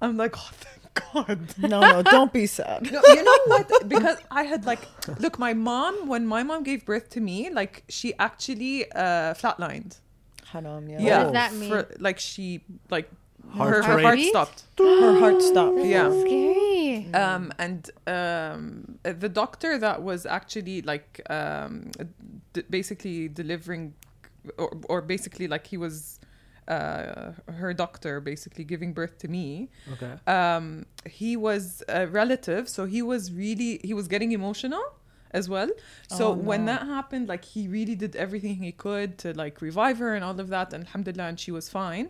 I'm 0.00 0.16
like, 0.16 0.34
oh, 0.36 0.50
thank 0.52 0.82
God. 1.12 1.54
No, 1.58 1.80
no, 1.80 2.02
don't 2.02 2.32
be 2.32 2.46
sad. 2.46 2.90
No, 2.90 3.00
you 3.06 3.24
know 3.24 3.38
what? 3.46 3.70
Because 3.88 4.18
I 4.30 4.42
had 4.42 4.66
like, 4.66 4.80
look, 5.20 5.38
my 5.38 5.54
mom, 5.54 6.08
when 6.08 6.26
my 6.26 6.42
mom 6.42 6.64
gave 6.64 6.84
birth 6.84 7.08
to 7.10 7.20
me, 7.20 7.50
like 7.50 7.84
she 7.88 8.12
actually 8.18 8.90
uh, 8.92 9.34
flatlined. 9.34 9.98
Haram, 10.44 10.88
yeah. 10.88 11.00
yeah. 11.00 11.22
does 11.22 11.32
that 11.32 11.54
mean? 11.54 11.70
For, 11.70 11.88
like 11.98 12.18
she, 12.18 12.62
like 12.90 13.08
Heart 13.50 13.74
her, 13.74 13.82
her 13.82 14.00
heart 14.02 14.18
stopped. 14.20 14.62
Her 14.78 15.18
heart 15.18 15.42
stopped. 15.42 15.84
Yeah. 15.84 16.10
Scary. 16.10 17.06
um 17.14 17.52
and 17.58 17.90
um 18.06 18.98
the 19.02 19.28
doctor 19.28 19.78
that 19.78 20.02
was 20.02 20.24
actually 20.26 20.82
like 20.82 21.20
um 21.28 21.90
d- 22.54 22.64
basically 22.70 23.28
delivering 23.28 23.94
or, 24.58 24.70
or 24.88 25.00
basically 25.02 25.46
like 25.48 25.66
he 25.66 25.76
was 25.76 26.18
uh 26.68 27.32
her 27.60 27.74
doctor 27.74 28.20
basically 28.20 28.64
giving 28.64 28.92
birth 28.92 29.18
to 29.18 29.28
me 29.28 29.68
Okay. 29.94 30.12
um 30.26 30.86
he 31.20 31.36
was 31.36 31.82
a 31.88 32.06
relative 32.06 32.68
so 32.68 32.86
he 32.86 33.02
was 33.02 33.32
really 33.32 33.80
he 33.84 33.92
was 33.94 34.06
getting 34.08 34.30
emotional 34.32 34.84
as 35.32 35.48
well 35.48 35.70
so 36.08 36.28
Oh, 36.28 36.32
when 36.34 36.66
that 36.66 36.82
happened 36.86 37.28
like 37.28 37.44
he 37.44 37.66
really 37.68 37.96
did 37.96 38.14
everything 38.16 38.56
he 38.68 38.72
could 38.72 39.18
to 39.18 39.32
like 39.34 39.60
revive 39.60 39.98
her 39.98 40.14
and 40.14 40.22
all 40.24 40.38
of 40.38 40.48
that 40.48 40.72
and 40.72 40.84
alhamdulillah 40.86 41.28
and 41.30 41.38
she 41.40 41.50
was 41.50 41.68
fine 41.68 42.08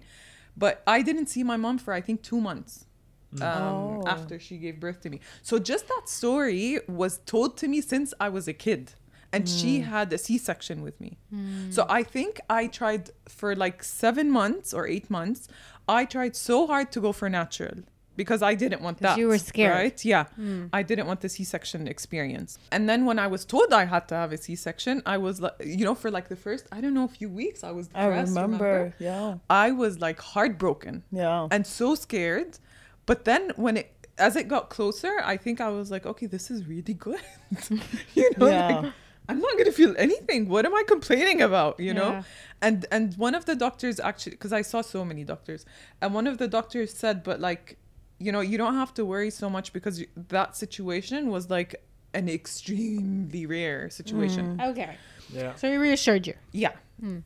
but 0.57 0.83
i 0.87 1.03
didn't 1.03 1.27
see 1.27 1.43
my 1.43 1.57
mom 1.57 1.79
for 1.79 1.93
i 1.95 2.01
think 2.01 2.23
two 2.23 2.41
months 2.41 2.87
mm. 3.35 3.43
um, 3.43 3.63
Oh. 3.63 4.05
after 4.07 4.39
she 4.39 4.59
gave 4.59 4.81
birth 4.81 5.01
to 5.03 5.11
me. 5.11 5.21
So 5.43 5.59
just 5.59 5.89
that 5.89 6.09
story 6.09 6.81
was 6.89 7.19
told 7.19 7.57
to 7.59 7.69
me 7.69 7.81
since 7.81 8.13
i 8.21 8.29
was 8.29 8.49
a 8.49 8.53
kid 8.53 8.93
and 9.35 9.49
she 9.49 9.79
mm. 9.79 9.85
had 9.85 10.13
a 10.13 10.19
c-section 10.19 10.83
with 10.83 11.01
me. 11.01 11.19
Mm. 11.35 11.73
So 11.73 11.87
i 11.89 12.03
think 12.03 12.41
i 12.51 12.67
tried 12.67 13.11
for 13.29 13.55
like 13.57 13.83
seven 13.83 14.31
months 14.31 14.75
or 14.75 14.87
eight 14.87 15.09
months 15.11 15.49
i 15.89 16.05
tried 16.05 16.35
so 16.37 16.67
hard 16.67 16.93
to 16.93 17.01
go 17.01 17.13
for 17.13 17.29
natural 17.29 17.79
because 18.17 18.43
i 18.43 18.55
didn't 18.55 18.83
want 18.83 18.99
that 18.99 19.19
you 19.19 19.27
were 19.29 19.39
scared. 19.39 19.75
right 19.75 20.05
yeah 20.05 20.25
hmm. 20.37 20.67
i 20.73 20.83
didn't 20.83 21.07
want 21.07 21.21
the 21.21 21.29
c-section 21.29 21.89
experience 21.89 22.59
and 22.71 22.89
then 22.89 23.05
when 23.05 23.19
i 23.19 23.27
was 23.27 23.45
told 23.45 23.73
i 23.73 23.85
had 23.85 24.07
to 24.09 24.15
have 24.15 24.33
a 24.33 24.37
c-section 24.37 25.03
i 25.07 25.17
was 25.17 25.41
like 25.41 25.55
you 25.65 25.85
know 25.85 25.95
for 25.95 26.11
like 26.11 26.29
the 26.29 26.37
first 26.37 26.67
i 26.73 26.81
don't 26.81 26.95
know 26.95 27.05
a 27.05 27.09
few 27.09 27.29
weeks 27.29 27.65
i 27.65 27.71
was 27.71 27.89
I 27.95 28.05
depressed, 28.05 28.29
remember. 28.37 28.95
Yeah. 28.99 29.37
i 29.51 29.71
was 29.71 29.99
like 30.01 30.21
heartbroken 30.21 31.03
Yeah. 31.11 31.49
and 31.51 31.67
so 31.67 31.95
scared. 31.95 32.59
But 33.07 33.25
then 33.25 33.51
when 33.57 33.77
it 33.79 33.89
as 34.19 34.37
it 34.37 34.47
got 34.47 34.71
closer, 34.71 35.15
I 35.25 35.37
think 35.37 35.61
I 35.61 35.69
was 35.71 35.91
like, 35.91 36.07
okay, 36.07 36.27
this 36.27 36.51
is 36.51 36.67
really 36.67 36.95
good. 36.95 37.21
you 38.15 38.31
know, 38.37 38.47
Yeah. 38.49 38.81
like 38.81 38.93
I'm 39.29 39.41
not 39.41 39.57
gonna 39.59 39.73
feel 39.73 39.95
anything. 39.99 40.49
What 40.49 40.67
am 40.67 40.75
I 40.75 40.83
complaining 40.87 41.41
about? 41.41 41.81
You 41.81 41.95
know? 41.95 42.23
And 42.61 42.87
and 42.91 43.15
one 43.17 43.35
of 43.35 43.45
the 43.45 43.57
doctors 43.57 43.99
actually 43.99 44.33
because 44.33 44.53
I 44.53 44.63
saw 44.63 44.83
so 44.83 45.05
many 45.05 45.25
doctors, 45.25 45.65
and 46.01 46.15
one 46.15 46.27
of 46.27 46.39
the 46.39 46.49
doctors 46.49 46.93
said, 46.95 47.23
but 47.25 47.41
like, 47.41 47.77
you 48.23 48.33
know, 48.33 48.41
you 48.41 48.57
don't 48.59 48.75
have 48.75 48.93
to 48.95 49.05
worry 49.05 49.31
so 49.31 49.51
much 49.51 49.73
because 49.73 50.03
that 50.29 50.57
situation 50.57 51.31
was 51.31 51.51
like 51.51 51.75
an 52.15 52.29
extremely 52.29 53.47
rare 53.47 53.91
situation. 53.91 54.61
Okay. 54.63 54.97
Yeah. 55.33 55.55
So 55.57 55.71
he 55.71 55.77
reassured 55.77 56.27
you. 56.27 56.35
Yeah. 56.53 56.73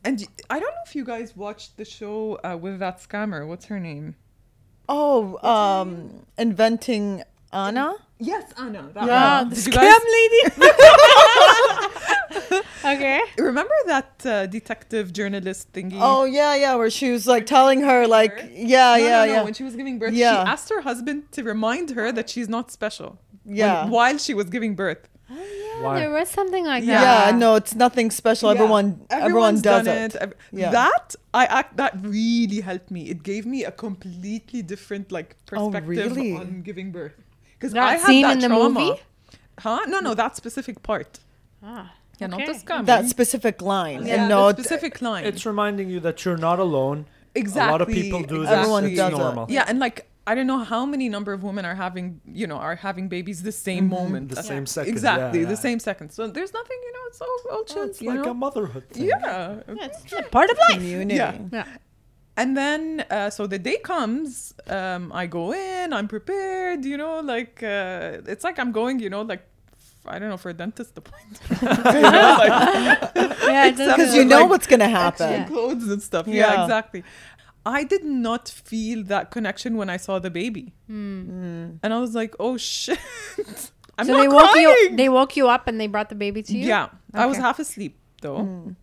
And 0.03 0.25
I 0.49 0.59
don't 0.59 0.73
know 0.73 0.81
if 0.87 0.95
you 0.95 1.05
guys 1.05 1.35
watched 1.35 1.77
the 1.77 1.85
show 1.85 2.39
uh, 2.43 2.57
with 2.57 2.79
that 2.79 2.97
scammer. 2.99 3.47
What's 3.47 3.65
her 3.65 3.79
name? 3.79 4.15
Oh, 4.89 5.37
um, 5.47 6.25
inventing 6.37 7.21
Anna. 7.53 7.93
Yes, 8.17 8.51
Anna. 8.57 8.89
That 8.95 9.05
Yeah, 9.05 9.39
one. 9.41 9.49
the 9.49 9.55
Did 9.55 9.65
you 9.67 9.71
scam 9.73 9.75
guys 9.75 10.01
lady. 10.17 10.41
okay. 12.85 13.21
remember 13.37 13.73
that 13.87 14.25
uh, 14.25 14.45
detective 14.47 15.13
journalist 15.13 15.71
thingy? 15.73 15.97
Oh 15.99 16.25
yeah, 16.25 16.55
yeah, 16.55 16.75
where 16.75 16.89
she 16.89 17.11
was 17.11 17.27
like 17.27 17.45
telling 17.45 17.81
her 17.81 18.07
like, 18.07 18.33
yeah, 18.51 18.91
no, 18.91 18.95
yeah, 18.95 19.09
no, 19.09 19.25
no. 19.25 19.33
yeah, 19.33 19.43
When 19.43 19.53
she 19.53 19.63
was 19.63 19.75
giving 19.75 19.99
birth, 19.99 20.13
Yeah. 20.13 20.43
she 20.43 20.49
asked 20.53 20.69
her 20.69 20.81
husband 20.81 21.31
to 21.33 21.43
remind 21.43 21.91
her 21.91 22.11
that 22.11 22.29
she's 22.29 22.49
not 22.49 22.71
special. 22.71 23.09
when- 23.43 23.55
Yeah. 23.57 23.87
while 23.87 24.17
she 24.17 24.33
was 24.33 24.47
giving 24.49 24.75
birth. 24.75 25.03
Oh 25.29 25.35
Why? 25.83 25.99
There 25.99 26.11
was 26.11 26.29
something 26.29 26.65
like 26.65 26.83
Yeah. 26.85 27.01
that. 27.01 27.31
yeah. 27.33 27.37
No, 27.37 27.55
it's 27.55 27.75
nothing 27.75 28.11
special. 28.11 28.47
Yeah. 28.49 28.55
Everyone, 28.59 28.87
everyone 29.09 29.55
does 29.55 29.85
done 29.85 29.87
it. 30.05 30.15
Ev- 30.15 30.33
Yeah. 30.51 30.71
That 30.71 31.15
I 31.33 31.43
act 31.59 31.71
that 31.81 31.93
really 32.01 32.61
helped 32.61 32.89
me. 32.91 33.01
It 33.13 33.23
gave 33.23 33.45
me 33.45 33.59
a 33.65 33.71
completely 33.85 34.61
different 34.73 35.11
like 35.11 35.29
Oh, 35.35 35.69
perspective 35.69 35.87
really? 36.15 36.31
on 36.41 36.61
giving 36.69 36.91
birth. 36.91 37.17
Because 37.53 37.73
That 37.73 37.83
I 37.83 37.95
had 37.97 38.23
that 38.23 38.33
in 38.35 38.39
the 38.39 38.47
trauma. 38.47 38.79
movie? 38.79 39.01
Huh? 39.59 39.79
No, 39.87 39.99
no, 39.99 40.13
that 40.13 40.35
specific 40.37 40.81
part. 40.83 41.19
Ah, 41.63 41.93
Yeah, 42.19 42.27
not 42.27 42.39
the 42.45 42.51
okay. 42.73 42.83
That 42.83 43.07
specific 43.07 43.61
line, 43.61 44.05
yeah, 44.05 44.15
and 44.15 44.29
no, 44.29 44.51
the 44.51 44.63
specific 44.63 45.01
line. 45.01 45.23
It's 45.25 45.45
reminding 45.45 45.89
you 45.89 45.99
that 46.01 46.25
you're 46.25 46.37
not 46.37 46.59
alone. 46.59 47.05
exactly. 47.35 47.69
A 47.69 47.71
lot 47.71 47.81
of 47.81 47.87
people 47.89 48.23
do 48.23 48.41
this. 48.41 48.49
Everyone 48.49 48.85
it's 48.85 48.95
does 48.95 49.13
it. 49.13 49.17
normal. 49.17 49.45
Yeah, 49.49 49.65
and 49.67 49.77
like 49.79 50.09
I 50.29 50.35
don't 50.35 50.47
know 50.47 50.63
how 50.73 50.85
many 50.85 51.07
number 51.07 51.31
of 51.31 51.41
women 51.43 51.63
are 51.63 51.75
having, 51.75 52.19
you 52.41 52.47
know, 52.47 52.57
are 52.57 52.75
having 52.75 53.07
babies 53.07 53.43
the 53.43 53.51
same 53.53 53.87
moment. 53.87 54.29
The 54.29 54.35
That's- 54.35 54.47
same 54.53 54.65
second. 54.65 54.91
Exactly, 54.93 55.39
yeah, 55.39 55.45
the 55.45 55.51
yeah. 55.53 55.67
same 55.67 55.79
second. 55.79 56.07
So 56.11 56.27
there's 56.27 56.53
nothing, 56.53 56.79
you 56.87 56.91
know, 56.95 57.03
it's 57.09 57.21
all, 57.21 57.39
all 57.51 57.63
chill. 57.63 57.79
Oh, 57.83 57.83
it's 57.85 58.01
you 58.01 58.09
like 58.11 58.25
know? 58.25 58.31
a 58.31 58.33
motherhood 58.33 58.89
thing. 58.89 59.05
yeah. 59.05 59.61
It's 59.67 60.11
a 60.11 60.23
part 60.23 60.49
of 60.49 60.57
life. 60.57 60.73
community. 60.79 61.15
Yeah. 61.15 61.37
Yeah. 61.53 61.65
And 62.35 62.55
then, 62.57 63.05
uh, 63.09 63.29
so 63.29 63.47
the 63.47 63.57
day 63.57 63.77
comes, 63.77 64.53
um, 64.67 65.11
I 65.13 65.27
go 65.27 65.53
in, 65.53 65.93
I'm 65.93 66.07
prepared, 66.09 66.83
you 66.85 66.97
know, 66.97 67.19
like, 67.21 67.63
uh, 67.63 68.31
it's 68.33 68.43
like 68.43 68.59
I'm 68.59 68.71
going, 68.71 68.99
you 68.99 69.09
know, 69.09 69.21
like, 69.21 69.39
f- 69.41 69.56
I 70.07 70.19
don't 70.19 70.29
know, 70.29 70.37
for 70.37 70.49
a 70.49 70.53
dentist 70.53 70.97
appointment. 70.97 71.41
You 71.61 71.67
like, 71.67 72.51
Yeah, 73.15 73.71
Because 73.71 74.13
you 74.15 74.25
know 74.25 74.41
Like, 74.41 74.49
what's 74.49 74.67
gonna 74.67 74.85
extra 74.85 75.27
happen. 75.27 75.47
clothes 75.53 75.87
and 75.89 76.01
stuff. 76.01 76.27
Yeah. 76.27 76.35
Yeah. 76.53 76.63
exactly. 76.63 77.03
I 77.65 77.83
did 77.83 78.05
not 78.05 78.47
feel 78.47 79.03
that 79.05 79.29
connection 79.31 79.75
when 79.75 79.89
I 79.89 79.97
saw 79.97 80.19
the 80.19 80.29
baby. 80.29 80.73
Mm. 80.89 81.79
And 81.83 81.93
I 81.93 81.99
was 81.99 82.15
like, 82.15 82.33
oh 82.39 82.55
shit. 82.57 82.99
I'm 83.97 84.05
so 84.05 84.13
not 84.13 84.21
they 84.21 84.27
woke 84.27 84.55
you 84.55 84.95
they 84.95 85.09
woke 85.09 85.35
you 85.35 85.47
up 85.49 85.67
and 85.67 85.81
they 85.81 85.87
brought 85.87 86.09
the 86.09 86.15
baby 86.15 86.43
to 86.43 86.57
you? 86.57 86.67
Yeah, 86.67 86.89
I 87.13 87.25
was 87.25 87.37
half 87.37 87.59
asleep 87.59 87.99
though. 88.21 88.75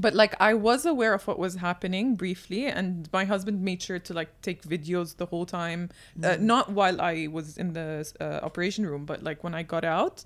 But 0.00 0.14
like 0.14 0.34
I 0.40 0.54
was 0.54 0.86
aware 0.86 1.12
of 1.14 1.26
what 1.26 1.38
was 1.38 1.56
happening 1.56 2.14
briefly, 2.16 2.66
and 2.66 3.08
my 3.12 3.24
husband 3.24 3.62
made 3.62 3.82
sure 3.82 3.98
to 3.98 4.14
like 4.14 4.30
take 4.42 4.62
videos 4.62 5.16
the 5.16 5.26
whole 5.26 5.44
time, 5.46 5.90
uh, 6.22 6.36
not 6.38 6.70
while 6.72 7.00
I 7.00 7.26
was 7.30 7.58
in 7.58 7.72
the 7.72 8.10
uh, 8.20 8.40
operation 8.44 8.86
room, 8.86 9.04
but 9.04 9.22
like 9.22 9.42
when 9.44 9.54
I 9.54 9.62
got 9.64 9.84
out. 9.84 10.24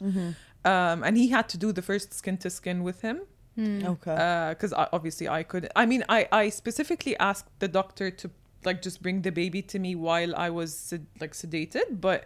Um, 0.64 1.02
and 1.02 1.16
he 1.16 1.28
had 1.28 1.48
to 1.48 1.58
do 1.58 1.72
the 1.72 1.82
first 1.82 2.12
skin 2.14 2.36
to 2.38 2.48
skin 2.50 2.82
with 2.84 3.00
him 3.02 3.22
Okay. 3.58 4.48
because 4.54 4.72
obviously 4.72 5.28
I 5.28 5.42
could. 5.42 5.68
I 5.74 5.86
mean, 5.86 6.04
I 6.08 6.28
I 6.30 6.50
specifically 6.50 7.16
asked 7.18 7.48
the 7.58 7.68
doctor 7.68 8.10
to 8.10 8.30
like 8.64 8.80
just 8.80 9.02
bring 9.02 9.22
the 9.22 9.32
baby 9.32 9.60
to 9.62 9.78
me 9.78 9.94
while 9.96 10.36
I 10.36 10.48
was 10.50 10.70
sed- 10.76 11.06
like 11.20 11.32
sedated, 11.32 12.00
but 12.00 12.24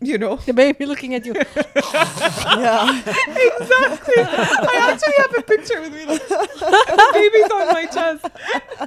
you 0.00 0.16
know 0.18 0.36
The 0.36 0.52
baby 0.52 0.86
looking 0.86 1.14
at 1.14 1.26
you. 1.26 1.34
yeah. 1.34 2.98
exactly. 2.98 4.22
I 4.22 4.92
actually 4.92 5.14
have 5.18 5.34
a 5.36 5.42
picture 5.42 5.80
with 5.80 5.92
me. 5.92 6.04
Like, 6.06 6.28
the 6.28 7.10
baby's 7.14 7.50
on 7.50 7.68
my 7.72 7.86
chest. 7.86 8.24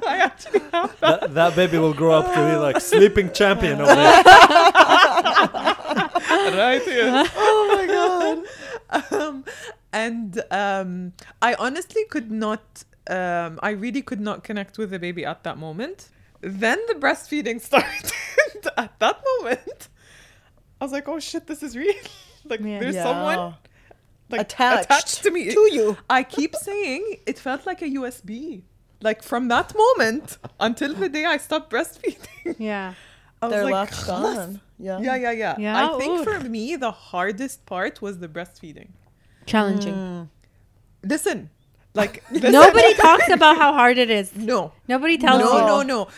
I 0.06 0.18
actually 0.18 0.60
have 0.72 0.98
that. 1.00 1.20
That, 1.20 1.34
that 1.34 1.56
baby 1.56 1.78
will 1.78 1.94
grow 1.94 2.12
up 2.12 2.26
to 2.32 2.50
be 2.50 2.56
like 2.56 2.80
sleeping 2.80 3.32
champion 3.32 3.80
over 3.80 3.94
there. 3.94 4.22
right 6.54 6.82
here. 6.82 7.24
Oh 7.36 7.68
my 7.76 7.86
god. 7.86 9.12
Um, 9.12 9.44
and 9.92 10.42
um, 10.50 11.12
I 11.40 11.54
honestly 11.54 12.04
could 12.10 12.30
not. 12.30 12.84
Um, 13.08 13.58
I 13.62 13.70
really 13.70 14.02
could 14.02 14.20
not 14.20 14.44
connect 14.44 14.78
with 14.78 14.90
the 14.90 14.98
baby 14.98 15.24
at 15.24 15.42
that 15.44 15.58
moment. 15.58 16.08
Then 16.40 16.78
the 16.88 16.94
breastfeeding 16.94 17.60
started. 17.68 18.12
at 18.76 18.98
that 19.00 19.20
moment, 19.40 19.88
I 20.82 20.84
was 20.84 20.90
like, 20.98 21.06
"Oh 21.08 21.20
shit, 21.20 21.46
this 21.46 21.62
is 21.62 21.76
real! 21.76 21.94
like, 22.50 22.58
Yeah. 22.60 22.80
there's 22.80 22.96
Yeah. 22.96 23.04
someone 23.04 23.54
like 24.28 24.40
attached, 24.40 25.22
to 25.22 25.30
me." 25.30 25.42
to 25.54 25.64
you. 25.78 25.96
I 26.18 26.24
keep 26.24 26.56
saying 26.56 27.02
it 27.24 27.38
felt 27.38 27.62
like 27.70 27.80
a 27.82 27.90
USB. 27.98 28.62
Like 29.00 29.22
from 29.22 29.46
that 29.54 29.68
moment 29.84 30.38
until 30.58 30.92
the 31.02 31.08
day 31.08 31.24
I 31.24 31.36
stopped 31.36 31.68
breastfeeding, 31.72 32.56
yeah. 32.58 32.94
I 33.40 33.46
was 33.46 33.52
They're 33.52 33.64
like, 33.64 33.74
latched 33.74 34.06
"Khalas." 34.08 34.38
on. 34.44 34.60
Yeah. 34.88 34.98
Yeah, 35.06 35.16
yeah, 35.24 35.30
yeah. 35.44 35.54
Yeah, 35.66 35.74
I 35.84 35.98
think 36.00 36.12
ooh. 36.20 36.24
for 36.24 36.40
me 36.56 36.74
the 36.74 36.90
hardest 36.90 37.64
part 37.64 38.02
was 38.02 38.18
the 38.18 38.28
breastfeeding. 38.36 38.90
Challenging. 39.46 39.94
Hmm. 39.94 40.22
Listen, 41.14 41.50
like 41.94 42.24
listen. 42.32 42.50
Nobody 42.52 42.92
talks 42.94 43.28
about 43.38 43.56
how 43.56 43.72
hard 43.72 43.98
it 43.98 44.10
is. 44.10 44.34
No, 44.34 44.72
Nobody 44.88 45.16
tells 45.16 45.40
no, 45.44 45.52
you. 45.58 45.66
no, 45.72 45.82
no. 45.94 46.08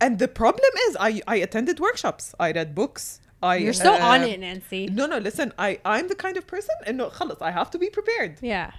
And 0.00 0.18
the 0.18 0.28
problem 0.42 0.72
is, 0.88 0.96
I 1.08 1.10
I 1.34 1.36
attended 1.46 1.78
workshops. 1.78 2.34
I 2.46 2.50
read 2.58 2.74
books. 2.74 3.20
I 3.42 3.56
You're 3.56 3.72
so 3.72 3.94
uh, 3.94 3.98
on 3.98 4.22
it, 4.24 4.40
Nancy. 4.40 4.86
No, 4.88 5.06
no. 5.06 5.18
Listen, 5.18 5.52
I 5.58 5.78
I'm 5.84 6.08
the 6.08 6.14
kind 6.16 6.36
of 6.36 6.46
person, 6.46 6.74
and 6.86 6.96
no, 6.98 7.08
khalas, 7.10 7.40
I 7.40 7.50
have 7.52 7.70
to 7.72 7.78
be 7.78 7.88
prepared. 7.90 8.38
Yeah. 8.42 8.72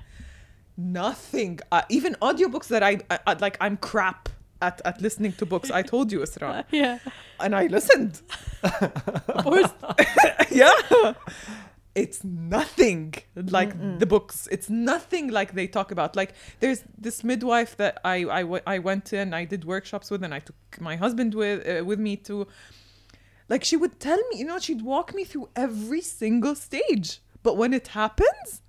Nothing. 0.77 1.59
Uh, 1.71 1.81
even 1.89 2.15
audiobooks 2.21 2.67
that 2.67 2.83
I, 2.83 2.99
I, 3.09 3.19
I 3.27 3.33
like, 3.33 3.57
I'm 3.61 3.77
crap 3.77 4.29
at 4.61 4.81
at 4.85 5.01
listening 5.01 5.33
to 5.33 5.45
books. 5.45 5.71
I 5.71 5.81
told 5.81 6.11
you, 6.11 6.19
Isra, 6.19 6.65
Yeah. 6.71 6.99
and 7.39 7.55
I 7.55 7.67
listened. 7.67 8.21
Yeah. 10.51 11.13
It's 11.95 12.23
nothing 12.23 13.13
like 13.35 13.99
the 13.99 14.05
books. 14.05 14.47
It's 14.51 14.69
nothing 14.69 15.29
like 15.31 15.53
they 15.53 15.67
talk 15.67 15.91
about. 15.91 16.15
Like 16.15 16.33
there's 16.59 16.83
this 16.97 17.23
midwife 17.23 17.75
that 17.77 17.99
I 18.05 18.15
I, 18.39 18.41
w- 18.43 18.61
I 18.65 18.79
went 18.79 19.05
to 19.05 19.17
and 19.17 19.35
I 19.35 19.43
did 19.45 19.65
workshops 19.65 20.09
with, 20.11 20.23
and 20.23 20.33
I 20.33 20.39
took 20.39 20.55
my 20.79 20.95
husband 20.95 21.33
with 21.33 21.67
uh, 21.67 21.83
with 21.83 21.99
me 21.99 22.15
to. 22.27 22.47
Like 23.49 23.63
she 23.63 23.75
would 23.75 23.99
tell 23.99 24.17
me, 24.29 24.39
you 24.39 24.45
know, 24.45 24.59
she'd 24.59 24.83
walk 24.83 25.13
me 25.13 25.23
through 25.23 25.49
every 25.55 26.01
single 26.01 26.55
stage. 26.55 27.19
But 27.41 27.57
when 27.57 27.73
it 27.73 27.89
happens, 27.89 28.61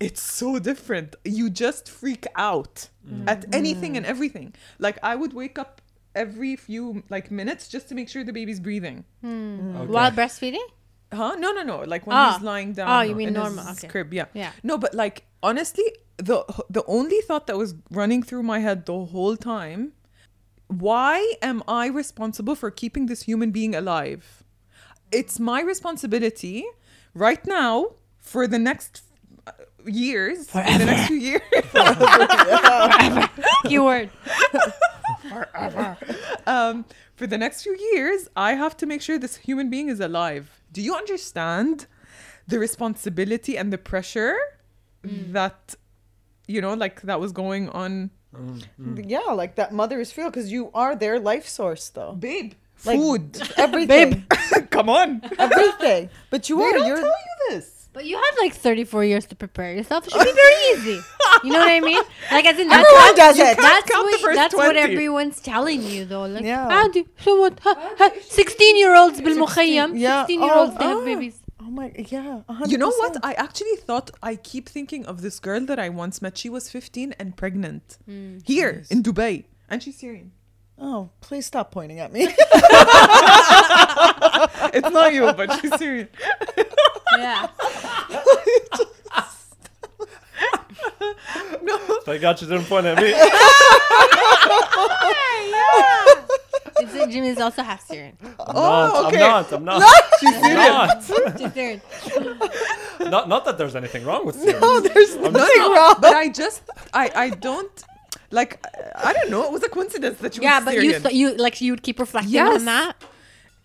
it's 0.00 0.22
so 0.22 0.58
different. 0.58 1.14
You 1.24 1.50
just 1.50 1.88
freak 1.88 2.26
out 2.34 2.88
mm. 3.08 3.28
at 3.28 3.44
anything 3.54 3.94
mm. 3.94 3.98
and 3.98 4.06
everything. 4.06 4.54
Like 4.78 4.98
I 5.02 5.14
would 5.14 5.32
wake 5.32 5.58
up 5.58 5.82
every 6.14 6.56
few 6.56 7.02
like 7.10 7.30
minutes 7.30 7.68
just 7.68 7.88
to 7.90 7.94
make 7.94 8.08
sure 8.08 8.24
the 8.24 8.32
baby's 8.32 8.60
breathing. 8.60 9.04
Mm. 9.24 9.76
Okay. 9.76 9.92
While 9.92 10.10
breastfeeding? 10.10 10.66
Huh? 11.12 11.36
No, 11.38 11.52
no, 11.52 11.62
no. 11.62 11.80
Like 11.80 12.06
when 12.06 12.16
Ah. 12.16 12.32
he's 12.32 12.42
lying 12.42 12.72
down. 12.72 12.88
Oh, 12.88 13.02
you 13.02 13.14
mean 13.14 13.28
in 13.28 13.34
his 13.34 13.44
normal, 13.44 13.72
okay. 13.72 13.88
crib. 13.88 14.12
Yeah. 14.12 14.26
Yeah. 14.32 14.52
No, 14.62 14.78
but 14.78 14.94
like 14.94 15.26
honestly, 15.42 15.84
the 16.16 16.44
the 16.70 16.84
only 16.86 17.20
thought 17.20 17.46
that 17.46 17.56
was 17.56 17.74
running 17.90 18.22
through 18.22 18.42
my 18.42 18.60
head 18.60 18.86
the 18.86 19.04
whole 19.06 19.36
time, 19.36 19.92
why 20.68 21.34
am 21.42 21.62
I 21.68 21.86
responsible 21.86 22.54
for 22.54 22.70
keeping 22.70 23.06
this 23.06 23.22
human 23.22 23.50
being 23.50 23.74
alive? 23.74 24.44
It's 25.12 25.38
my 25.38 25.60
responsibility 25.60 26.64
right 27.14 27.44
now 27.46 27.92
for 28.18 28.46
the 28.46 28.58
next 28.58 29.02
uh, 29.46 29.52
years, 29.86 30.50
for 30.50 30.62
the 30.62 30.86
next 30.86 31.08
few 31.08 31.16
years. 31.16 31.42
Keyword. 33.66 34.10
um, 36.46 36.84
for 37.14 37.26
the 37.26 37.38
next 37.38 37.62
few 37.62 37.76
years, 37.92 38.28
I 38.34 38.54
have 38.54 38.76
to 38.78 38.86
make 38.86 39.02
sure 39.02 39.18
this 39.18 39.36
human 39.36 39.70
being 39.70 39.88
is 39.88 40.00
alive. 40.00 40.62
Do 40.72 40.82
you 40.82 40.94
understand 40.94 41.86
the 42.48 42.58
responsibility 42.58 43.56
and 43.56 43.72
the 43.72 43.78
pressure 43.78 44.36
that, 45.02 45.74
you 46.46 46.60
know, 46.60 46.74
like 46.74 47.02
that 47.02 47.20
was 47.20 47.32
going 47.32 47.68
on? 47.70 48.10
Yeah, 49.15 49.31
like 49.41 49.55
that 49.55 49.73
mother's 49.73 50.11
feel 50.11 50.29
because 50.29 50.51
you 50.51 50.69
are 50.73 50.95
their 50.95 51.19
life 51.19 51.47
source, 51.47 51.89
though. 51.89 52.13
Babe, 52.13 52.53
Like, 52.85 52.97
food. 52.99 53.41
Everything. 53.57 54.25
Come 54.69 54.89
on. 54.89 55.21
everything. 55.37 56.09
But 56.29 56.47
you 56.49 56.57
They 56.57 56.63
are. 56.65 56.73
don't 56.73 56.87
You're. 56.87 56.97
tell 57.01 57.21
you 57.29 57.35
this. 57.49 57.67
But 57.91 58.05
you 58.05 58.15
have 58.17 58.35
like 58.39 58.53
34 58.53 59.03
years 59.03 59.25
to 59.31 59.35
prepare 59.35 59.73
yourself. 59.73 60.05
It 60.07 60.11
should 60.13 60.23
be 60.23 60.31
very 60.31 60.59
easy. 60.73 60.99
You 61.43 61.51
know 61.53 61.59
what 61.59 61.69
I 61.69 61.79
mean? 61.79 62.01
Like, 62.31 62.45
as 62.45 62.57
in, 62.59 62.67
that's 62.67 62.85
Everyone 62.87 63.01
what, 63.01 63.15
does 63.17 63.39
it. 63.39 63.57
That's, 63.57 63.89
count 63.91 64.05
the 64.05 64.17
what, 64.17 64.21
first 64.21 64.35
that's 64.35 64.55
what 64.55 64.71
20. 64.73 64.79
everyone's 64.79 65.39
telling 65.41 65.81
you, 65.81 66.05
though. 66.05 66.25
Like, 66.25 66.43
Yeah. 66.45 66.67
عادي. 66.67 67.07
So 67.25 67.35
what? 67.41 67.59
16 68.29 68.77
year 68.77 68.95
olds 68.95 69.19
بالمخيم. 69.21 69.97
Yeah. 69.97 70.21
16 70.27 70.43
year 70.43 70.53
olds, 70.53 70.73
Oh, 70.75 70.79
they 70.79 70.85
have 70.85 70.97
oh. 70.97 71.05
babies. 71.05 71.39
My. 71.74 71.92
Yeah. 71.96 72.42
100%. 72.48 72.70
You 72.70 72.78
know 72.78 72.90
what? 72.90 73.16
I 73.24 73.32
actually 73.34 73.76
thought 73.76 74.10
I 74.22 74.36
keep 74.36 74.68
thinking 74.68 75.04
of 75.06 75.22
this 75.22 75.40
girl 75.40 75.66
that 75.66 75.78
I 75.78 75.88
once 75.88 76.22
met. 76.22 76.38
She 76.38 76.48
was 76.48 76.70
15 76.70 77.14
and 77.18 77.36
pregnant 77.36 77.98
hmm. 78.06 78.38
here 78.44 78.84
in 78.90 79.02
Dubai, 79.02 79.44
and 79.68 79.82
she's 79.82 79.98
Syrian. 79.98 80.32
Oh, 80.78 81.10
please 81.20 81.46
stop 81.46 81.72
pointing 81.72 82.00
at 82.00 82.12
me. 82.12 82.28
It's 84.74 84.90
not 84.90 85.14
you, 85.14 85.32
but 85.32 85.60
she's 85.60 85.72
Syrian. 85.76 86.08
Yeah. 87.16 87.46
no. 91.62 91.78
Thank 92.04 92.22
God 92.22 92.38
she 92.38 92.46
didn't 92.46 92.64
point 92.64 92.86
at 92.86 92.96
me. 92.98 93.10
Is 93.10 93.16
it 96.80 96.88
think 96.88 97.12
Jimmy 97.12 97.28
is 97.28 97.38
also 97.38 97.62
half 97.62 97.86
Syrian. 97.86 98.16
I'm 98.22 98.34
Oh, 98.38 98.52
not, 98.54 99.04
okay. 99.06 99.22
I'm 99.22 99.30
not. 99.30 99.52
I'm 99.52 99.64
not. 99.64 99.82
She's 100.20 100.34
I'm 100.34 100.54
not. 100.54 101.04
She's 101.38 101.52
Syrian. 101.52 101.80
not. 103.00 103.28
Not 103.28 103.44
that 103.44 103.58
there's 103.58 103.76
anything 103.76 104.04
wrong 104.04 104.24
with 104.26 104.36
Syrians. 104.36 104.60
No, 104.60 104.80
there's 104.80 105.14
I'm 105.14 105.32
nothing 105.32 105.58
No, 105.58 105.74
wrong. 105.74 105.94
but 106.00 106.14
I 106.14 106.28
just, 106.42 106.62
I, 106.92 107.10
I 107.14 107.30
don't, 107.30 107.84
like, 108.30 108.64
I 108.96 109.12
don't 109.12 109.30
know. 109.30 109.44
It 109.44 109.52
was 109.52 109.62
a 109.62 109.68
coincidence 109.68 110.18
that 110.18 110.36
you 110.36 110.42
Yeah, 110.42 110.58
were 110.60 110.64
but 110.66 110.74
you 110.82 110.98
th- 110.98 111.14
you 111.14 111.34
like 111.36 111.60
you 111.60 111.72
would 111.72 111.82
keep 111.82 111.98
reflecting 111.98 112.32
Yes. 112.32 112.60
on 112.60 112.64
that. 112.66 112.96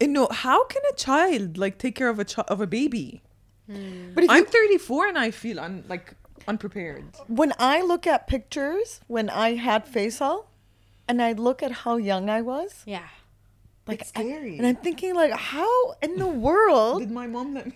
And 0.01 0.13
no, 0.13 0.27
how 0.31 0.65
can 0.65 0.81
a 0.91 0.95
child 0.95 1.57
like 1.57 1.77
take 1.77 1.95
care 1.95 2.09
of 2.09 2.19
a 2.19 2.25
chi- 2.25 2.43
of 2.47 2.61
a 2.61 2.67
baby? 2.67 3.21
Hmm. 3.69 4.13
But 4.15 4.23
if 4.23 4.29
I'm 4.29 4.39
you, 4.45 4.45
34 4.45 5.07
and 5.07 5.17
I 5.17 5.31
feel 5.31 5.59
un- 5.59 5.83
like 5.87 6.13
unprepared. 6.47 7.03
when 7.27 7.53
I 7.59 7.81
look 7.81 8.07
at 8.07 8.27
pictures 8.27 9.01
when 9.07 9.29
I 9.29 9.55
had 9.55 9.85
Faisal, 9.85 10.45
and 11.09 11.21
I 11.21 11.33
look 11.33 11.61
at 11.61 11.71
how 11.83 11.97
young 11.97 12.29
I 12.29 12.41
was, 12.41 12.83
Yeah. 12.85 13.07
like 13.87 14.01
It's 14.01 14.11
I- 14.15 14.21
scary. 14.23 14.57
and 14.57 14.65
I'm 14.67 14.75
thinking 14.77 15.13
like, 15.15 15.31
how 15.33 15.93
in 16.01 16.17
the 16.17 16.27
world 16.27 16.99
Did 16.99 17.11
my 17.11 17.27
mom 17.27 17.53
let 17.55 17.65
me? 17.65 17.73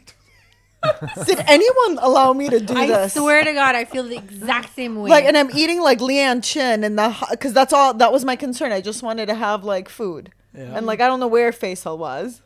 Do 0.83 1.25
did 1.25 1.39
anyone 1.47 1.97
allow 2.01 2.33
me 2.33 2.49
to 2.49 2.59
do 2.59 2.75
I 2.75 2.87
this? 2.87 3.15
I 3.15 3.19
swear 3.19 3.43
to 3.45 3.53
God, 3.53 3.73
I 3.73 3.85
feel 3.85 4.03
the 4.03 4.17
exact 4.17 4.75
same 4.75 4.95
way. 5.01 5.09
Like, 5.09 5.23
and 5.25 5.37
I'm 5.37 5.49
eating 5.55 5.79
like 5.81 5.99
Leeann 5.99 6.43
Chin, 6.43 6.83
and 6.83 6.99
the 6.99 7.15
because 7.31 7.53
that's 7.53 7.71
all 7.71 7.93
that 7.95 8.11
was 8.11 8.25
my 8.25 8.35
concern. 8.35 8.71
I 8.73 8.81
just 8.81 9.01
wanted 9.01 9.27
to 9.27 9.35
have 9.35 9.63
like 9.63 9.87
food, 9.87 10.31
Yeah. 10.53 10.75
and 10.75 10.85
like 10.85 10.99
I 10.99 11.07
don't 11.07 11.21
know 11.21 11.27
where 11.29 11.51
Faisal 11.53 11.97
was, 11.97 12.41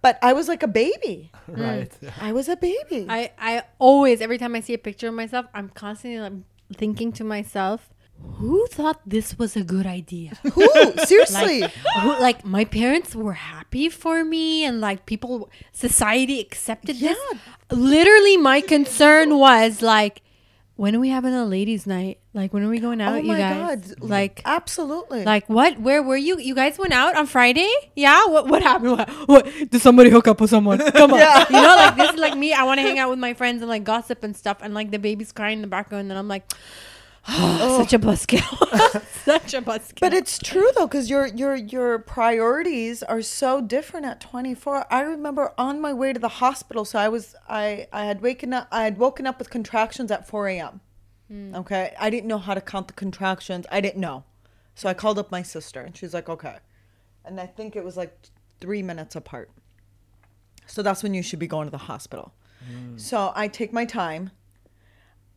but 0.00 0.18
I 0.22 0.32
was 0.32 0.48
like 0.48 0.62
a 0.62 0.68
baby. 0.68 1.30
right. 1.48 1.92
Yeah. 2.00 2.12
I 2.18 2.32
was 2.32 2.48
a 2.48 2.56
baby. 2.56 3.06
I, 3.10 3.32
I 3.38 3.62
always, 3.78 4.22
every 4.22 4.38
time 4.38 4.54
I 4.56 4.60
see 4.60 4.72
a 4.72 4.78
picture 4.78 5.08
of 5.08 5.14
myself, 5.14 5.44
I'm 5.52 5.68
constantly 5.68 6.18
like 6.18 6.32
thinking 6.74 7.12
to 7.12 7.24
myself, 7.24 7.90
who 8.38 8.66
thought 8.66 9.00
this 9.06 9.38
was 9.38 9.56
a 9.56 9.62
good 9.62 9.86
idea? 9.86 10.32
Who 10.42 10.92
seriously? 11.04 11.60
Like, 11.62 11.72
who, 11.72 12.08
like 12.20 12.44
my 12.44 12.64
parents 12.64 13.14
were 13.14 13.32
happy 13.32 13.88
for 13.88 14.24
me, 14.24 14.64
and 14.64 14.80
like 14.80 15.06
people, 15.06 15.50
society 15.72 16.40
accepted 16.40 16.96
this. 16.96 17.18
Literally, 17.70 18.36
my 18.36 18.60
concern 18.60 19.38
was 19.38 19.80
like, 19.80 20.22
when 20.76 20.94
are 20.94 21.00
we 21.00 21.08
having 21.08 21.32
a 21.32 21.46
ladies' 21.46 21.86
night? 21.86 22.18
Like, 22.34 22.52
when 22.52 22.62
are 22.62 22.68
we 22.68 22.78
going 22.78 23.00
out, 23.00 23.14
oh 23.14 23.16
you 23.16 23.28
my 23.28 23.38
guys? 23.38 23.94
god! 23.94 24.00
Like, 24.02 24.42
absolutely. 24.44 25.24
like 25.24 25.48
what? 25.48 25.80
Where 25.80 26.02
were 26.02 26.18
you? 26.18 26.38
You 26.38 26.54
guys 26.54 26.76
went 26.78 26.92
out 26.92 27.16
on 27.16 27.26
Friday? 27.26 27.72
Yeah. 27.94 28.26
What? 28.26 28.48
What 28.48 28.62
happened? 28.62 28.92
What? 28.92 29.08
what? 29.26 29.70
Did 29.70 29.80
somebody 29.80 30.10
hook 30.10 30.28
up 30.28 30.42
with 30.42 30.50
someone? 30.50 30.78
Come 30.92 31.14
on. 31.14 31.18
Yeah. 31.18 31.46
You 31.48 31.62
know, 31.62 31.74
like 31.74 31.96
this 31.96 32.10
is 32.10 32.20
like 32.20 32.36
me. 32.36 32.52
I 32.52 32.64
want 32.64 32.78
to 32.78 32.82
hang 32.82 32.98
out 32.98 33.08
with 33.08 33.18
my 33.18 33.32
friends 33.32 33.62
and 33.62 33.70
like 33.70 33.84
gossip 33.84 34.22
and 34.22 34.36
stuff, 34.36 34.58
and 34.60 34.74
like 34.74 34.90
the 34.90 34.98
baby's 34.98 35.32
crying 35.32 35.58
in 35.58 35.62
the 35.62 35.68
background, 35.68 36.10
and 36.10 36.18
I'm 36.18 36.28
like, 36.28 36.52
Oh. 37.28 37.78
such 37.78 37.92
a 37.92 37.98
buzzkill, 37.98 39.02
such 39.24 39.54
a 39.54 39.60
buzzkill. 39.60 40.00
But 40.00 40.12
it's 40.12 40.38
true 40.38 40.70
though, 40.76 40.86
because 40.86 41.10
your 41.10 41.26
your 41.26 41.56
your 41.56 41.98
priorities 41.98 43.02
are 43.02 43.22
so 43.22 43.60
different 43.60 44.06
at 44.06 44.20
24. 44.20 44.86
I 44.92 45.00
remember 45.00 45.52
on 45.58 45.80
my 45.80 45.92
way 45.92 46.12
to 46.12 46.20
the 46.20 46.28
hospital, 46.28 46.84
so 46.84 46.98
I 46.98 47.08
was 47.08 47.34
I 47.48 47.88
I 47.92 48.04
had 48.04 48.20
waken 48.22 48.52
up 48.52 48.68
I 48.70 48.84
had 48.84 48.98
woken 48.98 49.26
up 49.26 49.38
with 49.38 49.50
contractions 49.50 50.10
at 50.10 50.28
4 50.28 50.48
a.m. 50.48 50.80
Hmm. 51.28 51.54
Okay, 51.56 51.94
I 51.98 52.10
didn't 52.10 52.28
know 52.28 52.38
how 52.38 52.54
to 52.54 52.60
count 52.60 52.86
the 52.86 52.94
contractions. 52.94 53.66
I 53.70 53.80
didn't 53.80 54.00
know, 54.00 54.24
so 54.74 54.88
I 54.88 54.94
called 54.94 55.18
up 55.18 55.32
my 55.32 55.42
sister, 55.42 55.80
and 55.80 55.96
she's 55.96 56.14
like, 56.14 56.28
"Okay," 56.28 56.56
and 57.24 57.40
I 57.40 57.46
think 57.46 57.74
it 57.74 57.84
was 57.84 57.96
like 57.96 58.16
three 58.60 58.82
minutes 58.82 59.16
apart. 59.16 59.50
So 60.66 60.82
that's 60.82 61.02
when 61.02 61.14
you 61.14 61.22
should 61.22 61.38
be 61.38 61.46
going 61.46 61.66
to 61.66 61.70
the 61.72 61.78
hospital. 61.78 62.32
Hmm. 62.64 62.96
So 62.96 63.32
I 63.34 63.48
take 63.48 63.72
my 63.72 63.84
time. 63.84 64.30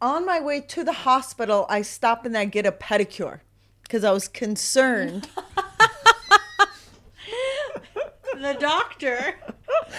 On 0.01 0.25
my 0.25 0.39
way 0.39 0.61
to 0.61 0.83
the 0.83 0.93
hospital, 0.93 1.65
I 1.69 1.81
stop 1.81 2.25
and 2.25 2.37
I 2.37 2.45
get 2.45 2.65
a 2.65 2.71
pedicure 2.71 3.41
because 3.83 4.03
I 4.03 4.11
was 4.11 4.27
concerned. 4.27 5.27
the 8.35 8.55
doctor. 8.59 9.35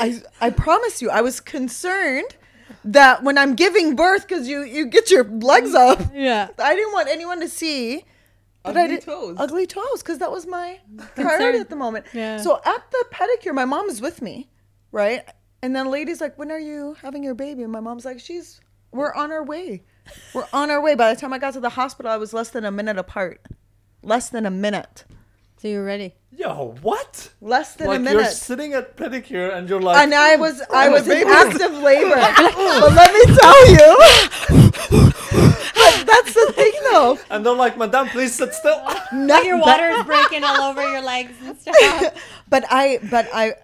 I 0.00 0.22
I 0.40 0.50
promise 0.50 1.00
you, 1.00 1.10
I 1.10 1.20
was 1.20 1.40
concerned 1.40 2.36
that 2.84 3.22
when 3.22 3.38
I'm 3.38 3.54
giving 3.54 3.94
birth, 3.96 4.26
because 4.26 4.48
you 4.48 4.62
you 4.62 4.86
get 4.86 5.10
your 5.10 5.24
legs 5.24 5.70
mm, 5.70 5.92
up, 5.92 6.10
Yeah. 6.14 6.48
I 6.58 6.74
didn't 6.74 6.92
want 6.92 7.08
anyone 7.08 7.40
to 7.40 7.48
see. 7.48 8.04
But 8.64 8.76
I 8.76 8.82
Ugly 8.84 8.96
did 8.96 9.04
toes. 9.04 9.36
ugly 9.38 9.66
toes 9.66 10.02
because 10.02 10.18
that 10.18 10.30
was 10.32 10.46
my 10.46 10.80
priority 11.14 11.58
at 11.60 11.70
the 11.70 11.76
moment. 11.76 12.06
Yeah. 12.12 12.38
So 12.38 12.60
at 12.64 12.90
the 12.90 13.04
pedicure, 13.12 13.54
my 13.54 13.64
mom 13.64 13.88
is 13.88 14.00
with 14.02 14.20
me, 14.20 14.48
right? 14.90 15.24
And 15.62 15.74
then 15.74 15.90
lady's 15.90 16.20
like, 16.20 16.36
"When 16.38 16.50
are 16.50 16.58
you 16.58 16.96
having 17.00 17.22
your 17.22 17.34
baby?" 17.34 17.62
And 17.62 17.72
my 17.72 17.80
mom's 17.80 18.04
like, 18.04 18.18
"She's 18.20 18.60
we're 18.92 19.14
on 19.14 19.32
our 19.32 19.42
way. 19.44 19.82
We're 20.34 20.46
on 20.52 20.70
our 20.70 20.80
way." 20.80 20.94
By 20.94 21.12
the 21.14 21.20
time 21.20 21.32
I 21.32 21.38
got 21.38 21.52
to 21.54 21.60
the 21.60 21.70
hospital, 21.70 22.10
I 22.10 22.16
was 22.16 22.32
less 22.32 22.50
than 22.50 22.64
a 22.64 22.70
minute 22.70 22.98
apart. 22.98 23.40
Less 24.02 24.28
than 24.30 24.46
a 24.46 24.50
minute. 24.50 25.04
So 25.60 25.66
you're 25.68 25.84
ready. 25.84 26.14
Yo, 26.30 26.76
what? 26.82 27.30
Less 27.40 27.74
than 27.74 27.88
like 27.88 28.00
a 28.00 28.02
you're 28.04 28.14
minute. 28.18 28.30
sitting 28.32 28.72
at 28.74 28.96
pedicure 28.96 29.52
and 29.56 29.68
you're 29.68 29.80
like, 29.80 29.96
and 29.98 30.14
I 30.14 30.36
was 30.36 30.62
I 30.72 30.88
was 30.88 31.02
in 31.02 31.08
baby. 31.08 31.30
active 31.30 31.72
labor. 31.72 32.14
but 32.14 32.92
let 32.94 33.12
me 33.12 33.34
tell 33.34 33.70
you, 33.70 35.08
that's 36.04 36.34
the 36.34 36.52
thing 36.54 36.72
though. 36.92 37.18
and 37.30 37.44
they're 37.44 37.54
like, 37.54 37.76
Madame, 37.76 38.08
please 38.08 38.34
sit 38.34 38.54
still. 38.54 38.80
No, 39.12 39.40
Your 39.42 39.58
but- 39.58 39.66
water 39.66 39.88
is 39.90 40.04
breaking 40.04 40.44
all 40.44 40.62
over 40.70 40.82
your 40.82 41.00
legs 41.02 41.32
and 41.44 41.58
stuff. 41.58 41.74
But 42.50 42.64
I, 42.70 42.98
but 43.10 43.28
I, 43.34 43.54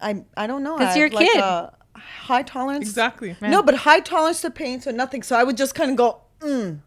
I, 0.00 0.24
I 0.34 0.46
don't 0.46 0.62
know. 0.62 0.78
'Cause 0.78 0.94
I 0.94 0.98
you're 0.98 1.08
have 1.08 1.12
a 1.12 1.16
like 1.16 1.26
kid. 1.32 1.40
a 1.40 1.72
high 2.22 2.42
tolerance. 2.42 2.88
Exactly. 2.88 3.36
No, 3.40 3.62
but 3.62 3.74
high 3.74 4.00
tolerance 4.00 4.40
to 4.42 4.50
pain, 4.50 4.80
so 4.80 4.90
nothing. 4.90 5.22
So 5.22 5.36
I 5.36 5.44
would 5.44 5.56
just 5.56 5.74
kind 5.74 5.90
of 5.90 5.96
go, 5.96 6.20
mm, 6.40 6.78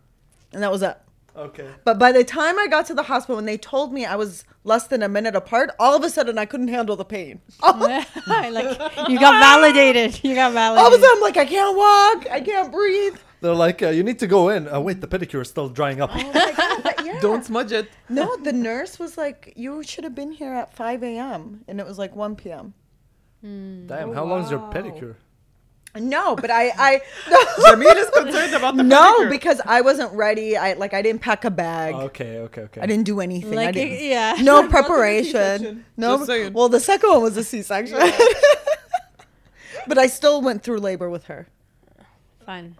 and 0.54 0.64
that 0.64 0.72
was 0.72 0.82
it. 0.84 0.98
okay. 1.36 1.68
But 1.84 1.98
by 2.00 2.12
the 2.12 2.24
time 2.24 2.60
I 2.60 2.68
got 2.68 2.86
to 2.88 2.94
the 2.94 3.04
hospital, 3.04 3.36
when 3.38 3.46
they 3.46 3.58
told 3.58 3.92
me 3.94 4.06
I 4.06 4.16
was 4.16 4.44
less 4.64 4.88
than 4.88 5.02
a 5.04 5.10
minute 5.10 5.36
apart, 5.36 5.72
all 5.80 5.96
of 5.96 6.04
a 6.04 6.10
sudden 6.10 6.38
I 6.38 6.46
couldn't 6.46 6.68
handle 6.70 6.96
the 6.96 7.06
pain. 7.06 7.42
All 7.64 7.78
like 7.78 8.78
you 9.10 9.20
got 9.20 9.40
validated. 9.40 10.24
You 10.24 10.36
got 10.36 10.50
of 10.50 10.54
a 10.54 10.60
validated. 10.60 11.02
sudden 11.02 11.10
I'm 11.18 11.22
like, 11.22 11.38
I 11.38 11.46
can't 11.46 11.76
walk, 11.78 12.28
I 12.32 12.42
can't 12.42 12.72
breathe. 12.72 13.18
They're 13.42 13.54
like, 13.54 13.84
uh, 13.84 13.90
you 13.90 14.04
need 14.04 14.20
to 14.20 14.28
go 14.28 14.48
in. 14.50 14.70
Uh, 14.74 14.80
wait, 14.80 15.02
the 15.02 15.08
pedicure 15.08 15.42
is 15.42 15.50
still 15.50 15.68
drying 15.68 16.00
up. 16.00 16.12
Oh 16.14 16.32
God, 16.56 16.96
yeah. 17.06 17.20
Don't 17.20 17.44
smudge 17.44 17.74
it. 17.74 17.90
No, 18.08 18.38
the 18.38 18.54
nurse 18.54 18.98
was 19.00 19.18
like, 19.18 19.52
you 19.58 19.84
should 19.84 20.06
have 20.06 20.16
been 20.16 20.32
here 20.32 20.54
at 20.54 20.74
5 20.74 21.04
a.m. 21.04 21.66
and 21.68 21.82
it 21.82 21.86
was 21.86 21.98
like 21.98 22.16
1 22.16 22.38
p.m. 22.38 22.74
Damn, 23.44 24.10
Oh, 24.10 24.14
how 24.14 24.24
long 24.24 24.44
is 24.44 24.50
your 24.50 24.60
pedicure? 24.72 25.16
Oh, 25.96 26.00
no, 26.00 26.36
but 26.36 26.50
I, 26.50 26.72
I 26.78 27.02
Jamil 27.68 27.96
is 27.98 28.10
concerned 28.10 28.54
about 28.56 28.78
the 28.78 28.84
no, 28.98 29.20
pedicure. 29.20 29.30
because 29.30 29.62
I 29.66 29.82
wasn't 29.82 30.12
ready. 30.14 30.56
I 30.58 30.74
like 30.74 30.94
I 30.94 31.02
didn't 31.02 31.22
pack 31.22 31.44
a 31.46 31.52
bag. 31.52 31.94
Oh, 31.94 32.02
okay, 32.04 32.38
okay, 32.40 32.62
okay. 32.62 32.82
I 32.82 32.86
didn't 32.86 33.04
do 33.06 33.20
anything. 33.20 33.54
I 33.60 33.66
like 33.66 33.76
didn't. 33.76 34.04
yeah. 34.10 34.38
No 34.42 34.68
preparation. 34.70 35.86
No. 35.98 36.26
Just. 36.26 36.54
Well, 36.54 36.70
the 36.70 36.80
second 36.80 37.10
one 37.10 37.22
was 37.22 37.38
a 37.38 37.44
C-section. 37.44 38.00
but 39.88 39.98
I 39.98 40.08
still 40.08 40.42
went 40.42 40.64
through 40.64 40.80
labor 40.80 41.10
with 41.10 41.26
her. 41.26 41.48
Fun. 42.46 42.76